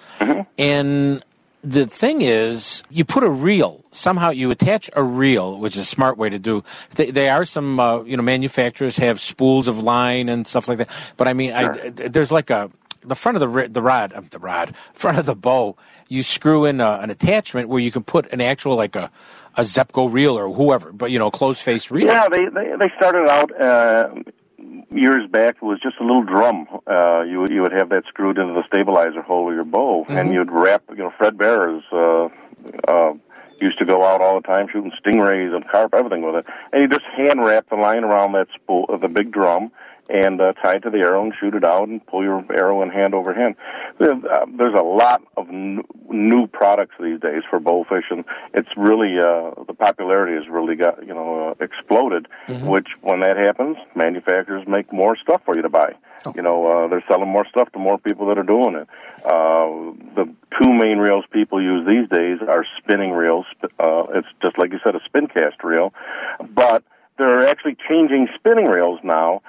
And 0.57 1.25
the 1.65 1.87
thing 1.87 2.21
is, 2.23 2.85
you 2.91 3.05
put 3.05 3.25
a 3.25 3.29
reel 3.29 3.85
somehow. 3.91 4.31
You 4.31 4.53
attach 4.53 4.89
a 4.95 5.03
reel, 5.03 5.59
which 5.59 5.75
is 5.75 5.83
a 5.83 5.85
smart 5.85 6.17
way 6.17 6.31
to 6.31 6.39
do. 6.39 6.63
They, 6.95 7.11
they 7.11 7.29
are 7.29 7.45
some 7.45 7.81
uh, 7.81 8.03
you 8.05 8.17
know 8.17 8.23
manufacturers 8.23 8.97
have 8.99 9.21
spools 9.21 9.67
of 9.67 9.79
line 9.79 10.29
and 10.29 10.47
stuff 10.47 10.69
like 10.69 10.79
that. 10.79 10.91
But 11.17 11.27
I 11.27 11.33
mean, 11.33 11.53
I, 11.53 11.91
there's 11.91 12.31
like 12.31 12.51
a 12.51 12.71
the 13.07 13.15
front 13.15 13.37
of 13.37 13.41
the 13.41 13.49
ri- 13.49 13.69
the 13.69 13.83
rod, 13.83 14.13
um, 14.15 14.27
the 14.31 14.39
rod, 14.39 14.75
front 14.93 15.19
of 15.19 15.27
the 15.27 15.35
bow. 15.35 15.77
You 16.09 16.23
screw 16.23 16.65
in 16.65 16.81
uh, 16.81 16.99
an 17.03 17.11
attachment 17.11 17.69
where 17.69 17.81
you 17.81 17.91
can 17.91 18.05
put 18.05 18.33
an 18.33 18.41
actual 18.41 18.77
like 18.77 18.97
a 18.97 19.11
a 19.57 19.63
Zebco 19.63 20.13
reel 20.13 20.39
or 20.39 20.53
whoever, 20.53 20.93
but 20.93 21.11
you 21.11 21.19
know, 21.19 21.31
closed 21.31 21.61
face 21.61 21.91
reel. 21.91 22.07
Yeah, 22.07 22.29
they, 22.29 22.45
they, 22.47 22.77
they 22.79 22.93
started 22.97 23.29
out, 23.29 23.59
uh, 23.61 24.11
years 24.91 25.29
back, 25.31 25.57
it 25.57 25.63
was 25.63 25.81
just 25.83 25.97
a 25.99 26.03
little 26.03 26.25
drum. 26.25 26.67
Uh, 26.87 27.23
you, 27.23 27.47
you 27.49 27.63
would 27.63 27.73
have 27.73 27.89
that 27.89 28.05
screwed 28.09 28.39
into 28.39 28.53
the 28.53 28.65
stabilizer 28.67 29.23
hole 29.23 29.49
of 29.49 29.55
your 29.55 29.65
bow, 29.65 30.05
and 30.09 30.33
you'd 30.33 30.51
wrap, 30.51 30.83
you 30.91 30.97
know, 30.97 31.13
Fred 31.17 31.39
Bearers, 31.39 31.83
uh, 31.93 32.29
uh, 32.87 33.13
used 33.61 33.79
to 33.79 33.87
go 33.87 34.05
out 34.05 34.21
all 34.21 34.41
the 34.41 34.47
time 34.47 34.67
shooting 34.71 34.93
stingrays 35.03 35.55
and 35.55 35.67
carp, 35.69 35.95
everything 35.95 36.23
with 36.23 36.37
it. 36.37 36.47
And 36.73 36.83
you 36.83 36.89
just 36.89 37.07
hand 37.17 37.43
wrap 37.43 37.69
the 37.71 37.77
line 37.77 38.05
around 38.05 38.33
that 38.33 38.49
spool 38.55 38.85
of 38.89 39.01
the 39.01 39.09
big 39.09 39.33
drum 39.33 39.71
and 40.09 40.41
uh, 40.41 40.53
tie 40.55 40.75
it 40.75 40.81
to 40.81 40.91
the 40.91 40.99
arrow 40.99 41.23
and 41.23 41.33
shoot 41.39 41.55
it 41.55 41.65
out 41.65 41.89
and 41.89 42.05
pull 42.07 42.23
your 42.23 42.45
arrow 42.53 42.83
in 42.83 42.91
hand 42.91 43.15
over 43.15 43.35
hand. 43.35 43.57
There's, 43.99 44.23
uh, 44.25 44.47
there's 44.57 44.75
a 44.75 44.83
lot 44.83 45.23
of 45.37 45.49
n- 45.49 45.83
new 46.09 46.47
products 46.47 46.95
these 47.01 47.21
days 47.21 47.43
for 47.51 47.59
bow 47.59 47.85
fishing. 47.85 48.25
It's 48.55 48.69
really 48.77 49.19
uh, 49.19 49.65
the 49.67 49.75
popularity 49.79 50.35
has 50.37 50.49
really 50.49 50.77
got 50.77 51.05
you 51.07 51.15
know 51.15 51.51
uh, 51.51 51.65
exploded. 51.65 52.29
Which 52.69 52.89
when 53.03 53.21
that 53.21 53.37
happens, 53.37 53.77
manufacturers 53.95 54.67
make 54.69 54.93
more 54.93 55.17
stuff 55.17 55.43
for 55.45 55.57
you 55.57 55.63
to 55.63 55.69
buy. 55.69 55.95
You 56.35 56.43
know 56.43 56.67
uh, 56.67 56.89
they're 56.89 57.05
selling 57.09 57.29
more 57.29 57.47
stuff 57.49 57.71
to 57.73 57.79
more 57.79 57.99
people 57.99 58.27
that 58.29 58.39
are 58.39 58.43
doing 58.43 58.75
it. 58.77 58.89
Uh, 59.25 59.95
the 60.15 60.33
two 60.61 60.73
main 60.73 60.99
reels 60.99 61.25
people 61.33 61.61
use 61.63 61.87
these 61.87 62.09
days 62.09 62.39
are 62.49 62.65
spinning 62.79 63.13
reels. 63.13 63.47
Uh, 63.79 64.05
it's 64.15 64.29
just 64.43 64.59
like 64.59 64.73
you 64.73 64.79
said, 64.85 64.95
a 64.95 65.01
spin 65.05 65.27
cast 65.27 65.63
reel, 65.65 65.93
but 66.55 66.85
they're 67.19 67.49
actually 67.49 67.77
changing 67.89 68.29
spinning 68.37 68.67
reels 68.67 69.01
now 69.03 69.41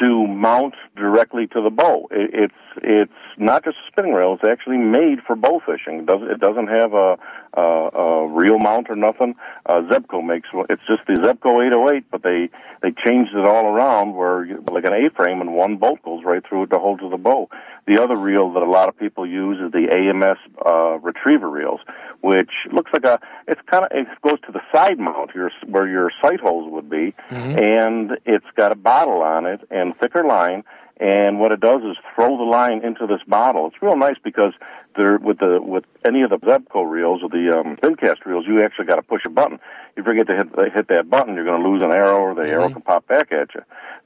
to 0.00 0.26
mount 0.26 0.74
directly 0.96 1.46
to 1.48 1.62
the 1.62 1.70
bow. 1.70 2.08
It, 2.10 2.30
it's 2.32 2.54
it's 2.82 3.12
not 3.38 3.64
just 3.64 3.76
a 3.76 3.90
spinning 3.90 4.12
reel; 4.12 4.34
it's 4.34 4.48
actually 4.48 4.78
made 4.78 5.20
for 5.26 5.36
bow 5.36 5.60
fishing. 5.64 6.00
It 6.00 6.06
doesn't 6.06 6.30
it 6.30 6.40
doesn't 6.40 6.68
have 6.68 6.92
a 6.92 7.16
a, 7.54 7.62
a 7.62 8.28
reel 8.28 8.58
mount 8.58 8.90
or 8.90 8.96
nothing. 8.96 9.34
Uh, 9.66 9.82
Zebco 9.90 10.24
makes 10.24 10.52
one. 10.52 10.66
it's 10.70 10.82
just 10.86 11.02
the 11.06 11.14
Zebco 11.14 11.64
808, 11.66 12.04
but 12.10 12.22
they 12.22 12.50
they 12.82 12.92
changed 13.06 13.32
it 13.34 13.44
all 13.44 13.66
around 13.66 14.14
where 14.14 14.44
you, 14.44 14.64
like 14.70 14.84
an 14.84 14.92
A-frame 14.92 15.40
and 15.40 15.54
one 15.54 15.76
bolt 15.76 16.02
goes 16.02 16.22
right 16.24 16.42
through 16.46 16.64
it 16.64 16.70
to 16.70 16.78
hold 16.78 17.00
to 17.00 17.08
the 17.08 17.16
bow. 17.16 17.48
The 17.86 18.02
other 18.02 18.16
reel 18.16 18.52
that 18.54 18.62
a 18.62 18.70
lot 18.70 18.88
of 18.88 18.98
people 18.98 19.26
use 19.26 19.58
is 19.64 19.70
the 19.70 19.88
AMS 19.92 20.38
uh, 20.64 20.98
retriever 21.00 21.48
reels, 21.48 21.80
which 22.22 22.50
looks 22.72 22.90
like 22.92 23.04
a 23.04 23.20
it's 23.46 23.60
kind 23.70 23.84
of 23.84 23.90
it 23.92 24.06
goes 24.22 24.40
to 24.46 24.52
the 24.52 24.60
side 24.72 24.98
mount 24.98 25.30
your 25.34 25.50
where 25.66 25.88
your 25.88 26.10
sight 26.22 26.40
holes 26.40 26.70
would 26.72 26.90
be, 26.90 27.14
and 27.58 28.12
it's 28.24 28.46
got 28.56 28.72
a 28.72 28.76
bottle 28.76 29.22
on 29.22 29.46
it 29.46 29.60
and 29.74 29.96
thicker 29.98 30.24
line. 30.24 30.64
And 31.00 31.40
what 31.40 31.50
it 31.50 31.60
does 31.60 31.82
is 31.82 31.96
throw 32.14 32.36
the 32.36 32.44
line 32.44 32.84
into 32.84 33.06
this 33.08 33.20
bottle. 33.26 33.66
It's 33.66 33.82
real 33.82 33.96
nice 33.96 34.16
because 34.22 34.52
there 34.96 35.18
with 35.18 35.40
the 35.40 35.60
with 35.60 35.84
any 36.06 36.22
of 36.22 36.30
the 36.30 36.36
Zebco 36.38 36.88
reels 36.88 37.20
or 37.20 37.28
the 37.28 37.52
um, 37.58 37.76
spin 37.78 37.96
cast 37.96 38.24
reels, 38.24 38.44
you 38.46 38.62
actually 38.62 38.86
got 38.86 38.96
to 38.96 39.02
push 39.02 39.22
a 39.26 39.30
button. 39.30 39.58
You 39.96 40.04
forget 40.04 40.28
to 40.28 40.36
hit 40.36 40.72
hit 40.72 40.88
that 40.88 41.10
button, 41.10 41.34
you're 41.34 41.44
going 41.44 41.62
to 41.62 41.68
lose 41.68 41.82
an 41.82 41.90
arrow, 41.90 42.18
or 42.18 42.34
the 42.36 42.48
arrow 42.48 42.70
can 42.70 42.82
pop 42.82 43.08
back 43.08 43.32
at 43.32 43.54
you. 43.56 43.62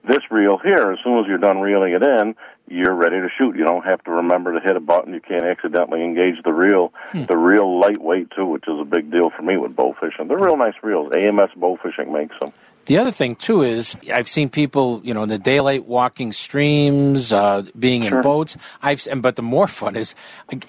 This 0.06 0.30
reel 0.30 0.56
here, 0.56 0.92
as 0.92 0.98
soon 1.04 1.18
as 1.18 1.26
you're 1.28 1.36
done 1.36 1.60
reeling 1.60 1.92
it 1.92 2.02
in, 2.02 2.34
you're 2.68 2.94
ready 2.94 3.16
to 3.16 3.28
shoot. 3.36 3.56
You 3.56 3.64
don't 3.64 3.84
have 3.84 4.02
to 4.04 4.10
remember 4.10 4.58
to 4.58 4.60
hit 4.60 4.76
a 4.76 4.80
button. 4.80 5.12
You 5.12 5.20
can't 5.20 5.44
accidentally 5.44 6.02
engage 6.02 6.42
the 6.42 6.52
reel. 6.52 6.94
The 7.26 7.36
reel 7.36 7.78
lightweight 7.80 8.30
too, 8.30 8.46
which 8.46 8.64
is 8.66 8.80
a 8.80 8.84
big 8.84 9.10
deal 9.10 9.30
for 9.30 9.42
me 9.42 9.58
with 9.58 9.76
bow 9.76 9.94
fishing. 10.00 10.28
They're 10.28 10.38
real 10.38 10.56
nice 10.56 10.74
reels. 10.82 11.12
AMS 11.12 11.50
Bow 11.56 11.78
Fishing 11.82 12.12
makes 12.12 12.34
them. 12.40 12.52
The 12.88 12.96
other 12.96 13.12
thing 13.12 13.36
too 13.36 13.62
is 13.62 13.94
I've 14.10 14.28
seen 14.28 14.48
people, 14.48 15.02
you 15.04 15.12
know, 15.12 15.22
in 15.22 15.28
the 15.28 15.38
daylight 15.38 15.84
walking 15.84 16.32
streams, 16.32 17.34
uh, 17.34 17.64
being 17.78 18.04
in 18.04 18.22
boats. 18.22 18.56
I've 18.80 19.06
and 19.08 19.20
but 19.20 19.36
the 19.36 19.42
more 19.42 19.68
fun 19.80 19.94
is 19.94 20.14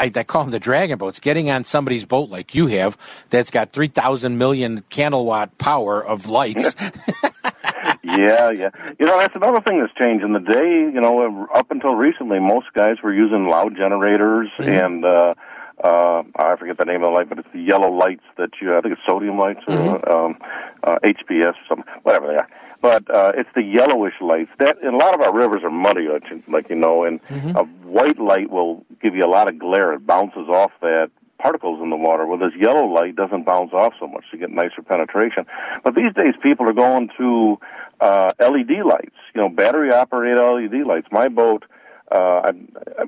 I, 0.01 0.11
I 0.13 0.23
call 0.23 0.43
them 0.43 0.51
the 0.51 0.59
dragon 0.59 0.97
boats. 0.97 1.21
Getting 1.21 1.49
on 1.49 1.63
somebody's 1.63 2.03
boat 2.03 2.29
like 2.29 2.53
you 2.53 2.67
have, 2.67 2.97
that's 3.29 3.51
got 3.51 3.71
three 3.71 3.87
thousand 3.87 4.37
million 4.37 4.83
candle 4.89 5.25
watt 5.25 5.57
power 5.57 6.05
of 6.05 6.27
lights. 6.27 6.75
yeah, 8.03 8.51
yeah. 8.51 8.69
You 8.99 9.05
know, 9.05 9.17
that's 9.17 9.37
another 9.37 9.61
thing 9.61 9.79
that's 9.79 9.93
changed 9.93 10.25
in 10.25 10.33
the 10.33 10.39
day. 10.39 10.91
You 10.93 10.99
know, 10.99 11.47
up 11.55 11.71
until 11.71 11.95
recently, 11.95 12.39
most 12.41 12.67
guys 12.73 12.97
were 13.01 13.13
using 13.13 13.47
loud 13.47 13.77
generators 13.77 14.49
and 14.57 15.05
uh, 15.05 15.35
uh, 15.83 16.23
I 16.35 16.55
forget 16.57 16.77
the 16.77 16.85
name 16.85 16.97
of 17.03 17.09
the 17.09 17.11
light, 17.11 17.29
but 17.29 17.39
it's 17.39 17.47
the 17.53 17.61
yellow 17.61 17.91
lights 17.91 18.23
that 18.37 18.49
you. 18.61 18.75
I 18.77 18.81
think 18.81 18.93
it's 18.93 19.01
sodium 19.07 19.37
lights 19.37 19.61
or 19.67 20.11
um, 20.15 20.37
uh, 20.83 20.97
HPS, 21.03 21.53
some 21.67 21.83
whatever 22.03 22.27
they 22.27 22.35
are. 22.35 22.49
But 22.81 23.09
uh, 23.13 23.33
it's 23.35 23.49
the 23.55 23.63
yellowish 23.63 24.13
lights 24.21 24.51
that, 24.59 24.77
and 24.81 24.93
a 24.93 24.97
lot 24.97 25.13
of 25.13 25.21
our 25.21 25.35
rivers 25.35 25.63
are 25.63 25.69
muddy, 25.69 26.07
like 26.47 26.69
you- 26.69 26.75
know, 26.75 27.03
and 27.03 27.19
a 27.55 27.63
white 27.83 28.19
light 28.19 28.49
will 28.49 28.85
give 29.01 29.15
you 29.15 29.23
a 29.23 29.27
lot 29.27 29.49
of 29.49 29.59
glare. 29.59 29.93
It 29.93 30.05
bounces 30.07 30.47
off 30.47 30.71
that 30.81 31.11
particles 31.39 31.81
in 31.81 31.89
the 31.89 31.95
water. 31.97 32.25
Well, 32.25 32.37
this 32.37 32.53
yellow 32.59 32.85
light 32.85 33.15
doesn't 33.15 33.45
bounce 33.45 33.71
off 33.73 33.93
so 33.99 34.07
much 34.07 34.25
to 34.31 34.37
get 34.37 34.49
nicer 34.49 34.81
penetration. 34.81 35.45
But 35.83 35.95
these 35.95 36.13
days, 36.13 36.35
people 36.41 36.67
are 36.69 36.73
going 36.73 37.09
to 37.17 37.57
uh, 38.01 38.31
LED 38.39 38.85
lights. 38.85 39.15
You 39.33 39.41
know, 39.41 39.49
battery 39.49 39.91
operated 39.91 40.39
LED 40.39 40.85
lights. 40.85 41.07
My 41.11 41.27
boat. 41.29 41.63
Uh, 42.11 42.41
I, 42.45 42.51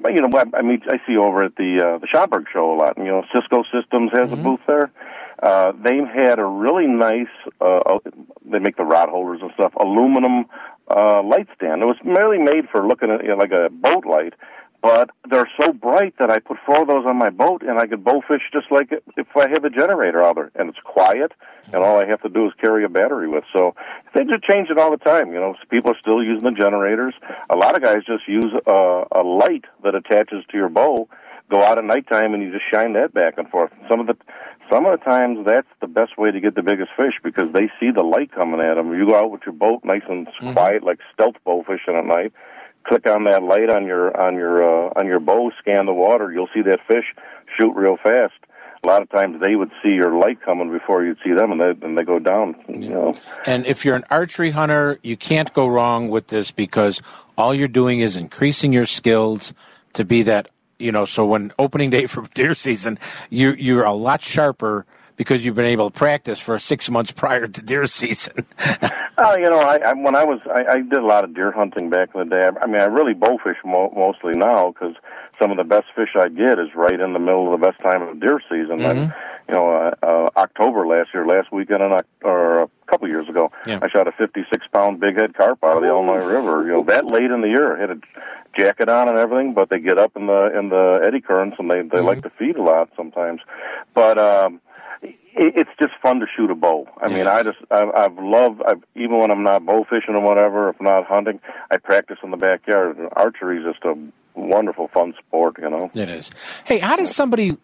I, 0.06 0.10
you 0.10 0.22
know, 0.22 0.30
I, 0.36 0.46
I 0.58 0.62
mean, 0.62 0.82
I 0.88 0.98
see 1.08 1.18
over 1.18 1.44
at 1.44 1.56
the 1.56 1.82
uh, 1.84 1.98
the 1.98 2.08
Schaumburg 2.08 2.46
show 2.52 2.74
a 2.74 2.78
lot. 2.78 2.98
You 2.98 3.06
know, 3.06 3.24
Cisco 3.34 3.64
Systems 3.74 4.12
has 4.16 4.32
a 4.32 4.36
booth 4.36 4.60
there. 4.68 4.92
Uh, 5.42 5.72
they 5.84 5.98
had 5.98 6.38
a 6.38 6.46
really 6.46 6.86
nice. 6.86 7.32
Uh, 7.60 7.78
uh, 7.78 8.00
they 8.46 8.60
make 8.60 8.78
the 8.78 8.84
rod 8.84 9.10
holders 9.10 9.40
and 9.42 9.52
stuff. 9.56 9.74
Aluminum 9.76 10.46
uh, 10.88 11.24
light 11.24 11.48
stand. 11.56 11.82
It 11.82 11.86
was 11.86 11.98
merely 12.04 12.38
made 12.38 12.70
for 12.72 12.86
looking 12.86 13.10
at 13.10 13.24
you 13.24 13.30
know, 13.30 13.38
like 13.38 13.52
a 13.52 13.70
boat 13.72 14.06
light, 14.06 14.34
but 14.82 15.12
they're 15.30 15.50
so 15.60 15.74
bright 15.74 16.16
that 16.20 16.32
I 16.32 16.40
put 16.40 16.58
four 16.66 16.82
of 16.82 16.88
those 16.88 17.06
on 17.06 17.18
my 17.18 17.30
boat, 17.30 17.62
and 17.62 17.80
I 17.80 17.86
could 17.86 18.04
bow 18.04 18.22
fish 18.28 18.42
just 18.52 18.66
like 18.72 18.92
if 19.16 19.28
I 19.36 19.48
had 19.48 19.62
the 19.62 19.70
generator 19.70 20.24
out 20.24 20.36
there. 20.36 20.52
And 20.56 20.70
it's 20.70 20.80
quiet, 20.84 21.34
and 21.72 21.84
all 21.84 22.00
I 22.00 22.08
have 22.08 22.22
to 22.24 22.30
do 22.30 22.48
is 22.48 22.54
carry 22.60 22.84
a 22.84 22.90
battery 22.90 23.28
with. 23.28 23.44
So 23.54 23.76
things 24.14 24.32
are 24.32 24.40
changing 24.40 24.80
all 24.80 24.90
the 24.90 24.98
time. 24.98 25.34
You 25.34 25.40
know, 25.40 25.56
people 25.70 25.92
are 25.92 26.00
still 26.00 26.24
using 26.24 26.44
the 26.44 26.60
generators. 26.60 27.14
A 27.52 27.56
lot 27.56 27.76
of 27.76 27.84
guys 27.84 28.04
just 28.06 28.28
use 28.28 28.52
a, 28.66 29.04
a 29.12 29.22
light 29.22 29.66
that 29.84 29.94
attaches 29.94 30.44
to 30.50 30.58
your 30.58 30.70
bow. 30.70 31.08
Go 31.52 31.62
out 31.64 31.78
at 31.78 31.84
nighttime 31.84 32.34
and 32.34 32.42
you 32.42 32.52
just 32.52 32.64
shine 32.72 32.94
that 32.94 33.14
back 33.14 33.38
and 33.38 33.48
forth. 33.50 33.72
Some 33.90 34.00
of 34.00 34.08
the 34.08 34.16
some 34.72 34.86
of 34.86 34.98
the 34.98 35.04
times 35.04 35.46
that's 35.46 35.68
the 35.82 35.88
best 35.88 36.18
way 36.18 36.32
to 36.32 36.40
get 36.40 36.56
the 36.56 36.64
biggest 36.64 36.92
fish 36.96 37.16
because 37.22 37.52
they 37.54 37.70
see 37.78 37.92
the 37.92 38.04
light 38.04 38.32
coming 38.32 38.62
at 38.62 38.76
them. 38.76 38.94
You 38.94 39.06
go 39.06 39.16
out 39.16 39.30
with 39.30 39.42
your 39.46 39.54
boat 39.54 39.82
nice 39.84 40.04
and 40.08 40.28
mm-hmm. 40.28 40.54
quiet, 40.54 40.82
like 40.82 41.00
stealth 41.14 41.36
bow 41.44 41.64
fishing 41.64 41.96
at 41.96 42.06
night. 42.06 42.32
Click 42.84 43.08
on 43.08 43.26
that 43.26 43.44
light 43.44 43.70
on 43.70 43.86
your 43.86 44.16
on 44.20 44.36
your 44.36 44.64
uh, 44.64 44.94
on 44.96 45.06
your 45.06 45.20
bow, 45.20 45.52
scan 45.60 45.86
the 45.86 45.94
water. 45.94 46.32
You'll 46.32 46.50
see 46.54 46.62
that 46.64 46.80
fish 46.88 47.06
shoot 47.60 47.74
real 47.76 47.98
fast. 47.98 48.34
A 48.84 48.88
lot 48.88 49.04
of 49.04 49.10
times 49.10 49.40
they 49.40 49.56
would 49.56 49.70
see 49.84 49.90
your 49.90 50.18
light 50.18 50.42
coming 50.42 50.72
before 50.72 51.06
you'd 51.06 51.20
see 51.24 51.34
them, 51.34 51.52
and 51.52 51.62
they 51.62 51.86
and 51.86 51.98
they 51.98 52.04
go 52.04 52.18
down. 52.18 52.56
You 52.68 52.90
know. 52.90 53.14
And 53.46 53.66
if 53.68 53.86
you're 53.86 53.96
an 53.96 54.06
archery 54.10 54.52
hunter, 54.52 55.00
you 55.04 55.16
can't 55.16 55.54
go 55.54 55.68
wrong 55.68 56.10
with 56.10 56.28
this 56.28 56.50
because 56.50 57.00
all 57.38 57.54
you're 57.54 57.68
doing 57.68 58.00
is 58.00 58.16
increasing 58.16 58.74
your 58.74 58.88
skills 58.88 59.54
to 59.94 60.04
be 60.04 60.24
that, 60.24 60.50
you 60.80 60.92
know, 60.92 61.06
so 61.06 61.26
when 61.26 61.52
opening 61.60 61.92
day 61.92 62.06
for 62.08 62.24
deer 62.34 62.56
season, 62.56 62.98
you 63.30 63.52
you're 63.52 63.84
a 63.84 63.94
lot 63.94 64.22
sharper 64.22 64.88
because 65.22 65.46
you've 65.46 65.54
been 65.54 65.68
able 65.68 65.92
to 65.92 65.96
practice 65.96 66.40
for 66.40 66.58
six 66.58 66.90
months 66.90 67.12
prior 67.24 67.46
to 67.46 67.62
deer 67.62 67.86
season. 67.86 68.46
Oh, 69.24 69.36
you 69.38 69.44
know, 69.52 69.60
I, 69.60 69.76
I 69.78 69.94
when 69.94 70.16
I 70.16 70.24
was 70.24 70.40
I, 70.48 70.64
I 70.66 70.76
did 70.82 70.94
a 70.94 71.06
lot 71.06 71.24
of 71.24 71.36
deer 71.36 71.52
hunting 71.52 71.92
back 71.92 72.10
in 72.16 72.22
the 72.28 72.36
day. 72.36 72.42
I, 72.44 72.64
I 72.64 72.66
mean, 72.66 72.82
I 72.82 72.86
really 72.86 73.14
bowfish 73.14 73.58
mo- 73.64 73.94
mostly 73.96 74.34
now 74.34 74.72
because 74.72 74.96
some 75.40 75.52
of 75.52 75.58
the 75.58 75.64
best 75.64 75.88
fish 75.94 76.16
I 76.16 76.28
get 76.30 76.58
is 76.58 76.70
right 76.74 77.00
in 77.00 77.14
the 77.14 77.20
middle 77.20 77.54
of 77.54 77.60
the 77.60 77.64
best 77.64 77.80
time 77.82 78.02
of 78.02 78.20
deer 78.20 78.42
season. 78.50 78.82
And 78.82 79.14
you 79.48 79.54
know, 79.54 79.70
uh, 79.70 79.94
uh, 80.02 80.30
October 80.38 80.88
last 80.88 81.10
year, 81.14 81.28
last 81.28 81.52
weekend, 81.52 81.84
in, 81.84 81.92
or 82.24 82.64
a 82.64 82.70
couple 82.88 83.08
years 83.10 83.30
ago, 83.30 83.52
Yeah. 83.68 83.80
I 83.84 83.90
shot 83.90 84.08
a 84.08 84.12
56 84.12 84.66
pound 84.74 85.00
big 85.00 85.18
head 85.18 85.36
carp 85.36 85.64
out 85.64 85.76
of 85.76 85.82
the 85.84 85.90
Illinois 85.90 86.26
River. 86.26 86.64
You 86.66 86.72
know, 86.72 86.84
that 86.86 87.06
late 87.06 87.30
in 87.30 87.42
the 87.42 87.50
year, 87.50 87.78
I 87.78 87.80
had 87.82 87.92
a 87.92 88.00
jacket 88.58 88.90
on 88.90 89.08
and 89.08 89.20
everything, 89.20 89.54
but 89.54 89.70
they 89.70 89.80
get 89.80 90.00
up 90.00 90.14
in 90.16 90.26
the 90.26 90.58
in 90.58 90.70
the 90.70 91.00
eddy 91.06 91.22
currents 91.22 91.58
and 91.60 91.70
they 91.70 91.84
they 91.84 92.00
like 92.02 92.24
to 92.24 92.32
feed 92.32 92.56
a 92.56 92.64
lot 92.64 92.90
sometimes. 92.96 93.42
But 93.94 94.18
um, 94.18 94.62
it's 95.36 95.70
just 95.80 95.94
fun 96.02 96.20
to 96.20 96.26
shoot 96.36 96.52
a 96.52 96.56
bow. 96.56 96.88
I 97.02 97.10
mean, 97.10 97.28
I 97.28 97.44
just 97.44 97.58
I've, 97.70 97.90
I've 97.96 98.18
loved 98.18 98.62
I've, 98.66 98.84
even 98.96 99.20
when 99.20 99.32
I'm 99.32 99.44
not 99.44 99.66
bow 99.66 99.86
fishing 99.90 100.16
or 100.16 100.22
whatever, 100.22 100.70
if 100.70 100.80
not 100.82 101.06
hunting, 101.06 101.40
I 101.70 101.78
practice 101.78 102.18
in 102.24 102.32
the 102.32 102.38
backyard. 102.38 102.98
Archery 103.14 103.60
is 103.60 103.74
just 103.74 103.84
a 103.86 103.96
wonderful, 104.36 104.90
fun 104.90 105.14
sport. 105.20 105.58
You 105.62 105.70
know. 105.70 105.92
It 105.94 106.10
is. 106.10 106.32
Hey, 106.66 106.80
how 106.80 106.96
does 106.96 107.16
somebody? 107.16 107.58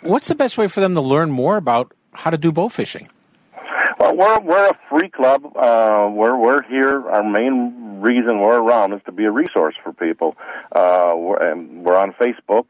What's 0.00 0.28
the 0.28 0.34
best 0.34 0.58
way 0.58 0.68
for 0.68 0.80
them 0.80 0.94
to 0.94 1.00
learn 1.00 1.30
more 1.30 1.56
about 1.56 1.92
how 2.12 2.30
to 2.30 2.38
do 2.38 2.52
bow 2.52 2.68
fishing? 2.68 3.08
Well, 3.98 4.16
we're 4.16 4.40
we're 4.40 4.68
a 4.68 4.78
free 4.90 5.08
club. 5.08 5.44
Uh, 5.56 6.10
we're 6.12 6.36
we're 6.36 6.62
here. 6.64 7.08
Our 7.08 7.22
main 7.22 8.00
reason 8.00 8.40
we're 8.40 8.60
around 8.60 8.92
is 8.92 9.00
to 9.06 9.12
be 9.12 9.24
a 9.24 9.30
resource 9.30 9.74
for 9.82 9.92
people. 9.92 10.36
Uh, 10.72 11.12
we're, 11.16 11.50
and 11.50 11.84
we're 11.84 11.96
on 11.96 12.12
Facebook, 12.12 12.66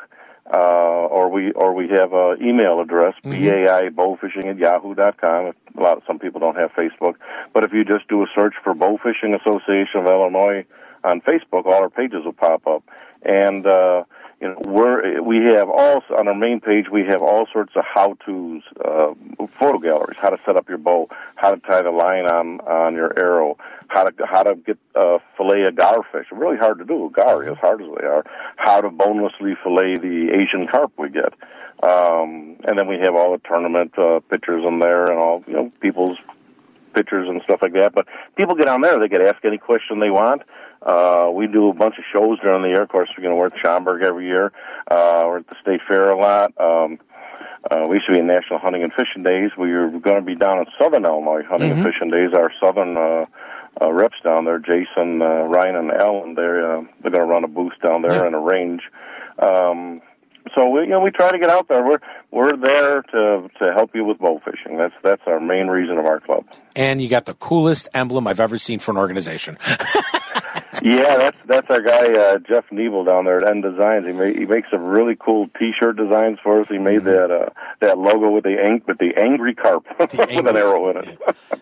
uh, 0.52 1.06
or 1.16 1.28
we 1.28 1.52
or 1.52 1.74
we 1.74 1.88
have 1.88 2.12
an 2.12 2.38
email 2.40 2.80
address 2.80 3.14
bai 3.22 3.88
bowfishing 3.90 4.46
at 4.46 4.58
yahoo 4.58 4.94
dot 4.94 5.20
com. 5.20 5.52
A 5.76 5.80
lot 5.80 6.02
some 6.06 6.18
people 6.18 6.40
don't 6.40 6.56
have 6.56 6.72
Facebook, 6.72 7.16
but 7.52 7.64
if 7.64 7.72
you 7.72 7.84
just 7.84 8.08
do 8.08 8.22
a 8.22 8.26
search 8.34 8.54
for 8.62 8.74
Bowfishing 8.74 9.38
Association 9.38 10.00
of 10.00 10.06
Illinois 10.06 10.64
on 11.04 11.20
Facebook, 11.20 11.66
all 11.66 11.82
our 11.82 11.90
pages 11.90 12.24
will 12.24 12.32
pop 12.32 12.66
up. 12.66 12.82
And 13.22 13.66
uh, 13.66 14.04
you 14.40 14.48
know, 14.48 14.56
we're 14.64 15.22
we 15.22 15.38
have 15.44 15.70
all 15.70 16.02
on 16.16 16.28
our 16.28 16.34
main 16.34 16.60
page. 16.60 16.86
We 16.90 17.04
have 17.06 17.22
all 17.22 17.46
sorts 17.50 17.72
of 17.74 17.84
how 17.84 18.16
tos, 18.24 18.62
uh, 18.84 19.14
photo 19.58 19.78
galleries, 19.78 20.18
how 20.20 20.28
to 20.28 20.38
set 20.44 20.56
up 20.56 20.68
your 20.68 20.78
bow, 20.78 21.08
how 21.36 21.54
to 21.54 21.60
tie 21.60 21.80
the 21.82 21.90
line 21.90 22.26
on 22.26 22.60
on 22.60 22.94
your 22.94 23.18
arrow, 23.18 23.56
how 23.88 24.04
to 24.04 24.26
how 24.26 24.42
to 24.42 24.54
get 24.54 24.78
uh, 24.94 25.18
fillet 25.38 25.62
a 25.62 25.72
gar 25.72 26.02
fish. 26.12 26.26
Really 26.30 26.58
hard 26.58 26.78
to 26.78 26.84
do, 26.84 27.10
gar 27.14 27.44
as 27.44 27.56
hard 27.58 27.80
as 27.80 27.88
they 27.98 28.06
are. 28.06 28.24
How 28.56 28.82
to 28.82 28.90
bonelessly 28.90 29.56
fillet 29.62 29.96
the 29.96 30.28
Asian 30.34 30.66
carp 30.68 30.92
we 30.98 31.08
get, 31.08 31.32
um, 31.82 32.56
and 32.64 32.78
then 32.78 32.88
we 32.88 32.98
have 32.98 33.14
all 33.14 33.32
the 33.32 33.40
tournament 33.48 33.98
uh, 33.98 34.20
pictures 34.30 34.64
in 34.68 34.80
there 34.80 35.04
and 35.04 35.18
all 35.18 35.44
you 35.46 35.54
know 35.54 35.72
people's 35.80 36.18
pictures 36.92 37.26
and 37.28 37.40
stuff 37.42 37.62
like 37.62 37.72
that. 37.72 37.94
But 37.94 38.06
people 38.36 38.54
get 38.54 38.68
on 38.68 38.82
there; 38.82 38.98
they 38.98 39.08
can 39.08 39.22
ask 39.22 39.42
any 39.46 39.58
question 39.58 39.98
they 39.98 40.10
want. 40.10 40.42
Uh, 40.86 41.30
we 41.34 41.48
do 41.48 41.68
a 41.68 41.74
bunch 41.74 41.96
of 41.98 42.04
shows 42.12 42.38
during 42.40 42.62
the 42.62 42.68
year. 42.68 42.82
Of 42.82 42.88
course, 42.88 43.08
we're 43.16 43.22
going 43.22 43.34
to 43.34 43.40
work 43.40 43.54
Schaumburg 43.60 44.02
every 44.02 44.26
year. 44.26 44.52
Uh, 44.88 45.24
we're 45.26 45.38
at 45.38 45.48
the 45.48 45.56
State 45.60 45.80
Fair 45.88 46.10
a 46.10 46.16
lot. 46.16 46.52
Um, 46.60 46.98
uh, 47.68 47.84
we 47.88 47.96
used 47.96 48.06
to 48.06 48.12
be 48.12 48.20
in 48.20 48.28
National 48.28 48.60
Hunting 48.60 48.84
and 48.84 48.92
Fishing 48.92 49.24
Days. 49.24 49.50
We 49.58 49.72
are 49.72 49.90
going 49.90 50.16
to 50.16 50.22
be 50.22 50.36
down 50.36 50.58
in 50.58 50.66
Southern 50.78 51.04
Illinois 51.04 51.42
Hunting 51.48 51.72
and 51.72 51.84
Fishing 51.84 52.10
Days. 52.10 52.30
Our 52.32 52.52
Southern 52.62 52.96
uh, 52.96 53.26
uh, 53.82 53.92
reps 53.92 54.16
down 54.22 54.44
there, 54.44 54.60
Jason, 54.60 55.20
uh, 55.20 55.42
Ryan, 55.42 55.76
and 55.76 55.90
Alan, 55.90 56.34
they're 56.34 56.78
uh, 56.78 56.82
they're 57.02 57.10
going 57.10 57.26
to 57.26 57.32
run 57.32 57.44
a 57.44 57.48
booth 57.48 57.72
down 57.84 58.02
there 58.02 58.24
and 58.24 58.34
a 58.34 58.38
range. 58.38 58.82
Um, 59.40 60.00
so 60.56 60.68
we 60.68 60.82
you 60.82 60.86
know 60.86 61.00
we 61.00 61.10
try 61.10 61.30
to 61.30 61.38
get 61.38 61.50
out 61.50 61.68
there. 61.68 61.84
We're 61.84 61.98
we're 62.30 62.56
there 62.56 63.02
to 63.02 63.50
to 63.62 63.72
help 63.74 63.94
you 63.94 64.04
with 64.04 64.18
bow 64.18 64.40
fishing. 64.44 64.78
That's 64.78 64.94
that's 65.02 65.22
our 65.26 65.40
main 65.40 65.66
reason 65.66 65.98
of 65.98 66.06
our 66.06 66.20
club. 66.20 66.44
And 66.74 67.02
you 67.02 67.08
got 67.08 67.26
the 67.26 67.34
coolest 67.34 67.88
emblem 67.92 68.26
I've 68.26 68.40
ever 68.40 68.58
seen 68.58 68.78
for 68.78 68.92
an 68.92 68.96
organization. 68.96 69.58
Yeah, 70.86 71.16
that's 71.16 71.36
that's 71.46 71.66
our 71.68 71.80
guy 71.80 72.12
uh, 72.12 72.38
Jeff 72.38 72.64
Nebel 72.70 73.02
down 73.02 73.24
there 73.24 73.38
at 73.38 73.50
End 73.50 73.64
Designs. 73.64 74.06
He 74.06 74.12
ma- 74.12 74.24
he 74.26 74.46
makes 74.46 74.70
some 74.70 74.84
really 74.84 75.16
cool 75.18 75.48
T-shirt 75.58 75.96
designs 75.96 76.38
for 76.40 76.60
us. 76.60 76.68
He 76.68 76.78
made 76.78 77.02
that 77.04 77.28
uh, 77.32 77.50
that 77.80 77.98
logo 77.98 78.30
with 78.30 78.44
the 78.44 78.56
ang- 78.62 78.82
with 78.86 78.98
the 78.98 79.12
angry 79.16 79.52
carp 79.52 79.84
with 79.98 80.14
an 80.14 80.56
arrow 80.56 80.88
in 80.90 80.98
it. 80.98 81.18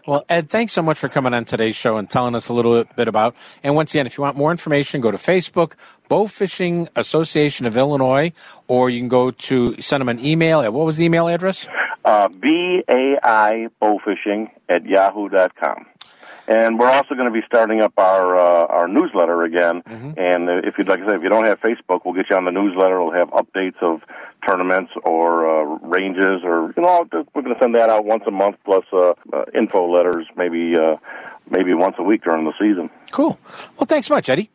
Well, 0.06 0.26
Ed, 0.28 0.50
thanks 0.50 0.74
so 0.74 0.82
much 0.82 0.98
for 0.98 1.08
coming 1.08 1.32
on 1.32 1.46
today's 1.46 1.74
show 1.74 1.96
and 1.96 2.10
telling 2.10 2.34
us 2.34 2.50
a 2.50 2.52
little 2.52 2.84
bit 2.96 3.08
about. 3.08 3.34
And 3.62 3.74
once 3.74 3.94
again, 3.94 4.06
if 4.06 4.18
you 4.18 4.22
want 4.22 4.36
more 4.36 4.50
information, 4.50 5.00
go 5.00 5.10
to 5.10 5.16
Facebook, 5.16 5.72
Bow 6.10 6.26
Fishing 6.26 6.90
Association 6.94 7.64
of 7.64 7.78
Illinois, 7.78 8.30
or 8.68 8.90
you 8.90 9.00
can 9.00 9.08
go 9.08 9.30
to 9.30 9.80
send 9.80 10.02
them 10.02 10.10
an 10.10 10.22
email 10.22 10.60
at 10.60 10.74
what 10.74 10.84
was 10.84 10.98
the 10.98 11.06
email 11.06 11.28
address? 11.28 11.66
Uh, 12.04 12.28
B 12.28 12.82
A 12.90 13.16
I 13.22 13.68
bowfishing 13.80 14.50
at 14.68 14.84
yahoo 14.84 15.30
dot 15.30 15.56
com. 15.56 15.86
And 16.46 16.78
we're 16.78 16.90
also 16.90 17.14
going 17.14 17.26
to 17.26 17.32
be 17.32 17.42
starting 17.46 17.80
up 17.80 17.94
our 17.96 18.36
uh, 18.36 18.66
our 18.66 18.88
newsletter 18.88 19.42
again. 19.44 19.82
And 19.86 20.48
uh, 20.48 20.58
if 20.64 20.76
you'd 20.76 20.88
like 20.88 21.00
to 21.00 21.06
say, 21.06 21.16
if 21.16 21.22
you 21.22 21.30
don't 21.30 21.44
have 21.46 21.60
Facebook, 21.60 22.02
we'll 22.04 22.14
get 22.14 22.26
you 22.28 22.36
on 22.36 22.44
the 22.44 22.50
newsletter. 22.50 23.02
We'll 23.02 23.14
have 23.14 23.30
updates 23.30 23.82
of 23.82 24.02
tournaments 24.46 24.92
or 25.04 25.48
uh, 25.48 25.78
ranges, 25.86 26.42
or 26.44 26.72
you 26.76 26.82
know, 26.82 27.06
we're 27.34 27.42
going 27.42 27.54
to 27.54 27.60
send 27.60 27.74
that 27.74 27.88
out 27.88 28.04
once 28.04 28.24
a 28.26 28.30
month, 28.30 28.56
plus 28.64 28.84
uh, 28.92 29.14
uh, 29.32 29.44
info 29.54 29.90
letters, 29.90 30.26
maybe 30.36 30.74
uh, 30.78 30.96
maybe 31.50 31.72
once 31.72 31.96
a 31.98 32.02
week 32.02 32.22
during 32.24 32.44
the 32.44 32.52
season. 32.58 32.90
Cool. 33.10 33.38
Well, 33.78 33.86
thanks 33.86 34.10
much, 34.10 34.28
Eddie. 34.28 34.50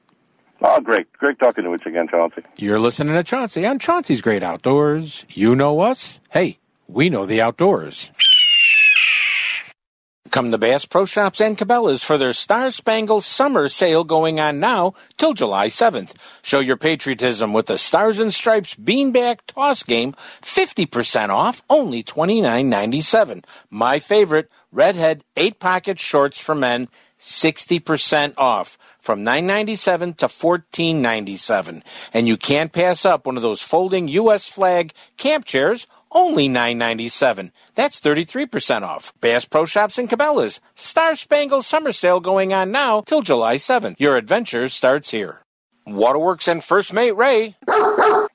Oh, 0.61 0.81
great. 0.81 1.11
Great 1.13 1.39
talking 1.39 1.63
to 1.63 1.69
you 1.69 1.75
again, 1.85 2.07
Chauncey. 2.09 2.43
You're 2.57 2.79
listening 2.79 3.13
to 3.15 3.23
Chauncey 3.23 3.65
on 3.65 3.79
Chauncey's 3.79 4.21
Great 4.21 4.43
Outdoors. 4.43 5.25
You 5.29 5.55
know 5.55 5.79
us. 5.79 6.19
Hey, 6.31 6.59
we 6.87 7.09
know 7.09 7.25
the 7.25 7.41
outdoors. 7.41 8.11
Come 10.31 10.51
to 10.51 10.59
Bass 10.59 10.85
Pro 10.85 11.05
Shops 11.05 11.41
and 11.41 11.57
Cabela's 11.57 12.03
for 12.03 12.17
their 12.17 12.33
Star 12.33 12.69
Spangled 12.69 13.23
Summer 13.23 13.67
Sale 13.67 14.03
going 14.03 14.39
on 14.39 14.59
now 14.59 14.93
till 15.17 15.33
July 15.33 15.67
7th. 15.67 16.15
Show 16.43 16.59
your 16.59 16.77
patriotism 16.77 17.51
with 17.51 17.65
the 17.65 17.79
Stars 17.79 18.19
and 18.19 18.31
Stripes 18.31 18.75
Beanbag 18.75 19.39
Toss 19.47 19.81
Game, 19.81 20.13
50% 20.41 21.29
off, 21.29 21.63
only 21.67 22.03
$29.97. 22.03 23.43
My 23.71 23.97
favorite, 23.97 24.51
Redhead 24.71 25.23
8-Pocket 25.35 25.99
Shorts 25.99 26.39
for 26.39 26.53
Men, 26.53 26.89
60% 27.19 28.33
off 28.37 28.77
from 28.99 29.25
$9.97 29.25 30.17
to 30.17 30.27
$14.97. 30.27 31.81
And 32.13 32.27
you 32.27 32.37
can't 32.37 32.71
pass 32.71 33.03
up 33.03 33.25
one 33.25 33.35
of 33.35 33.43
those 33.43 33.63
folding 33.63 34.07
U.S. 34.07 34.47
flag 34.47 34.93
camp 35.17 35.45
chairs 35.45 35.87
only 36.11 36.49
$9.97. 36.49 37.51
That's 37.75 37.99
33% 37.99 38.81
off. 38.83 39.13
Bass 39.21 39.45
Pro 39.45 39.65
Shops 39.65 39.97
and 39.97 40.09
Cabela's. 40.09 40.59
Star 40.75 41.15
Spangled 41.15 41.65
Summer 41.65 41.91
Sale 41.91 42.19
going 42.19 42.53
on 42.53 42.71
now 42.71 43.01
till 43.01 43.21
July 43.21 43.57
7th. 43.57 43.95
Your 43.99 44.17
adventure 44.17 44.69
starts 44.69 45.11
here. 45.11 45.41
Waterworks 45.85 46.47
and 46.47 46.63
First 46.63 46.93
Mate 46.93 47.15
Ray 47.15 47.55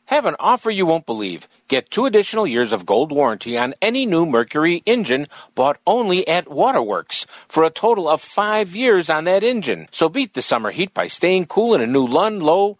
have 0.06 0.26
an 0.26 0.36
offer 0.40 0.70
you 0.70 0.86
won't 0.86 1.06
believe. 1.06 1.48
Get 1.74 1.90
two 1.90 2.06
additional 2.06 2.46
years 2.46 2.70
of 2.72 2.86
gold 2.86 3.10
warranty 3.10 3.58
on 3.58 3.74
any 3.82 4.06
new 4.06 4.26
Mercury 4.26 4.84
engine 4.86 5.26
bought 5.56 5.80
only 5.84 6.24
at 6.28 6.48
Waterworks 6.48 7.26
for 7.48 7.64
a 7.64 7.68
total 7.68 8.08
of 8.08 8.20
five 8.20 8.76
years 8.76 9.10
on 9.10 9.24
that 9.24 9.42
engine. 9.42 9.88
So 9.90 10.08
beat 10.08 10.34
the 10.34 10.40
summer 10.40 10.70
heat 10.70 10.94
by 10.94 11.08
staying 11.08 11.46
cool 11.46 11.74
in 11.74 11.80
a 11.80 11.86
new 11.88 12.06
Lund, 12.06 12.44
Lowe, 12.44 12.78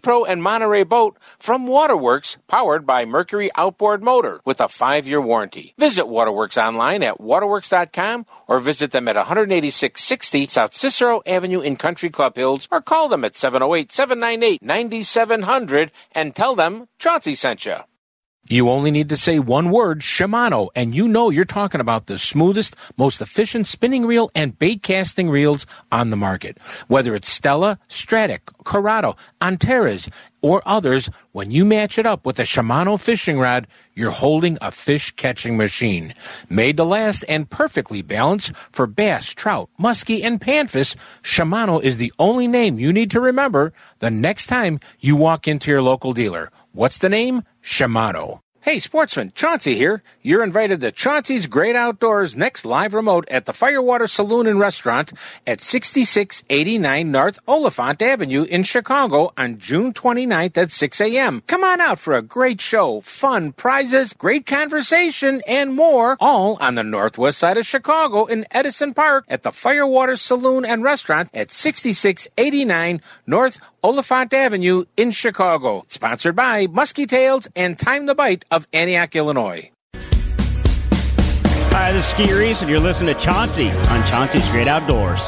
Pro, 0.00 0.24
and 0.24 0.44
Monterey 0.44 0.84
boat 0.84 1.18
from 1.40 1.66
Waterworks, 1.66 2.36
powered 2.46 2.86
by 2.86 3.04
Mercury 3.04 3.50
outboard 3.56 4.04
motor 4.04 4.40
with 4.44 4.60
a 4.60 4.68
five-year 4.68 5.20
warranty. 5.20 5.74
Visit 5.76 6.06
Waterworks 6.06 6.56
online 6.56 7.02
at 7.02 7.20
waterworks.com 7.20 8.26
or 8.46 8.60
visit 8.60 8.92
them 8.92 9.08
at 9.08 9.16
18660 9.16 10.46
South 10.46 10.72
Cicero 10.72 11.20
Avenue 11.26 11.62
in 11.62 11.74
Country 11.74 12.10
Club 12.10 12.36
Hills 12.36 12.68
or 12.70 12.80
call 12.80 13.08
them 13.08 13.24
at 13.24 13.34
708-798-9700 13.34 15.90
and 16.12 16.36
tell 16.36 16.54
them 16.54 16.86
Chauncey 17.00 17.34
sent 17.34 17.66
you. 17.66 17.78
You 18.48 18.70
only 18.70 18.92
need 18.92 19.08
to 19.08 19.16
say 19.16 19.40
one 19.40 19.70
word, 19.70 20.00
Shimano, 20.00 20.68
and 20.76 20.94
you 20.94 21.08
know 21.08 21.30
you're 21.30 21.44
talking 21.44 21.80
about 21.80 22.06
the 22.06 22.16
smoothest, 22.16 22.76
most 22.96 23.20
efficient 23.20 23.66
spinning 23.66 24.06
reel 24.06 24.30
and 24.36 24.56
bait 24.56 24.84
casting 24.84 25.28
reels 25.28 25.66
on 25.90 26.10
the 26.10 26.16
market. 26.16 26.58
Whether 26.86 27.16
it's 27.16 27.28
Stella, 27.28 27.80
Stratic, 27.88 28.46
Curado, 28.64 29.16
Antares, 29.40 30.08
or 30.42 30.62
others, 30.64 31.10
when 31.32 31.50
you 31.50 31.64
match 31.64 31.98
it 31.98 32.06
up 32.06 32.24
with 32.24 32.38
a 32.38 32.42
Shimano 32.42 33.00
fishing 33.00 33.40
rod, 33.40 33.66
you're 33.94 34.12
holding 34.12 34.58
a 34.60 34.70
fish 34.70 35.10
catching 35.16 35.56
machine. 35.56 36.14
Made 36.48 36.76
to 36.76 36.84
last 36.84 37.24
and 37.28 37.50
perfectly 37.50 38.00
balanced 38.00 38.52
for 38.70 38.86
bass, 38.86 39.34
trout, 39.34 39.68
muskie, 39.80 40.22
and 40.22 40.40
panfish, 40.40 40.94
Shimano 41.24 41.82
is 41.82 41.96
the 41.96 42.12
only 42.20 42.46
name 42.46 42.78
you 42.78 42.92
need 42.92 43.10
to 43.10 43.20
remember 43.20 43.72
the 43.98 44.10
next 44.10 44.46
time 44.46 44.78
you 45.00 45.16
walk 45.16 45.48
into 45.48 45.72
your 45.72 45.82
local 45.82 46.12
dealer. 46.12 46.52
What's 46.72 46.98
the 46.98 47.08
name? 47.08 47.42
Shimano. 47.66 48.40
Hey, 48.66 48.80
sportsman, 48.80 49.30
Chauncey 49.32 49.76
here. 49.76 50.02
You're 50.22 50.42
invited 50.42 50.80
to 50.80 50.90
Chauncey's 50.90 51.46
Great 51.46 51.76
Outdoors 51.76 52.34
next 52.34 52.64
live 52.64 52.94
remote 52.94 53.28
at 53.28 53.46
the 53.46 53.52
Firewater 53.52 54.08
Saloon 54.08 54.48
and 54.48 54.58
Restaurant 54.58 55.12
at 55.46 55.60
6689 55.60 57.10
North 57.12 57.38
Oliphant 57.46 58.02
Avenue 58.02 58.42
in 58.42 58.64
Chicago 58.64 59.32
on 59.36 59.58
June 59.58 59.92
29th 59.92 60.58
at 60.58 60.72
6 60.72 61.00
a.m. 61.00 61.42
Come 61.46 61.62
on 61.62 61.80
out 61.80 62.00
for 62.00 62.14
a 62.14 62.22
great 62.22 62.60
show, 62.60 63.00
fun, 63.02 63.52
prizes, 63.52 64.12
great 64.12 64.46
conversation, 64.46 65.42
and 65.46 65.72
more, 65.72 66.16
all 66.18 66.56
on 66.60 66.74
the 66.74 66.82
northwest 66.82 67.38
side 67.38 67.58
of 67.58 67.66
Chicago 67.66 68.24
in 68.24 68.46
Edison 68.50 68.94
Park 68.94 69.24
at 69.28 69.44
the 69.44 69.52
Firewater 69.52 70.16
Saloon 70.16 70.64
and 70.64 70.82
Restaurant 70.82 71.28
at 71.32 71.52
6689 71.52 73.00
North 73.28 73.60
Oliphant 73.86 74.34
Avenue 74.34 74.84
in 74.96 75.12
Chicago. 75.12 75.84
Sponsored 75.86 76.34
by 76.34 76.66
Muskie 76.66 77.08
Tails 77.08 77.46
and 77.54 77.78
Time 77.78 78.06
the 78.06 78.16
Bite 78.16 78.44
of 78.50 78.66
Antioch, 78.72 79.14
Illinois. 79.14 79.70
Hi, 81.70 81.92
this 81.92 82.04
is 82.04 82.12
Ski 82.14 82.32
Reese, 82.32 82.60
and 82.60 82.68
you're 82.68 82.80
listening 82.80 83.14
to 83.14 83.20
Chauncey 83.20 83.70
on 83.70 84.10
Chauncey's 84.10 84.44
Great 84.50 84.66
Outdoors. 84.66 85.20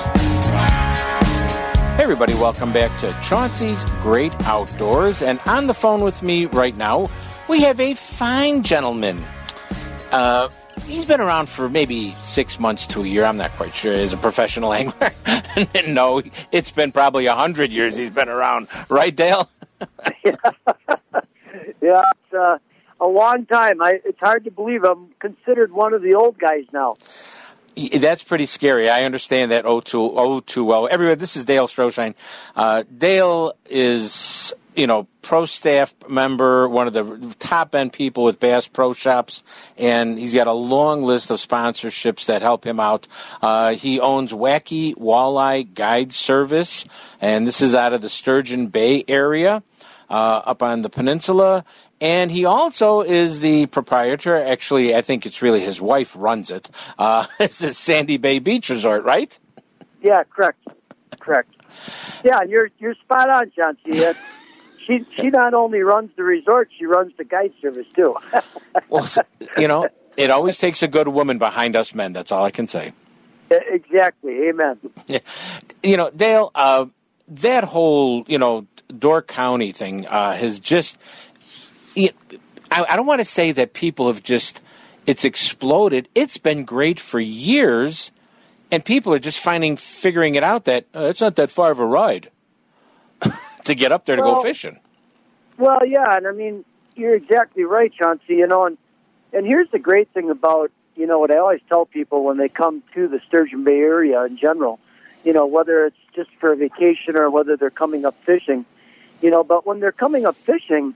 Hey, 1.95 2.03
everybody, 2.03 2.35
welcome 2.35 2.73
back 2.73 2.91
to 2.99 3.15
Chauncey's 3.23 3.85
Great 4.03 4.33
Outdoors. 4.41 5.23
And 5.23 5.39
on 5.47 5.69
the 5.69 5.75
phone 5.75 6.01
with 6.01 6.21
me 6.25 6.47
right 6.47 6.77
now, 6.77 7.09
we 7.49 7.61
have 7.61 7.79
a 7.79 7.95
fine 7.95 8.65
gentleman. 8.65 9.25
Uh, 10.11 10.49
he's 10.89 11.05
been 11.05 11.21
around 11.21 11.49
for 11.49 11.69
maybe 11.69 12.17
six 12.25 12.59
months 12.59 12.87
to 12.89 13.03
a 13.03 13.07
year. 13.07 13.25
I'm 13.25 13.37
not 13.37 13.53
quite 13.53 13.75
sure. 13.75 13.93
As 13.93 14.13
a 14.13 14.17
professional 14.17 14.73
angler, 14.75 15.13
no, 15.87 16.23
it's 16.51 16.73
been 16.73 16.93
probably 16.93 17.27
a 17.27 17.35
hundred 17.35 17.71
years 17.71 17.97
he's 17.97 18.11
been 18.11 18.29
around. 18.29 18.69
Right, 18.89 19.15
Dale? 19.15 19.49
Yeah, 20.25 20.35
yeah 21.81 22.03
it's 22.11 22.35
uh, 22.35 22.59
a 23.01 23.07
long 23.07 23.47
time. 23.47 23.81
I, 23.83 24.01
it's 24.05 24.19
hard 24.21 24.45
to 24.45 24.51
believe 24.51 24.85
I'm 24.85 25.09
considered 25.21 25.73
one 25.73 25.95
of 25.95 26.03
the 26.03 26.15
old 26.15 26.39
guys 26.39 26.65
now. 26.73 26.97
That's 27.95 28.25
pretty 28.25 28.47
scary. 28.47 28.89
I 28.89 29.05
understand 29.05 29.53
that 29.53 29.65
oh 29.65 29.81
too, 29.81 30.01
oh 30.01 30.41
too 30.41 30.65
well. 30.65 30.89
Everybody, 30.91 31.15
this 31.15 31.37
is 31.37 31.45
Dale 31.45 31.69
Stroschein. 31.69 32.15
Uh, 32.57 32.83
Dale 32.97 33.53
is, 33.71 34.53
you 34.79 34.87
know, 34.87 35.09
pro 35.23 35.45
staff 35.45 35.93
member, 36.09 36.69
one 36.69 36.87
of 36.87 36.93
the 36.93 37.35
top 37.41 37.75
end 37.75 37.93
people 37.93 38.23
with 38.23 38.39
Bass 38.39 38.69
Pro 38.69 38.93
Shops, 38.93 39.43
and 39.77 40.17
he's 40.17 40.33
got 40.33 40.47
a 40.47 40.53
long 40.53 41.03
list 41.03 41.33
of 41.33 41.39
sponsorships 41.39 42.27
that 42.27 42.43
help 42.43 42.65
him 42.65 42.79
out. 42.79 43.09
Uh, 43.43 43.75
he 43.75 43.99
owns 43.99 44.31
Wacky 44.33 44.95
Walleye 44.95 45.75
Guide 45.75 46.13
Service, 46.13 46.85
and 47.21 47.45
this 47.45 47.61
is 47.61 47.75
out 47.75 47.93
of 47.93 48.03
the 48.03 48.09
Sturgeon 48.09 48.69
Bay 48.69 49.05
area, 49.09 49.65
uh, 50.09 50.43
up 50.47 50.63
on 50.63 50.83
the 50.83 50.89
peninsula. 50.89 51.65
And 52.01 52.31
he 52.31 52.45
also 52.45 53.01
is 53.01 53.41
the 53.41 53.67
proprietor. 53.67 54.37
Actually, 54.37 54.95
I 54.95 55.03
think 55.03 55.27
it's 55.27 55.43
really 55.43 55.59
his 55.59 55.81
wife 55.81 56.15
runs 56.17 56.53
it. 56.53 56.71
Uh, 56.97 57.27
the 57.39 57.49
Sandy 57.49 58.17
Bay 58.17 58.39
Beach 58.39 58.71
Resort, 58.71 59.03
right? 59.03 59.37
Yeah, 60.01 60.23
correct, 60.23 60.65
correct. 61.19 61.51
Yeah, 62.23 62.43
you're 62.49 62.71
you're 62.79 62.95
spot 62.95 63.29
on. 63.29 63.51
Uh, 63.61 64.15
she 64.89 65.05
she 65.15 65.29
not 65.29 65.55
only 65.55 65.83
runs 65.83 66.11
the 66.17 66.25
resort, 66.25 66.71
she 66.77 66.87
runs 66.87 67.13
the 67.17 67.25
guide 67.25 67.53
service 67.63 67.87
too. 67.95 68.17
Well, 68.89 69.07
you 69.57 69.67
know, 69.67 69.89
it 70.17 70.31
always 70.31 70.57
takes 70.57 70.83
a 70.83 70.89
good 70.89 71.09
woman 71.09 71.39
behind 71.39 71.77
us 71.77 71.95
men. 71.95 72.13
That's 72.13 72.33
all 72.33 72.45
I 72.45 72.51
can 72.51 72.67
say. 72.67 72.93
exactly. 73.51 74.49
Amen. 74.49 74.79
Yeah. 75.07 75.19
You 75.83 75.97
know, 75.97 76.11
Dale, 76.11 76.51
uh, 76.55 76.87
that 77.29 77.65
whole, 77.65 78.25
you 78.29 78.39
know, 78.39 78.67
Door 78.97 79.23
County 79.23 79.73
thing 79.73 80.07
uh, 80.07 80.35
has 80.35 80.61
just. 80.61 80.97
It, 81.97 82.15
I, 82.71 82.87
I 82.91 82.97
don't 82.97 83.07
want 83.07 83.21
to 83.21 83.27
say 83.27 83.53
that 83.53 83.75
people 83.75 84.07
have 84.07 84.23
just. 84.23 84.63
It's 85.07 85.25
exploded. 85.25 86.09
It's 86.15 86.39
been 86.39 86.65
great 86.65 87.01
for 87.01 87.19
years, 87.19 88.11
and 88.71 88.85
people 88.85 89.13
are 89.13 89.19
just 89.19 89.41
finding, 89.41 89.77
figuring 89.77 90.35
it 90.37 90.45
out 90.45 90.67
that 90.67 90.87
uh, 90.95 91.05
it's 91.05 91.21
not 91.21 91.37
that 91.37 91.51
far 91.51 91.73
of 91.73 91.79
a 91.81 91.87
ride 91.87 92.31
to 93.65 93.75
get 93.75 93.93
up 93.93 94.05
there 94.05 94.17
to 94.17 94.23
go 94.23 94.43
fishing. 94.43 94.79
Well, 95.57 95.85
yeah, 95.87 96.17
and 96.17 96.27
I 96.27 96.33
mean 96.33 96.65
you're 96.99 97.15
exactly 97.15 97.65
right, 97.65 97.93
Chauncey. 97.93 98.35
You 98.35 98.47
know, 98.47 98.67
and 98.67 98.79
and 99.33 99.47
here's 99.47 99.71
the 99.71 99.79
great 99.79 100.09
thing 100.11 100.31
about 100.31 100.71
you 100.97 101.07
know 101.07 101.19
what 101.19 101.31
I 101.31 101.39
always 101.39 101.61
tell 101.69 101.87
people 101.87 102.25
when 102.25 102.37
they 102.37 102.49
come 102.49 102.83
to 102.95 103.09
the 103.09 103.21
Sturgeon 103.29 103.65
Bay 103.65 103.79
area 103.79 104.23
in 104.25 104.37
general. 104.37 104.81
You 105.25 105.33
know, 105.33 105.47
whether 105.47 105.87
it's 105.87 105.97
just 106.15 106.31
for 106.41 106.53
a 106.53 106.57
vacation 106.57 107.17
or 107.17 107.31
whether 107.31 107.57
they're 107.57 107.71
coming 107.71 108.05
up 108.05 108.17
fishing. 108.25 108.65
You 109.21 109.31
know, 109.31 109.43
but 109.43 109.67
when 109.67 109.81
they're 109.81 109.93
coming 109.93 110.27
up 110.27 110.37
fishing, 110.37 110.95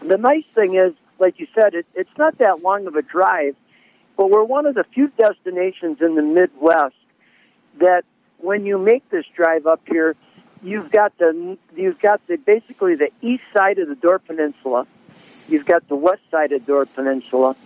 the 0.00 0.16
nice 0.16 0.44
thing 0.54 0.74
is, 0.74 0.92
like 1.18 1.40
you 1.40 1.46
said, 1.54 1.74
it, 1.74 1.86
it's 1.94 2.16
not 2.16 2.38
that 2.38 2.62
long 2.62 2.86
of 2.86 2.94
a 2.94 3.02
drive, 3.02 3.56
but 4.16 4.30
we're 4.30 4.44
one 4.44 4.66
of 4.66 4.74
the 4.74 4.84
few 4.84 5.08
destinations 5.08 6.00
in 6.00 6.14
the 6.14 6.22
Midwest 6.22 6.94
that 7.80 8.04
when 8.38 8.64
you 8.64 8.78
make 8.78 9.08
this 9.10 9.24
drive 9.34 9.66
up 9.66 9.80
here, 9.88 10.14
you've 10.62 10.90
got 10.90 11.16
the 11.18 11.58
you've 11.76 12.00
got 12.00 12.26
the 12.26 12.36
basically 12.36 12.94
the 12.94 13.10
east 13.20 13.44
side 13.52 13.78
of 13.78 13.88
the 13.88 13.94
Door 13.94 14.20
Peninsula, 14.20 14.86
you've 15.48 15.66
got 15.66 15.86
the 15.88 15.96
west 15.96 16.22
side 16.30 16.52
of 16.52 16.64
Door 16.66 16.86
Peninsula, 16.86 17.56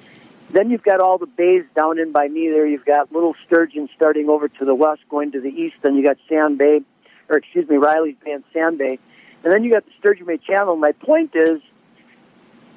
then 0.50 0.70
you've 0.70 0.82
got 0.82 1.00
all 1.00 1.18
the 1.18 1.26
bays 1.26 1.64
down 1.74 1.98
in 1.98 2.12
by 2.12 2.28
me 2.28 2.48
there. 2.48 2.66
You've 2.66 2.84
got 2.84 3.12
Little 3.12 3.34
Sturgeon 3.46 3.88
starting 3.94 4.28
over 4.28 4.48
to 4.48 4.64
the 4.64 4.74
west, 4.74 5.02
going 5.08 5.32
to 5.32 5.40
the 5.40 5.50
east. 5.50 5.76
Then 5.82 5.96
you 5.96 6.02
got 6.02 6.16
Sand 6.28 6.58
Bay, 6.58 6.82
or 7.28 7.36
excuse 7.36 7.68
me, 7.68 7.76
Riley's 7.76 8.16
Bay 8.24 8.32
and 8.32 8.44
Sand 8.52 8.78
Bay, 8.78 8.98
and 9.44 9.52
then 9.52 9.64
you 9.64 9.72
got 9.72 9.84
the 9.84 9.92
Sturgeon 9.98 10.26
Bay 10.26 10.38
Channel. 10.38 10.76
My 10.76 10.92
point 10.92 11.32
is, 11.34 11.60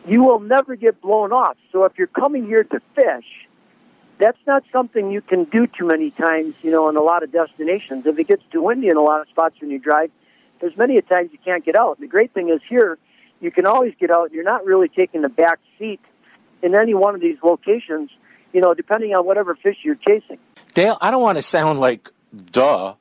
you 0.08 0.24
will 0.24 0.40
never 0.40 0.76
get 0.76 1.02
blown 1.02 1.32
off. 1.32 1.58
So 1.72 1.86
if 1.86 1.98
you're 1.98 2.08
coming 2.08 2.46
here 2.46 2.64
to 2.64 2.80
fish, 2.96 3.48
that's 4.20 4.38
not 4.46 4.64
something 4.72 5.10
you 5.10 5.22
can 5.22 5.46
do 5.46 5.66
too 5.66 5.88
many 5.88 6.12
times, 6.12 6.54
you 6.62 6.70
know, 6.70 6.90
in 6.90 6.98
a 6.98 7.02
lot 7.02 7.24
of 7.24 7.32
destinations. 7.32 8.06
If 8.06 8.20
it 8.20 8.28
gets 8.28 8.44
too 8.52 8.62
windy 8.62 8.90
in 8.90 8.98
a 8.98 9.02
lot 9.02 9.22
of 9.22 9.30
spots 9.30 9.56
when 9.60 9.72
you 9.72 9.80
drive, 9.80 10.12
there's 10.60 10.78
many 10.78 10.98
a 10.98 11.02
times 11.02 11.32
you 11.32 11.40
can't 11.44 11.66
get 11.66 11.76
out. 11.76 12.00
The 12.00 12.08
great 12.08 12.34
thing 12.34 12.50
is 12.50 12.60
here, 12.68 12.98
you 13.40 13.50
can 13.50 13.66
always 13.66 13.94
get 14.00 14.12
out. 14.12 14.34
You're 14.34 14.44
not 14.44 14.66
really 14.66 14.90
taking 14.90 15.22
the 15.22 15.30
back 15.30 15.60
seat 15.80 16.02
in 16.62 16.76
any 16.76 16.94
one 16.94 17.16
of 17.16 17.22
these 17.22 17.38
locations, 17.42 18.12
you 18.52 18.60
know, 18.60 18.74
depending 18.74 19.16
on 19.16 19.26
whatever 19.26 19.56
fish 19.56 19.78
you're 19.84 19.96
chasing. 19.96 20.38
Dale, 20.74 20.98
I 21.02 21.12
don't 21.12 21.22
want 21.22 21.38
to 21.38 21.42
sound 21.42 21.80
like 21.80 22.12
duh, 22.52 22.96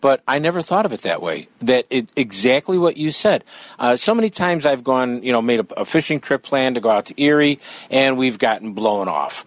but 0.00 0.22
I 0.28 0.38
never 0.38 0.62
thought 0.62 0.86
of 0.86 0.92
it 0.92 1.02
that 1.02 1.20
way. 1.20 1.48
That 1.60 1.86
it, 1.90 2.10
exactly 2.14 2.78
what 2.78 2.96
you 2.96 3.10
said. 3.10 3.42
Uh, 3.78 3.96
so 3.96 4.14
many 4.14 4.30
times 4.30 4.66
I've 4.66 4.84
gone, 4.84 5.24
you 5.24 5.32
know, 5.32 5.42
made 5.42 5.60
a, 5.60 5.80
a 5.80 5.84
fishing 5.84 6.20
trip 6.20 6.44
plan 6.44 6.74
to 6.74 6.80
go 6.80 6.90
out 6.90 7.06
to 7.06 7.20
Erie, 7.20 7.58
and 7.90 8.16
we've 8.16 8.38
gotten 8.38 8.72
blown 8.72 9.08
off. 9.08 9.44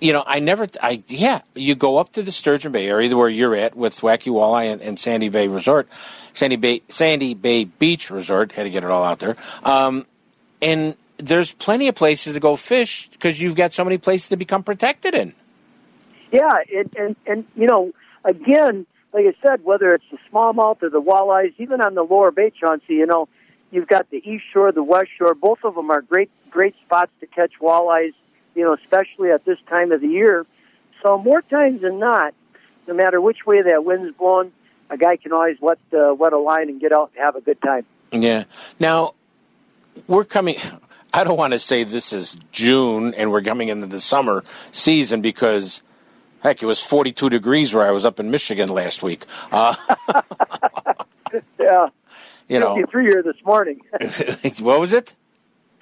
You 0.00 0.14
know, 0.14 0.24
I 0.26 0.40
never, 0.40 0.66
I 0.82 1.02
yeah, 1.08 1.42
you 1.54 1.74
go 1.74 1.98
up 1.98 2.12
to 2.12 2.22
the 2.22 2.32
Sturgeon 2.32 2.72
Bay 2.72 2.88
area 2.88 3.14
where 3.14 3.28
you're 3.28 3.54
at 3.54 3.76
with 3.76 4.00
Wacky 4.00 4.32
Walleye 4.32 4.72
and, 4.72 4.80
and 4.80 4.98
Sandy 4.98 5.28
Bay 5.28 5.48
Resort, 5.48 5.88
Sandy 6.32 6.56
Bay 6.56 6.82
Sandy 6.88 7.34
Bay 7.34 7.64
Beach 7.64 8.10
Resort. 8.10 8.52
Had 8.52 8.64
to 8.64 8.70
get 8.70 8.82
it 8.82 8.90
all 8.90 9.04
out 9.04 9.18
there. 9.18 9.36
Um, 9.62 10.06
and 10.62 10.94
there's 11.18 11.52
plenty 11.52 11.88
of 11.88 11.94
places 11.94 12.32
to 12.34 12.40
go 12.40 12.56
fish 12.56 13.08
because 13.12 13.40
you've 13.40 13.56
got 13.56 13.72
so 13.72 13.84
many 13.84 13.98
places 13.98 14.28
to 14.28 14.36
become 14.36 14.62
protected 14.62 15.14
in. 15.14 15.34
Yeah, 16.32 16.58
and, 16.74 16.96
and, 16.96 17.16
and 17.26 17.44
you 17.56 17.66
know, 17.66 17.92
again, 18.24 18.86
like 19.12 19.26
I 19.26 19.34
said, 19.42 19.64
whether 19.64 19.94
it's 19.94 20.04
the 20.10 20.18
smallmouth 20.32 20.82
or 20.82 20.90
the 20.90 21.02
walleyes, 21.02 21.52
even 21.58 21.80
on 21.80 21.94
the 21.94 22.02
lower 22.02 22.30
bay, 22.30 22.50
Chauncey, 22.50 22.94
you 22.94 23.06
know, 23.06 23.28
you've 23.70 23.88
got 23.88 24.08
the 24.10 24.18
east 24.18 24.44
shore, 24.52 24.70
the 24.72 24.82
west 24.82 25.08
shore. 25.18 25.34
Both 25.34 25.64
of 25.64 25.74
them 25.74 25.90
are 25.90 26.02
great, 26.02 26.30
great 26.50 26.76
spots 26.84 27.10
to 27.20 27.26
catch 27.26 27.52
walleyes. 27.60 28.14
You 28.54 28.64
know, 28.64 28.74
especially 28.74 29.30
at 29.30 29.44
this 29.44 29.58
time 29.68 29.92
of 29.92 30.00
the 30.00 30.08
year. 30.08 30.46
So 31.02 31.16
more 31.18 31.40
times 31.42 31.80
than 31.82 31.98
not, 31.98 32.34
no 32.86 32.94
matter 32.94 33.20
which 33.20 33.46
way 33.46 33.62
that 33.62 33.84
wind's 33.84 34.14
blowing, 34.16 34.52
a 34.90 34.96
guy 34.96 35.16
can 35.16 35.32
always 35.32 35.60
wet 35.60 35.78
uh, 35.92 36.14
wet 36.14 36.32
a 36.32 36.38
line 36.38 36.68
and 36.68 36.80
get 36.80 36.92
out 36.92 37.12
and 37.14 37.24
have 37.24 37.36
a 37.36 37.40
good 37.40 37.60
time. 37.62 37.86
Yeah. 38.12 38.44
Now 38.78 39.14
we're 40.06 40.24
coming. 40.24 40.56
I 41.12 41.24
don't 41.24 41.36
want 41.36 41.54
to 41.54 41.58
say 41.58 41.82
this 41.82 42.12
is 42.12 42.38
June 42.52 43.14
and 43.14 43.32
we're 43.32 43.42
coming 43.42 43.68
into 43.68 43.88
the 43.88 44.00
summer 44.00 44.44
season 44.70 45.20
because 45.20 45.82
heck, 46.40 46.62
it 46.62 46.66
was 46.66 46.80
42 46.80 47.30
degrees 47.30 47.74
where 47.74 47.84
I 47.84 47.90
was 47.90 48.04
up 48.04 48.20
in 48.20 48.30
Michigan 48.30 48.68
last 48.68 49.02
week. 49.02 49.26
Uh, 49.50 49.74
yeah. 51.60 51.88
You 52.48 52.58
know, 52.58 52.74
53 52.74 53.04
here 53.04 53.22
this 53.22 53.36
morning. 53.44 53.80
what 54.60 54.80
was 54.80 54.92
it? 54.92 55.14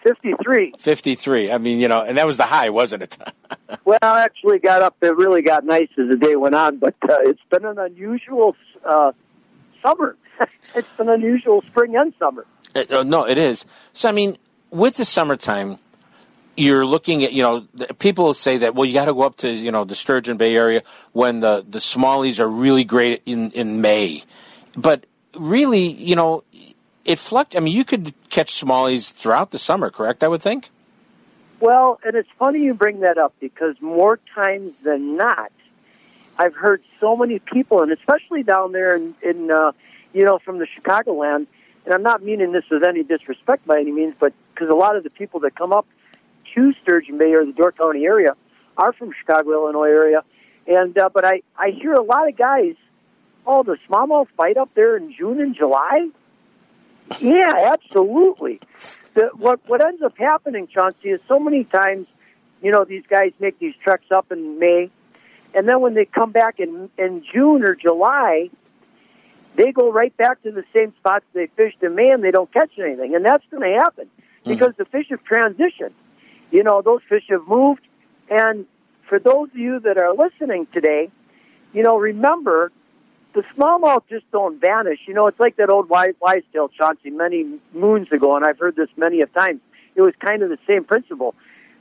53. 0.08 0.74
53. 0.78 1.52
I 1.52 1.58
mean, 1.58 1.80
you 1.80 1.88
know, 1.88 2.02
and 2.02 2.16
that 2.16 2.26
was 2.26 2.38
the 2.38 2.44
high, 2.44 2.70
wasn't 2.70 3.02
it? 3.02 3.18
well, 3.84 3.98
actually 4.02 4.58
got 4.58 4.80
up. 4.80 4.96
It 5.02 5.14
really 5.16 5.42
got 5.42 5.64
nice 5.64 5.88
as 5.98 6.08
the 6.08 6.16
day 6.16 6.34
went 6.36 6.54
on, 6.54 6.78
but 6.78 6.94
uh, 7.02 7.16
it's 7.20 7.42
been 7.50 7.64
an 7.64 7.78
unusual 7.78 8.56
uh, 8.84 9.12
summer. 9.82 10.16
it's 10.74 10.88
an 10.98 11.08
unusual 11.08 11.62
spring 11.62 11.94
and 11.96 12.14
summer. 12.18 12.46
Uh, 12.74 13.02
no, 13.02 13.26
it 13.26 13.36
is. 13.36 13.66
So, 13.92 14.08
I 14.08 14.12
mean, 14.12 14.38
with 14.70 14.96
the 14.96 15.04
summertime, 15.04 15.78
you're 16.56 16.86
looking 16.86 17.22
at, 17.24 17.32
you 17.32 17.42
know, 17.42 17.66
the, 17.74 17.86
people 17.94 18.32
say 18.34 18.58
that, 18.58 18.74
well, 18.74 18.86
you 18.86 18.94
got 18.94 19.06
to 19.06 19.14
go 19.14 19.22
up 19.22 19.36
to, 19.36 19.50
you 19.50 19.70
know, 19.70 19.84
the 19.84 19.94
Sturgeon 19.94 20.38
Bay 20.38 20.56
area 20.56 20.82
when 21.12 21.40
the, 21.40 21.64
the 21.68 21.78
smallies 21.80 22.38
are 22.38 22.48
really 22.48 22.84
great 22.84 23.22
in, 23.26 23.50
in 23.50 23.80
May. 23.82 24.24
But 24.74 25.04
really, 25.36 25.92
you 25.92 26.16
know, 26.16 26.44
it 27.08 27.18
fluct. 27.18 27.56
I 27.56 27.60
mean, 27.60 27.74
you 27.74 27.86
could 27.86 28.12
catch 28.28 28.60
smallies 28.60 29.12
throughout 29.12 29.50
the 29.50 29.58
summer, 29.58 29.90
correct? 29.90 30.22
I 30.22 30.28
would 30.28 30.42
think. 30.42 30.68
Well, 31.58 31.98
and 32.04 32.14
it's 32.14 32.28
funny 32.38 32.60
you 32.60 32.74
bring 32.74 33.00
that 33.00 33.16
up 33.16 33.34
because 33.40 33.80
more 33.80 34.20
times 34.34 34.74
than 34.84 35.16
not, 35.16 35.50
I've 36.38 36.54
heard 36.54 36.82
so 37.00 37.16
many 37.16 37.38
people, 37.38 37.82
and 37.82 37.90
especially 37.90 38.42
down 38.42 38.72
there 38.72 38.94
in, 38.94 39.14
in 39.22 39.50
uh, 39.50 39.72
you 40.12 40.24
know, 40.24 40.38
from 40.38 40.58
the 40.58 40.66
Chicagoland, 40.66 41.46
and 41.86 41.94
I'm 41.94 42.02
not 42.02 42.22
meaning 42.22 42.52
this 42.52 42.64
with 42.70 42.84
any 42.84 43.02
disrespect 43.02 43.66
by 43.66 43.80
any 43.80 43.90
means, 43.90 44.14
but 44.20 44.34
because 44.52 44.68
a 44.68 44.74
lot 44.74 44.94
of 44.94 45.02
the 45.02 45.10
people 45.10 45.40
that 45.40 45.56
come 45.56 45.72
up 45.72 45.86
to 46.54 46.74
Sturgeon 46.82 47.16
Bay 47.16 47.32
or 47.32 47.46
the 47.46 47.52
Door 47.52 47.72
County 47.72 48.04
area 48.04 48.36
are 48.76 48.92
from 48.92 49.12
Chicago, 49.18 49.52
Illinois 49.52 49.88
area, 49.88 50.22
and 50.66 50.96
uh, 50.98 51.08
but 51.08 51.24
I 51.24 51.40
I 51.56 51.70
hear 51.70 51.94
a 51.94 52.02
lot 52.02 52.28
of 52.28 52.36
guys, 52.36 52.74
oh, 53.46 53.62
the 53.62 53.78
smallmouth 53.88 54.28
fight 54.36 54.58
up 54.58 54.68
there 54.74 54.96
in 54.98 55.14
June 55.14 55.40
and 55.40 55.56
July. 55.56 56.10
Yeah, 57.20 57.72
absolutely. 57.72 58.60
The, 59.14 59.30
what 59.34 59.60
what 59.66 59.84
ends 59.84 60.02
up 60.02 60.16
happening, 60.18 60.68
Chauncey, 60.68 61.10
is 61.10 61.20
so 61.28 61.38
many 61.38 61.64
times, 61.64 62.06
you 62.62 62.70
know, 62.70 62.84
these 62.84 63.04
guys 63.08 63.32
make 63.40 63.58
these 63.58 63.74
treks 63.82 64.06
up 64.10 64.30
in 64.30 64.58
May, 64.58 64.90
and 65.54 65.68
then 65.68 65.80
when 65.80 65.94
they 65.94 66.04
come 66.04 66.32
back 66.32 66.60
in 66.60 66.90
in 66.98 67.24
June 67.32 67.64
or 67.64 67.74
July, 67.74 68.50
they 69.56 69.72
go 69.72 69.90
right 69.90 70.16
back 70.16 70.42
to 70.42 70.52
the 70.52 70.64
same 70.74 70.94
spots 70.98 71.24
they 71.32 71.46
fished 71.56 71.82
in 71.82 71.94
May, 71.94 72.10
and 72.10 72.22
they 72.22 72.30
don't 72.30 72.52
catch 72.52 72.70
anything, 72.78 73.14
and 73.14 73.24
that's 73.24 73.44
going 73.50 73.62
to 73.62 73.78
happen 73.78 74.08
hmm. 74.44 74.50
because 74.50 74.74
the 74.76 74.84
fish 74.84 75.06
have 75.10 75.24
transitioned. 75.24 75.94
You 76.50 76.62
know, 76.62 76.82
those 76.82 77.00
fish 77.08 77.24
have 77.28 77.46
moved, 77.46 77.82
and 78.30 78.66
for 79.08 79.18
those 79.18 79.48
of 79.50 79.56
you 79.56 79.80
that 79.80 79.98
are 79.98 80.14
listening 80.14 80.66
today, 80.72 81.10
you 81.72 81.82
know, 81.82 81.96
remember 81.96 82.70
the 83.38 83.44
smallmouth 83.56 84.02
just 84.08 84.28
don't 84.32 84.60
vanish. 84.60 84.98
You 85.06 85.14
know, 85.14 85.28
it's 85.28 85.38
like 85.38 85.56
that 85.56 85.70
old 85.70 85.88
wise, 85.88 86.14
wise 86.20 86.42
tale, 86.52 86.68
Chauncey, 86.68 87.10
many 87.10 87.46
moons 87.72 88.10
ago, 88.10 88.34
and 88.34 88.44
I've 88.44 88.58
heard 88.58 88.74
this 88.74 88.88
many 88.96 89.20
a 89.20 89.26
time. 89.26 89.60
It 89.94 90.02
was 90.02 90.12
kind 90.18 90.42
of 90.42 90.48
the 90.48 90.58
same 90.66 90.82
principle. 90.82 91.36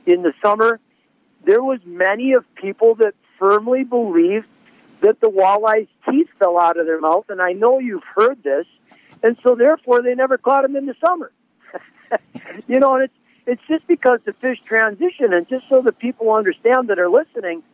In 0.06 0.22
the 0.22 0.32
summer, 0.40 0.78
there 1.44 1.60
was 1.60 1.80
many 1.84 2.34
of 2.34 2.44
people 2.54 2.94
that 2.96 3.14
firmly 3.40 3.82
believed 3.82 4.46
that 5.00 5.20
the 5.20 5.28
walleye's 5.28 5.88
teeth 6.08 6.28
fell 6.38 6.60
out 6.60 6.78
of 6.78 6.86
their 6.86 7.00
mouth, 7.00 7.24
and 7.28 7.42
I 7.42 7.54
know 7.54 7.80
you've 7.80 8.04
heard 8.04 8.40
this, 8.44 8.66
and 9.24 9.36
so 9.42 9.56
therefore 9.56 10.00
they 10.00 10.14
never 10.14 10.38
caught 10.38 10.62
them 10.62 10.76
in 10.76 10.86
the 10.86 10.94
summer. 11.04 11.32
you 12.68 12.78
know, 12.78 12.94
and 12.94 13.04
it's 13.04 13.14
it's 13.46 13.62
just 13.66 13.84
because 13.88 14.20
the 14.24 14.32
fish 14.34 14.60
transition, 14.64 15.32
and 15.32 15.48
just 15.48 15.68
so 15.68 15.82
that 15.82 15.98
people 15.98 16.32
understand 16.32 16.86
that 16.88 17.00
are 17.00 17.10
listening, 17.10 17.64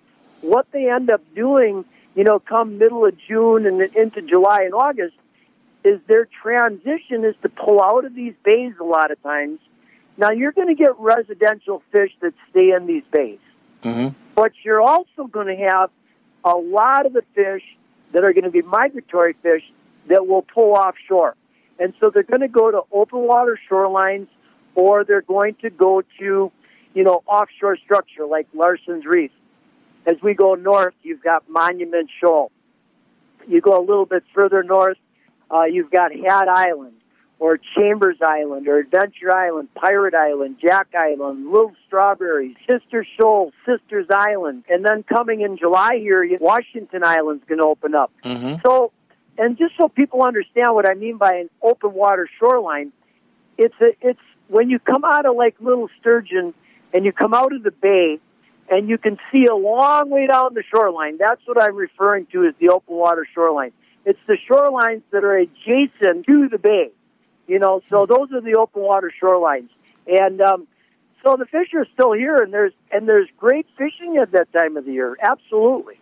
what 0.41 0.70
they 0.72 0.89
end 0.89 1.11
up 1.11 1.20
doing 1.35 1.85
you 2.14 2.24
know, 2.24 2.38
come 2.38 2.78
middle 2.78 3.04
of 3.04 3.16
June 3.18 3.66
and 3.66 3.80
into 3.80 4.22
July 4.22 4.62
and 4.62 4.74
August, 4.74 5.16
is 5.84 6.00
their 6.06 6.26
transition 6.26 7.24
is 7.24 7.34
to 7.42 7.48
pull 7.48 7.82
out 7.82 8.04
of 8.04 8.14
these 8.14 8.34
bays 8.42 8.72
a 8.80 8.84
lot 8.84 9.10
of 9.10 9.22
times. 9.22 9.60
Now 10.16 10.30
you're 10.30 10.52
going 10.52 10.68
to 10.68 10.74
get 10.74 10.98
residential 10.98 11.82
fish 11.92 12.12
that 12.20 12.32
stay 12.50 12.70
in 12.70 12.86
these 12.86 13.02
bays, 13.10 13.40
mm-hmm. 13.82 14.08
but 14.34 14.52
you're 14.62 14.80
also 14.80 15.26
going 15.30 15.48
to 15.48 15.56
have 15.64 15.90
a 16.44 16.54
lot 16.54 17.06
of 17.06 17.12
the 17.12 17.24
fish 17.34 17.62
that 18.12 18.24
are 18.24 18.32
going 18.32 18.44
to 18.44 18.50
be 18.50 18.62
migratory 18.62 19.34
fish 19.34 19.62
that 20.06 20.26
will 20.26 20.42
pull 20.42 20.72
offshore. 20.74 21.34
And 21.78 21.92
so 22.00 22.10
they're 22.10 22.22
going 22.22 22.40
to 22.40 22.48
go 22.48 22.70
to 22.70 22.82
open 22.92 23.20
water 23.20 23.58
shorelines 23.68 24.28
or 24.74 25.04
they're 25.04 25.22
going 25.22 25.56
to 25.62 25.70
go 25.70 26.02
to, 26.18 26.52
you 26.94 27.04
know, 27.04 27.22
offshore 27.26 27.76
structure 27.76 28.26
like 28.26 28.46
Larson's 28.54 29.04
Reef. 29.04 29.32
As 30.07 30.16
we 30.22 30.34
go 30.34 30.55
north, 30.55 30.94
you've 31.02 31.22
got 31.22 31.48
Monument 31.48 32.11
Shoal. 32.20 32.50
You 33.46 33.61
go 33.61 33.78
a 33.78 33.84
little 33.84 34.07
bit 34.07 34.24
further 34.34 34.62
north, 34.62 34.98
uh, 35.50 35.64
you've 35.64 35.90
got 35.90 36.12
Hat 36.12 36.48
Island, 36.48 36.94
or 37.38 37.59
Chambers 37.76 38.16
Island, 38.22 38.68
or 38.68 38.78
Adventure 38.78 39.34
Island, 39.34 39.68
Pirate 39.74 40.14
Island, 40.14 40.57
Jack 40.61 40.88
Island, 40.96 41.50
Little 41.50 41.72
Strawberries, 41.86 42.57
Sister 42.70 43.07
Shoal, 43.18 43.52
Sisters 43.66 44.07
Island. 44.11 44.64
And 44.68 44.84
then 44.84 45.02
coming 45.02 45.42
in 45.42 45.57
July 45.59 45.96
here, 45.98 46.26
Washington 46.40 47.05
Island's 47.05 47.44
going 47.46 47.59
to 47.59 47.66
open 47.66 47.94
up. 47.94 48.12
Mm-hmm. 48.24 48.61
So, 48.64 48.92
and 49.36 49.59
just 49.59 49.74
so 49.76 49.88
people 49.88 50.22
understand 50.22 50.74
what 50.74 50.88
I 50.88 50.94
mean 50.94 51.18
by 51.18 51.34
an 51.34 51.50
open 51.61 51.92
water 51.92 52.28
shoreline, 52.38 52.92
it's 53.59 53.74
a, 53.80 53.88
it's 54.00 54.20
when 54.48 54.70
you 54.70 54.78
come 54.78 55.05
out 55.05 55.26
of 55.26 55.36
Lake 55.36 55.57
Little 55.61 55.88
Sturgeon 56.00 56.55
and 56.92 57.05
you 57.05 57.12
come 57.12 57.34
out 57.34 57.52
of 57.52 57.62
the 57.62 57.72
bay, 57.72 58.20
and 58.70 58.88
you 58.88 58.98
can 58.98 59.18
see 59.32 59.46
a 59.46 59.54
long 59.54 60.10
way 60.10 60.26
down 60.26 60.54
the 60.54 60.62
shoreline. 60.62 61.18
That's 61.18 61.40
what 61.46 61.62
I'm 61.62 61.76
referring 61.76 62.26
to 62.32 62.46
as 62.46 62.54
the 62.58 62.70
open 62.70 62.96
water 62.96 63.26
shoreline. 63.34 63.72
It's 64.04 64.20
the 64.26 64.36
shorelines 64.50 65.02
that 65.10 65.24
are 65.24 65.36
adjacent 65.36 66.26
to 66.26 66.48
the 66.48 66.58
bay. 66.58 66.90
You 67.46 67.58
know, 67.58 67.82
so 67.90 68.06
those 68.06 68.32
are 68.32 68.40
the 68.40 68.56
open 68.58 68.82
water 68.82 69.12
shorelines. 69.22 69.68
And 70.06 70.40
um, 70.40 70.66
so 71.22 71.36
the 71.36 71.46
fish 71.46 71.68
are 71.74 71.86
still 71.92 72.12
here, 72.12 72.36
and 72.36 72.52
there's 72.52 72.72
and 72.90 73.08
there's 73.08 73.28
great 73.38 73.66
fishing 73.76 74.18
at 74.20 74.32
that 74.32 74.52
time 74.52 74.76
of 74.76 74.84
the 74.84 74.92
year. 74.92 75.16
Absolutely. 75.20 75.98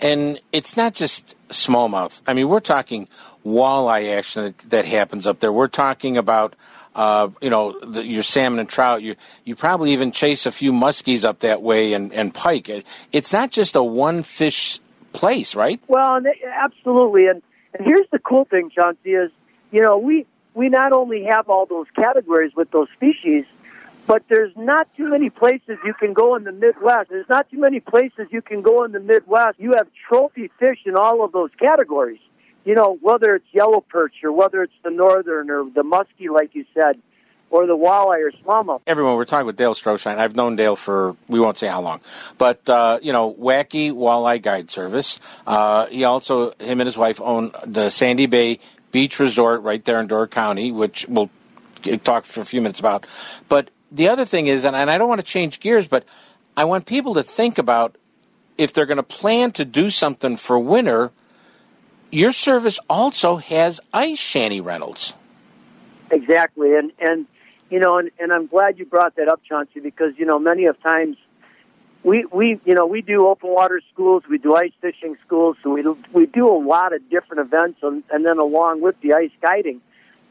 And 0.00 0.40
it's 0.52 0.76
not 0.76 0.94
just 0.94 1.34
smallmouth. 1.48 2.20
I 2.26 2.34
mean, 2.34 2.48
we're 2.48 2.60
talking 2.60 3.08
walleye 3.44 4.16
action 4.16 4.44
that, 4.44 4.58
that 4.70 4.84
happens 4.84 5.26
up 5.26 5.40
there. 5.40 5.52
We're 5.52 5.68
talking 5.68 6.16
about 6.16 6.54
uh, 6.94 7.28
you 7.40 7.50
know, 7.50 7.78
the, 7.80 8.04
your 8.04 8.22
salmon 8.22 8.60
and 8.60 8.68
trout. 8.68 9.02
You 9.02 9.16
you 9.44 9.56
probably 9.56 9.92
even 9.92 10.12
chase 10.12 10.46
a 10.46 10.52
few 10.52 10.72
muskies 10.72 11.24
up 11.24 11.40
that 11.40 11.60
way 11.60 11.92
and, 11.92 12.12
and 12.12 12.32
pike. 12.32 12.70
It's 13.10 13.32
not 13.32 13.50
just 13.50 13.74
a 13.74 13.82
one 13.82 14.22
fish 14.22 14.78
place, 15.12 15.56
right? 15.56 15.80
Well, 15.88 16.20
absolutely. 16.46 17.26
And 17.26 17.42
and 17.76 17.86
here's 17.86 18.06
the 18.12 18.18
cool 18.20 18.44
thing, 18.44 18.70
Chauncey, 18.70 19.10
is 19.10 19.30
you 19.72 19.82
know 19.82 19.98
we 19.98 20.26
we 20.54 20.68
not 20.68 20.92
only 20.92 21.24
have 21.24 21.48
all 21.48 21.66
those 21.66 21.86
categories 21.96 22.52
with 22.54 22.70
those 22.70 22.88
species, 22.94 23.44
but 24.06 24.22
there's 24.28 24.52
not 24.56 24.88
too 24.96 25.08
many 25.10 25.30
places 25.30 25.78
you 25.84 25.94
can 25.94 26.12
go 26.12 26.34
in 26.36 26.44
the 26.44 26.52
Midwest. 26.52 27.10
There's 27.10 27.28
not 27.28 27.50
too 27.50 27.58
many 27.58 27.80
places 27.80 28.28
you 28.30 28.42
can 28.42 28.62
go 28.62 28.84
in 28.84 28.92
the 28.92 29.00
Midwest. 29.00 29.58
You 29.58 29.72
have 29.76 29.88
trophy 30.08 30.50
fish 30.58 30.78
in 30.86 30.96
all 30.96 31.24
of 31.24 31.32
those 31.32 31.50
categories. 31.58 32.20
you 32.64 32.74
know, 32.74 32.96
whether 33.00 33.34
it's 33.34 33.46
yellow 33.52 33.80
perch 33.80 34.14
or 34.24 34.32
whether 34.32 34.62
it's 34.62 34.72
the 34.82 34.90
northern 34.90 35.50
or 35.50 35.64
the 35.64 35.82
muskie, 35.82 36.30
like 36.32 36.54
you 36.54 36.64
said, 36.74 36.98
or 37.50 37.66
the 37.66 37.76
walleye 37.76 38.18
or 38.18 38.32
smallmouth. 38.44 38.80
Everyone, 38.86 39.16
we're 39.16 39.24
talking 39.26 39.46
with 39.46 39.56
Dale 39.56 39.74
Stroschein. 39.74 40.18
I've 40.18 40.34
known 40.34 40.56
Dale 40.56 40.74
for 40.76 41.14
we 41.28 41.38
won't 41.38 41.58
say 41.58 41.68
how 41.68 41.82
long, 41.82 42.00
but 42.38 42.68
uh, 42.68 42.98
you 43.02 43.12
know, 43.12 43.32
Wacky 43.32 43.92
Walleye 43.92 44.42
Guide 44.42 44.70
Service. 44.70 45.20
Uh, 45.46 45.86
he 45.86 46.04
also, 46.04 46.52
him 46.58 46.80
and 46.80 46.86
his 46.86 46.96
wife 46.96 47.20
own 47.20 47.52
the 47.64 47.90
Sandy 47.90 48.26
Bay 48.26 48.58
Beach 48.92 49.18
Resort 49.18 49.62
right 49.62 49.84
there 49.84 50.00
in 50.00 50.06
Door 50.06 50.28
County, 50.28 50.72
which 50.72 51.06
we'll 51.08 51.30
talk 52.02 52.24
for 52.24 52.40
a 52.40 52.44
few 52.44 52.60
minutes 52.62 52.80
about. 52.80 53.06
But 53.48 53.70
the 53.94 54.08
other 54.08 54.24
thing 54.24 54.48
is, 54.48 54.64
and, 54.64 54.74
and 54.74 54.90
I 54.90 54.98
don't 54.98 55.08
want 55.08 55.20
to 55.20 55.26
change 55.26 55.60
gears, 55.60 55.86
but 55.86 56.04
I 56.56 56.64
want 56.64 56.84
people 56.84 57.14
to 57.14 57.22
think 57.22 57.58
about 57.58 57.96
if 58.58 58.72
they're 58.72 58.86
going 58.86 58.96
to 58.96 59.02
plan 59.02 59.52
to 59.52 59.64
do 59.64 59.88
something 59.90 60.36
for 60.36 60.58
winter. 60.58 61.12
Your 62.10 62.32
service 62.32 62.78
also 62.90 63.36
has 63.36 63.80
ice 63.92 64.18
shanty 64.18 64.60
rentals. 64.60 65.14
Exactly, 66.10 66.76
and 66.76 66.92
and 67.00 67.26
you 67.70 67.80
know, 67.80 67.98
and, 67.98 68.10
and 68.18 68.32
I'm 68.32 68.46
glad 68.46 68.78
you 68.78 68.84
brought 68.84 69.16
that 69.16 69.28
up, 69.28 69.40
Chauncey, 69.48 69.80
because 69.80 70.16
you 70.16 70.26
know 70.26 70.38
many 70.38 70.66
of 70.66 70.80
times 70.82 71.16
we 72.02 72.24
we 72.26 72.60
you 72.64 72.74
know 72.74 72.86
we 72.86 73.00
do 73.00 73.26
open 73.26 73.50
water 73.50 73.80
schools, 73.92 74.24
we 74.28 74.38
do 74.38 74.54
ice 74.54 74.72
fishing 74.80 75.16
schools, 75.26 75.56
so 75.62 75.70
we 75.70 75.82
do, 75.82 75.98
we 76.12 76.26
do 76.26 76.48
a 76.48 76.58
lot 76.58 76.92
of 76.92 77.08
different 77.10 77.40
events, 77.40 77.80
and, 77.82 78.04
and 78.10 78.24
then 78.24 78.38
along 78.38 78.80
with 78.80 79.00
the 79.00 79.14
ice 79.14 79.32
guiding. 79.40 79.80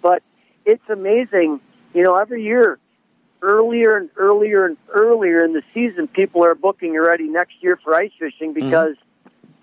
But 0.02 0.22
it's 0.66 0.88
amazing, 0.90 1.60
you 1.94 2.04
know, 2.04 2.16
every 2.16 2.44
year, 2.44 2.78
earlier 3.44 3.98
and 3.98 4.10
earlier 4.16 4.66
and 4.66 4.78
earlier 4.90 5.44
in 5.44 5.54
the 5.54 5.62
season, 5.74 6.08
people 6.08 6.44
are 6.46 6.56
booking 6.56 6.96
already 6.96 7.28
next 7.28 7.62
year 7.62 7.78
for 7.84 7.94
ice 7.94 8.12
fishing 8.18 8.54
because 8.54 8.96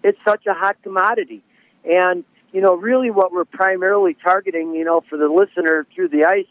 it's 0.04 0.22
such 0.24 0.46
a 0.46 0.54
hot 0.54 0.76
commodity, 0.82 1.42
and 1.84 2.24
you 2.52 2.60
know, 2.60 2.74
really 2.74 3.10
what 3.10 3.32
we're 3.32 3.44
primarily 3.44 4.14
targeting, 4.14 4.74
you 4.74 4.84
know, 4.84 5.00
for 5.08 5.16
the 5.16 5.28
listener 5.28 5.86
through 5.94 6.08
the 6.08 6.24
ice 6.24 6.46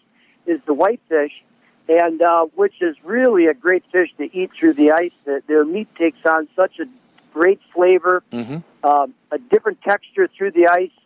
is 0.46 0.60
the 0.66 0.74
whitefish, 0.74 1.44
and 1.88 2.22
uh, 2.22 2.46
which 2.56 2.82
is 2.82 2.96
really 3.04 3.46
a 3.48 3.54
great 3.54 3.84
fish 3.92 4.10
to 4.18 4.24
eat 4.36 4.52
through 4.58 4.74
the 4.74 4.92
ice. 4.92 5.12
That 5.26 5.46
their 5.48 5.64
meat 5.66 5.94
takes 5.96 6.26
on 6.26 6.48
such 6.56 6.80
a 6.80 6.86
great 7.34 7.62
flavor, 7.74 8.24
Mm-hmm. 8.32 8.88
um, 8.88 9.14
a 9.32 9.38
different 9.38 9.82
texture 9.82 10.28
through 10.28 10.52
the 10.52 10.68
ice, 10.68 10.98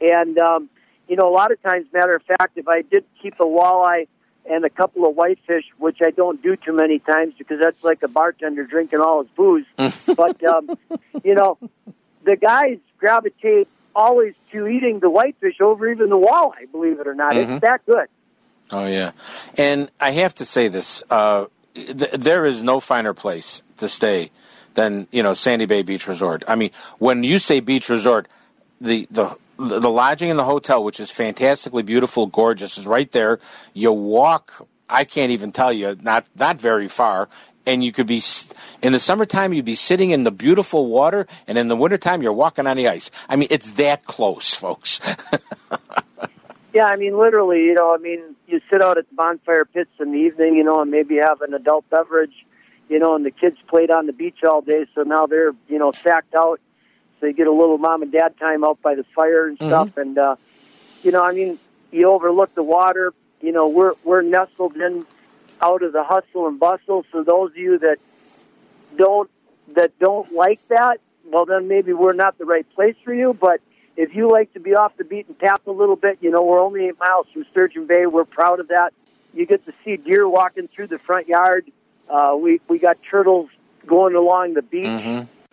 and 0.00 0.38
um, 0.38 0.68
you 1.08 1.16
know, 1.16 1.28
a 1.28 1.34
lot 1.34 1.50
of 1.52 1.60
times, 1.62 1.86
matter 1.92 2.14
of 2.14 2.22
fact, 2.22 2.56
if 2.56 2.68
I 2.68 2.82
did 2.82 3.04
keep 3.20 3.34
a 3.40 3.44
walleye 3.44 4.06
and 4.48 4.64
a 4.64 4.70
couple 4.70 5.06
of 5.06 5.14
whitefish, 5.16 5.64
which 5.78 5.98
I 6.02 6.10
don't 6.10 6.42
do 6.42 6.56
too 6.56 6.72
many 6.72 6.98
times 6.98 7.34
because 7.38 7.58
that's 7.60 7.82
like 7.82 8.02
a 8.02 8.08
bartender 8.08 8.64
drinking 8.64 9.00
all 9.00 9.22
his 9.22 9.30
booze, 9.36 9.66
but 10.16 10.42
um, 10.44 10.76
you 11.22 11.34
know, 11.34 11.58
the 12.24 12.36
guys 12.36 12.78
gravitate 12.98 13.68
always 13.94 14.34
to 14.50 14.66
eating 14.66 14.98
the 15.00 15.08
whitefish 15.10 15.60
over 15.60 15.90
even 15.90 16.08
the 16.10 16.18
walleye. 16.18 16.70
Believe 16.72 16.98
it 17.00 17.06
or 17.06 17.14
not, 17.14 17.34
Mhm. 17.34 17.56
it's 17.56 17.60
that 17.62 17.80
good. 17.86 18.06
Oh 18.72 18.86
yeah, 18.86 19.12
and 19.56 19.90
I 20.00 20.10
have 20.12 20.34
to 20.36 20.44
say 20.44 20.68
this: 20.68 21.02
uh, 21.10 21.46
th- 21.74 22.10
there 22.12 22.44
is 22.46 22.62
no 22.62 22.80
finer 22.80 23.12
place 23.14 23.62
to 23.78 23.88
stay 23.88 24.30
than 24.74 25.06
you 25.12 25.22
know 25.22 25.34
Sandy 25.34 25.66
Bay 25.66 25.82
Beach 25.82 26.08
Resort. 26.08 26.44
I 26.48 26.54
mean, 26.56 26.70
when 26.98 27.22
you 27.24 27.38
say 27.38 27.60
beach 27.60 27.88
resort, 27.88 28.26
the 28.80 29.06
the 29.10 29.36
the 29.58 29.90
lodging 29.90 30.30
in 30.30 30.36
the 30.36 30.44
hotel, 30.44 30.82
which 30.82 31.00
is 31.00 31.10
fantastically 31.10 31.82
beautiful, 31.82 32.26
gorgeous, 32.26 32.78
is 32.78 32.86
right 32.86 33.10
there. 33.12 33.38
You 33.72 33.92
walk. 33.92 34.66
I 34.88 35.04
can't 35.04 35.32
even 35.32 35.52
tell 35.52 35.72
you, 35.72 35.96
not 36.02 36.26
not 36.36 36.60
very 36.60 36.88
far. 36.88 37.28
And 37.66 37.82
you 37.82 37.92
could 37.92 38.06
be 38.06 38.22
in 38.82 38.92
the 38.92 39.00
summertime, 39.00 39.54
you'd 39.54 39.64
be 39.64 39.74
sitting 39.74 40.10
in 40.10 40.24
the 40.24 40.30
beautiful 40.30 40.86
water, 40.86 41.26
and 41.46 41.56
in 41.56 41.68
the 41.68 41.76
wintertime, 41.76 42.20
you're 42.20 42.34
walking 42.34 42.66
on 42.66 42.76
the 42.76 42.88
ice. 42.88 43.10
I 43.26 43.36
mean, 43.36 43.48
it's 43.50 43.70
that 43.72 44.04
close, 44.04 44.54
folks. 44.54 45.00
Yeah, 46.74 46.86
I 46.86 46.96
mean, 46.96 47.16
literally, 47.16 47.60
you 47.60 47.74
know, 47.74 47.94
I 47.94 47.98
mean, 47.98 48.34
you 48.48 48.60
sit 48.70 48.82
out 48.82 48.98
at 48.98 49.08
the 49.08 49.14
bonfire 49.14 49.64
pits 49.64 49.92
in 50.00 50.10
the 50.10 50.18
evening, 50.18 50.56
you 50.56 50.64
know, 50.64 50.82
and 50.82 50.90
maybe 50.90 51.16
have 51.16 51.40
an 51.40 51.54
adult 51.54 51.88
beverage, 51.88 52.34
you 52.88 52.98
know, 52.98 53.14
and 53.14 53.24
the 53.24 53.30
kids 53.30 53.56
played 53.68 53.92
on 53.92 54.06
the 54.06 54.12
beach 54.12 54.42
all 54.42 54.60
day, 54.60 54.86
so 54.92 55.02
now 55.02 55.26
they're, 55.26 55.52
you 55.68 55.78
know, 55.78 55.92
sacked 56.02 56.34
out. 56.34 56.60
You 57.26 57.32
get 57.32 57.46
a 57.46 57.52
little 57.52 57.78
mom 57.78 58.02
and 58.02 58.12
dad 58.12 58.38
time 58.38 58.64
out 58.64 58.80
by 58.82 58.94
the 58.94 59.04
fire 59.14 59.46
and 59.46 59.58
stuff, 59.68 59.96
and 59.96 60.18
uh, 60.18 60.36
you 61.02 61.10
know, 61.12 61.22
I 61.22 61.32
mean, 61.32 61.58
you 61.90 62.10
overlook 62.10 62.54
the 62.54 62.62
water. 62.62 63.12
You 63.40 63.52
know, 63.52 63.68
we're 63.68 63.94
we're 64.04 64.22
nestled 64.22 64.76
in 64.76 65.04
out 65.60 65.82
of 65.82 65.92
the 65.92 66.04
hustle 66.04 66.46
and 66.46 66.58
bustle. 66.58 67.04
So 67.12 67.22
those 67.22 67.50
of 67.50 67.56
you 67.56 67.78
that 67.78 67.98
don't 68.96 69.30
that 69.74 69.98
don't 69.98 70.32
like 70.32 70.60
that, 70.68 71.00
well, 71.26 71.46
then 71.46 71.68
maybe 71.68 71.92
we're 71.92 72.12
not 72.12 72.38
the 72.38 72.44
right 72.44 72.66
place 72.74 72.96
for 73.04 73.14
you. 73.14 73.36
But 73.38 73.60
if 73.96 74.14
you 74.14 74.30
like 74.30 74.52
to 74.54 74.60
be 74.60 74.74
off 74.74 74.96
the 74.96 75.04
beaten 75.04 75.34
path 75.34 75.66
a 75.66 75.70
little 75.70 75.96
bit, 75.96 76.18
you 76.20 76.30
know, 76.30 76.42
we're 76.42 76.60
only 76.60 76.86
eight 76.86 76.98
miles 76.98 77.26
from 77.32 77.46
Sturgeon 77.50 77.86
Bay. 77.86 78.06
We're 78.06 78.24
proud 78.24 78.60
of 78.60 78.68
that. 78.68 78.92
You 79.32 79.46
get 79.46 79.64
to 79.66 79.72
see 79.84 79.96
deer 79.96 80.28
walking 80.28 80.68
through 80.68 80.88
the 80.88 80.98
front 80.98 81.28
yard. 81.28 81.70
Uh, 82.08 82.36
we 82.38 82.60
we 82.68 82.78
got 82.78 82.98
turtles 83.02 83.50
going 83.86 84.14
along 84.14 84.54
the 84.54 84.62
beach. 84.62 84.84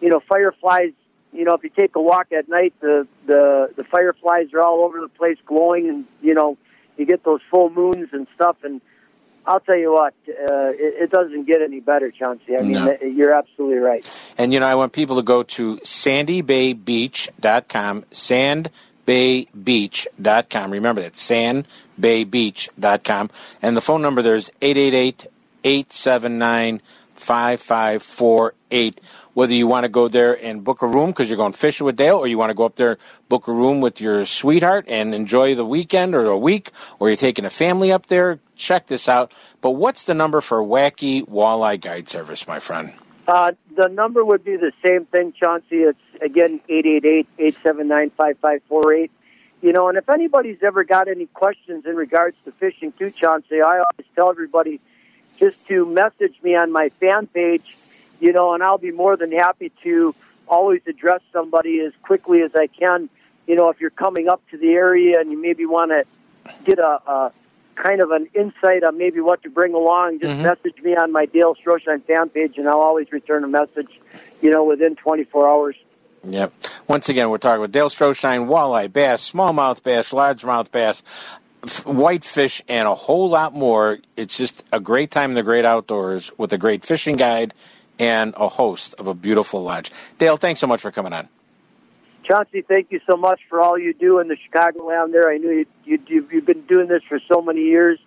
You 0.02 0.10
know, 0.10 0.20
fireflies. 0.20 0.94
You 1.34 1.46
know, 1.46 1.54
if 1.54 1.64
you 1.64 1.70
take 1.70 1.96
a 1.96 2.02
walk 2.02 2.32
at 2.32 2.48
night, 2.50 2.74
the 2.82 3.08
the 3.26 3.72
the 3.76 3.84
fireflies 3.86 4.54
are 4.54 4.62
all 4.62 4.84
over 4.84 5.00
the 5.00 5.08
place 5.08 5.38
glowing, 5.46 5.88
and 5.90 6.06
you 6.22 6.34
know, 6.34 6.58
you 6.98 7.06
get 7.06 7.24
those 7.24 7.40
full 7.50 7.70
moons 7.70 8.10
and 8.12 8.28
stuff. 8.36 8.58
And 8.64 8.82
I'll 9.46 9.62
tell 9.62 9.78
you 9.78 9.94
what, 9.94 10.14
uh, 10.28 10.72
it, 10.76 11.04
it 11.04 11.10
doesn't 11.12 11.46
get 11.46 11.62
any 11.62 11.80
better, 11.80 12.12
Chauncey. 12.12 12.58
I 12.58 12.62
mean, 12.62 12.72
No. 12.74 12.98
you're 13.02 13.34
absolutely 13.34 13.78
right. 13.80 14.06
And 14.38 14.52
you 14.54 14.60
know, 14.60 14.68
I 14.68 14.76
want 14.76 14.92
people 14.94 15.16
to 15.16 15.24
go 15.24 15.42
to 15.44 15.78
sandybaybeach.com, 15.78 18.04
sandbaybeach.com. 18.12 20.72
Remember 20.72 21.02
that, 21.02 21.14
sandbaybeach.com. 21.14 23.30
And 23.62 23.78
the 23.78 23.82
phone 23.82 24.02
number 24.02 24.22
there 24.22 24.36
is 24.36 24.52
888-879-5548. 27.22 28.98
Whether 29.34 29.54
you 29.54 29.68
want 29.68 29.84
to 29.84 29.90
go 29.90 30.08
there 30.08 30.34
and 30.34 30.64
book 30.64 30.82
a 30.82 30.88
room 30.88 31.12
because 31.12 31.30
you're 31.30 31.38
going 31.38 31.54
fishing 31.54 31.86
with 31.86 31.96
Dale, 31.96 32.18
or 32.18 32.28
you 32.28 32.38
want 32.38 32.50
to 32.50 32.54
go 32.54 32.66
up 32.66 32.76
there, 32.76 32.98
book 33.30 33.48
a 33.48 33.54
room 33.54 33.82
with 33.82 34.02
your 34.02 34.26
sweetheart 34.26 34.86
and 34.88 35.14
enjoy 35.16 35.56
the 35.56 35.66
weekend 35.66 36.16
or 36.16 36.26
a 36.26 36.38
week, 36.38 36.72
or 37.00 37.10
you're 37.10 37.18
taking 37.18 37.46
a 37.46 37.50
family 37.50 37.92
up 37.92 38.08
there, 38.08 38.40
check 38.56 38.88
this 38.88 39.08
out. 39.08 39.32
But 39.62 39.72
what's 39.72 40.06
the 40.06 40.14
number 40.14 40.42
for 40.42 40.62
Wacky 40.62 41.28
Walleye 41.28 41.80
Guide 41.80 42.10
Service, 42.10 42.48
my 42.48 42.60
friend? 42.60 42.94
Uh, 43.28 43.54
the 43.76 43.88
number 43.88 44.26
would 44.26 44.44
be 44.44 44.58
the 44.58 44.72
same 44.86 45.06
thing, 45.06 45.34
Chauncey. 45.42 45.84
It's 45.84 46.00
again 46.22 46.60
eight 46.68 46.86
eight 46.86 47.06
eight 47.06 47.28
eight 47.40 47.56
seven 47.64 47.88
nine 47.88 48.12
five 48.18 48.38
five 48.40 48.62
four 48.68 48.94
eight. 48.94 49.12
You 49.62 49.72
know, 49.74 49.90
and 49.90 49.98
if 49.98 50.10
anybody's 50.10 50.58
ever 50.64 50.84
got 50.84 51.08
any 51.08 51.28
questions 51.28 51.86
in 51.86 51.96
regards 51.96 52.36
to 52.46 52.52
fishing 52.52 52.92
too, 52.98 53.12
Chauncey, 53.12 53.62
I 53.62 53.78
always 53.78 54.08
tell 54.16 54.30
everybody 54.30 54.82
just 55.42 55.58
to 55.68 55.86
message 55.86 56.36
me 56.44 56.56
on 56.56 56.72
my 56.72 56.90
fan 57.02 57.28
page. 57.28 57.76
You 58.22 58.32
know, 58.32 58.54
and 58.54 58.62
I'll 58.64 58.78
be 58.78 58.92
more 58.92 59.18
than 59.18 59.32
happy 59.32 59.72
to 59.84 60.14
always 60.48 60.82
address 60.86 61.22
somebody 61.34 61.80
as 61.82 61.92
quickly 62.04 62.42
as 62.44 62.52
I 62.56 62.68
can. 62.68 63.10
You 63.48 63.56
know, 63.56 63.70
if 63.70 63.82
you're 63.82 63.90
coming 63.90 64.30
up 64.30 64.42
to 64.52 64.58
the 64.58 64.70
area 64.70 65.20
and 65.20 65.32
you 65.32 65.42
maybe 65.42 65.66
want 65.66 65.90
to 65.90 66.04
get 66.64 66.78
a, 66.78 67.02
a 67.12 67.32
kind 67.74 68.00
of 68.00 68.12
an 68.12 68.28
insight 68.36 68.84
on 68.84 69.00
maybe 69.00 69.20
what 69.22 69.42
to 69.42 69.50
bring 69.50 69.74
along, 69.74 70.20
just 70.20 70.32
Mhm. 70.34 70.44
message 70.44 70.80
me 70.84 70.96
on 70.96 71.12
my 71.12 71.26
Dale 71.26 71.56
Stroschein 71.56 72.04
fan 72.04 72.30
page, 72.30 72.60
and 72.60 72.70
I'll 72.70 72.82
always 72.82 73.12
return 73.12 73.44
a 73.44 73.48
message. 73.48 73.90
You 74.42 74.52
know, 74.52 74.64
within 74.64 74.96
24 74.96 75.50
hours. 75.50 75.76
Yep. 76.24 76.54
Once 76.88 77.10
again, 77.10 77.30
we're 77.32 77.38
talking 77.40 77.62
with 77.62 77.72
Dale 77.72 77.90
Stroschein, 77.90 78.48
walleye, 78.48 78.92
bass, 78.92 79.32
smallmouth 79.32 79.82
bass, 79.82 80.12
largemouth 80.12 80.70
bass, 80.72 81.02
whitefish, 81.86 82.62
and 82.68 82.88
a 82.88 82.96
whole 82.96 83.30
lot 83.30 83.54
more. 83.54 84.00
It's 84.18 84.38
just 84.38 84.64
a 84.72 84.80
great 84.80 85.12
time 85.12 85.32
in 85.32 85.36
the 85.36 85.44
great 85.44 85.66
outdoors 85.66 86.32
with 86.38 86.54
a 86.54 86.58
great 86.58 86.84
fishing 86.84 87.16
guide 87.16 87.54
and 88.00 88.34
a 88.38 88.48
host 88.48 88.96
of 88.96 89.08
a 89.08 89.14
beautiful 89.14 89.62
lodge. 89.62 89.92
Dale, 90.18 90.38
thanks 90.38 90.60
so 90.60 90.68
much 90.68 90.82
for 90.82 90.92
coming 90.92 91.14
on. 91.14 91.30
Chauncey, 92.24 92.62
thank 92.62 92.92
you 92.92 93.00
so 93.10 93.18
much 93.18 93.42
for 93.50 93.60
all 93.60 93.78
you 93.78 93.94
do 93.94 94.20
in 94.20 94.28
the 94.28 94.38
Chicago 94.38 94.80
Chicagoland 94.80 95.12
there. 95.12 95.30
I 95.30 95.38
knew 95.38 95.52
you, 95.52 95.66
you, 95.86 96.00
you've 96.08 96.32
you've 96.32 96.46
been 96.46 96.62
doing 96.62 96.88
this 96.88 97.04
for 97.08 97.20
so 97.28 97.42
many 97.42 97.62
years, 97.62 98.00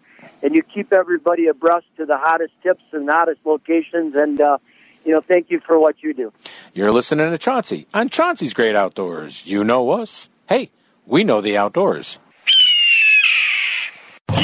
and 0.43 0.55
you 0.55 0.63
keep 0.63 0.93
everybody 0.93 1.47
abreast 1.47 1.87
to 1.97 2.07
the 2.07 2.17
hottest 2.17 2.53
tips 2.63 2.83
and 2.93 3.09
hottest 3.09 3.41
locations. 3.45 4.15
And, 4.15 4.41
uh, 4.41 4.59
you 5.05 5.13
know, 5.13 5.21
thank 5.21 5.51
you 5.51 5.61
for 5.61 5.79
what 5.79 6.03
you 6.03 6.15
do. 6.15 6.33
You're 6.73 6.93
listening 6.93 7.31
to 7.31 7.39
Chauncey 7.39 7.87
on 7.93 8.09
Chauncey's 8.09 8.55
Great 8.55 8.75
Outdoors. 8.75 9.45
You 9.47 9.65
know 9.65 9.91
us. 9.91 10.31
Hey, 10.49 10.71
we 11.07 11.25
know 11.25 11.41
the 11.41 11.57
outdoors. 11.57 12.19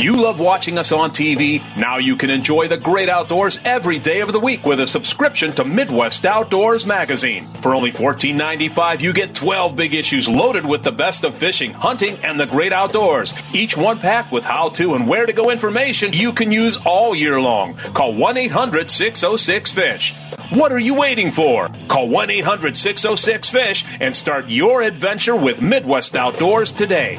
You 0.00 0.16
love 0.16 0.40
watching 0.40 0.78
us 0.78 0.92
on 0.92 1.10
TV? 1.10 1.60
Now 1.76 1.98
you 1.98 2.16
can 2.16 2.30
enjoy 2.30 2.68
the 2.68 2.78
great 2.78 3.10
outdoors 3.10 3.60
every 3.66 3.98
day 3.98 4.20
of 4.20 4.32
the 4.32 4.40
week 4.40 4.64
with 4.64 4.80
a 4.80 4.86
subscription 4.86 5.52
to 5.52 5.64
Midwest 5.66 6.24
Outdoors 6.24 6.86
magazine. 6.86 7.44
For 7.60 7.74
only 7.74 7.92
$14.95, 7.92 9.00
you 9.00 9.12
get 9.12 9.34
12 9.34 9.76
big 9.76 9.92
issues 9.92 10.26
loaded 10.26 10.64
with 10.64 10.84
the 10.84 10.90
best 10.90 11.22
of 11.22 11.34
fishing, 11.34 11.74
hunting, 11.74 12.16
and 12.24 12.40
the 12.40 12.46
great 12.46 12.72
outdoors. 12.72 13.34
Each 13.54 13.76
one 13.76 13.98
packed 13.98 14.32
with 14.32 14.42
how 14.42 14.70
to 14.70 14.94
and 14.94 15.06
where 15.06 15.26
to 15.26 15.34
go 15.34 15.50
information 15.50 16.14
you 16.14 16.32
can 16.32 16.50
use 16.50 16.78
all 16.86 17.14
year 17.14 17.38
long. 17.38 17.74
Call 17.74 18.14
1 18.14 18.38
800 18.38 18.90
606 18.90 19.70
FISH. 19.70 20.14
What 20.50 20.72
are 20.72 20.78
you 20.78 20.94
waiting 20.94 21.30
for? 21.30 21.68
Call 21.88 22.08
1 22.08 22.30
800 22.30 22.74
606 22.74 23.50
FISH 23.50 23.84
and 24.00 24.16
start 24.16 24.48
your 24.48 24.80
adventure 24.80 25.36
with 25.36 25.60
Midwest 25.60 26.16
Outdoors 26.16 26.72
today. 26.72 27.18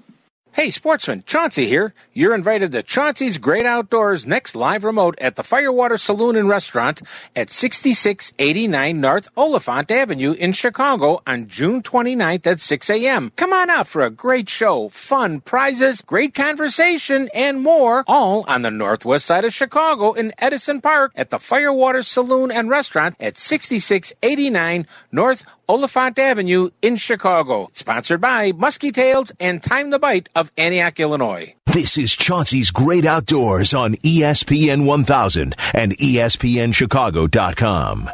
Hey, 0.53 0.69
sportsman, 0.69 1.23
Chauncey 1.25 1.65
here. 1.65 1.93
You're 2.11 2.35
invited 2.35 2.73
to 2.73 2.83
Chauncey's 2.83 3.37
Great 3.37 3.65
Outdoors 3.65 4.27
next 4.27 4.53
live 4.53 4.83
remote 4.83 5.17
at 5.21 5.37
the 5.37 5.45
Firewater 5.45 5.97
Saloon 5.97 6.35
and 6.35 6.49
Restaurant 6.49 7.01
at 7.33 7.49
6689 7.49 8.99
North 8.99 9.29
Oliphant 9.37 9.89
Avenue 9.89 10.33
in 10.33 10.51
Chicago 10.51 11.21
on 11.25 11.47
June 11.47 11.81
29th 11.81 12.45
at 12.45 12.59
6 12.59 12.89
a.m. 12.89 13.31
Come 13.37 13.53
on 13.53 13.69
out 13.69 13.87
for 13.87 14.01
a 14.01 14.09
great 14.09 14.49
show, 14.49 14.89
fun, 14.89 15.39
prizes, 15.39 16.01
great 16.01 16.33
conversation, 16.33 17.29
and 17.33 17.61
more, 17.61 18.03
all 18.05 18.43
on 18.45 18.61
the 18.61 18.71
northwest 18.71 19.25
side 19.25 19.45
of 19.45 19.53
Chicago 19.53 20.11
in 20.11 20.33
Edison 20.37 20.81
Park 20.81 21.13
at 21.15 21.29
the 21.29 21.39
Firewater 21.39 22.03
Saloon 22.03 22.51
and 22.51 22.69
Restaurant 22.69 23.15
at 23.21 23.37
6689 23.37 24.85
North 25.13 25.45
Oliphant 25.71 26.19
Avenue 26.19 26.69
in 26.81 26.97
Chicago. 26.97 27.69
Sponsored 27.71 28.19
by 28.19 28.51
Muskie 28.51 28.93
Tails 28.93 29.31
and 29.39 29.63
Time 29.63 29.89
the 29.89 29.99
Bite 29.99 30.27
of 30.35 30.51
Antioch, 30.57 30.99
Illinois. 30.99 31.55
This 31.65 31.97
is 31.97 32.13
Chauncey's 32.13 32.71
Great 32.71 33.05
Outdoors 33.05 33.73
on 33.73 33.93
ESPN 34.03 34.83
1000 34.83 35.55
and 35.73 35.97
ESPNChicago.com. 35.97 38.09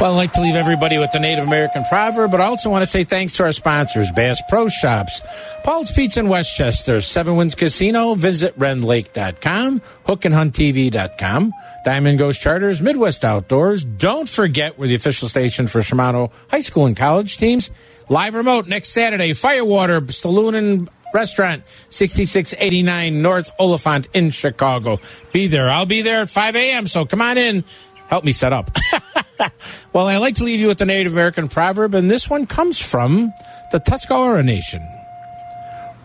Well, 0.00 0.12
I'd 0.12 0.16
like 0.16 0.32
to 0.32 0.40
leave 0.40 0.54
everybody 0.54 0.96
with 0.96 1.10
the 1.10 1.18
Native 1.18 1.44
American 1.44 1.82
proverb, 1.82 2.30
but 2.30 2.40
I 2.40 2.44
also 2.44 2.70
want 2.70 2.82
to 2.82 2.86
say 2.86 3.02
thanks 3.02 3.36
to 3.36 3.42
our 3.42 3.50
sponsors, 3.50 4.12
Bass 4.12 4.40
Pro 4.48 4.68
Shops, 4.68 5.20
Paul's 5.64 5.90
Pizza 5.90 6.20
in 6.20 6.28
Westchester, 6.28 7.00
Seven 7.00 7.34
Winds 7.34 7.56
Casino, 7.56 8.14
visit 8.14 8.56
rendlake.com, 8.56 9.80
hookandhunttv.com, 10.06 11.52
Diamond 11.84 12.16
Ghost 12.16 12.40
Charters, 12.40 12.80
Midwest 12.80 13.24
Outdoors. 13.24 13.84
Don't 13.84 14.28
forget 14.28 14.78
we're 14.78 14.86
the 14.86 14.94
official 14.94 15.26
station 15.26 15.66
for 15.66 15.80
Shimano 15.80 16.30
high 16.48 16.60
school 16.60 16.86
and 16.86 16.96
college 16.96 17.36
teams. 17.36 17.72
Live 18.08 18.36
remote 18.36 18.68
next 18.68 18.90
Saturday, 18.90 19.32
Firewater 19.32 20.12
Saloon 20.12 20.54
and 20.54 20.88
Restaurant, 21.12 21.64
6689 21.90 23.20
North 23.20 23.50
Oliphant 23.58 24.06
in 24.14 24.30
Chicago. 24.30 25.00
Be 25.32 25.48
there. 25.48 25.68
I'll 25.68 25.86
be 25.86 26.02
there 26.02 26.20
at 26.20 26.30
5 26.30 26.54
a.m., 26.54 26.86
so 26.86 27.04
come 27.04 27.20
on 27.20 27.36
in. 27.36 27.64
Help 28.08 28.22
me 28.22 28.30
set 28.30 28.52
up. 28.52 28.70
well, 29.92 30.06
I 30.06 30.18
like 30.18 30.34
to 30.36 30.44
leave 30.44 30.60
you 30.60 30.68
with 30.68 30.78
the 30.78 30.86
Native 30.86 31.12
American 31.12 31.48
proverb, 31.48 31.94
and 31.94 32.10
this 32.10 32.28
one 32.28 32.46
comes 32.46 32.80
from 32.80 33.32
the 33.72 33.78
Tuscarora 33.78 34.42
Nation. 34.42 34.86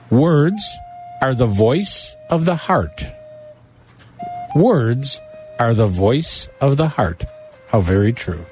Words 0.10 0.64
are 1.22 1.34
the 1.34 1.48
voice 1.48 2.16
of 2.30 2.46
the 2.46 2.56
heart. 2.56 3.04
Words 4.56 5.20
are 5.60 5.74
the 5.74 5.88
voice 5.88 6.50
of 6.62 6.78
the 6.78 6.88
heart. 6.88 7.26
How 7.70 7.82
very 7.82 8.14
true. 8.14 8.46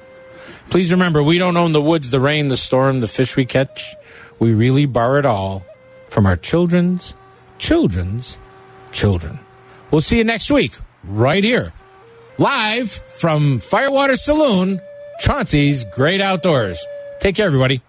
Please 0.70 0.90
remember, 0.90 1.22
we 1.22 1.38
don't 1.38 1.56
own 1.56 1.72
the 1.72 1.82
woods, 1.82 2.10
the 2.10 2.18
rain, 2.18 2.48
the 2.48 2.56
storm, 2.56 3.00
the 3.00 3.08
fish 3.08 3.36
we 3.36 3.44
catch. 3.44 3.94
We 4.38 4.54
really 4.54 4.86
borrow 4.86 5.18
it 5.18 5.26
all 5.26 5.64
from 6.08 6.26
our 6.26 6.36
children's 6.36 7.14
children's 7.58 8.38
children. 8.90 9.38
We'll 9.90 10.00
see 10.00 10.18
you 10.18 10.24
next 10.24 10.50
week, 10.50 10.72
right 11.04 11.44
here, 11.44 11.72
live 12.38 12.90
from 12.90 13.58
Firewater 13.58 14.16
Saloon, 14.16 14.80
Chauncey's 15.20 15.84
Great 15.84 16.20
Outdoors. 16.20 16.84
Take 17.20 17.36
care, 17.36 17.46
everybody. 17.46 17.82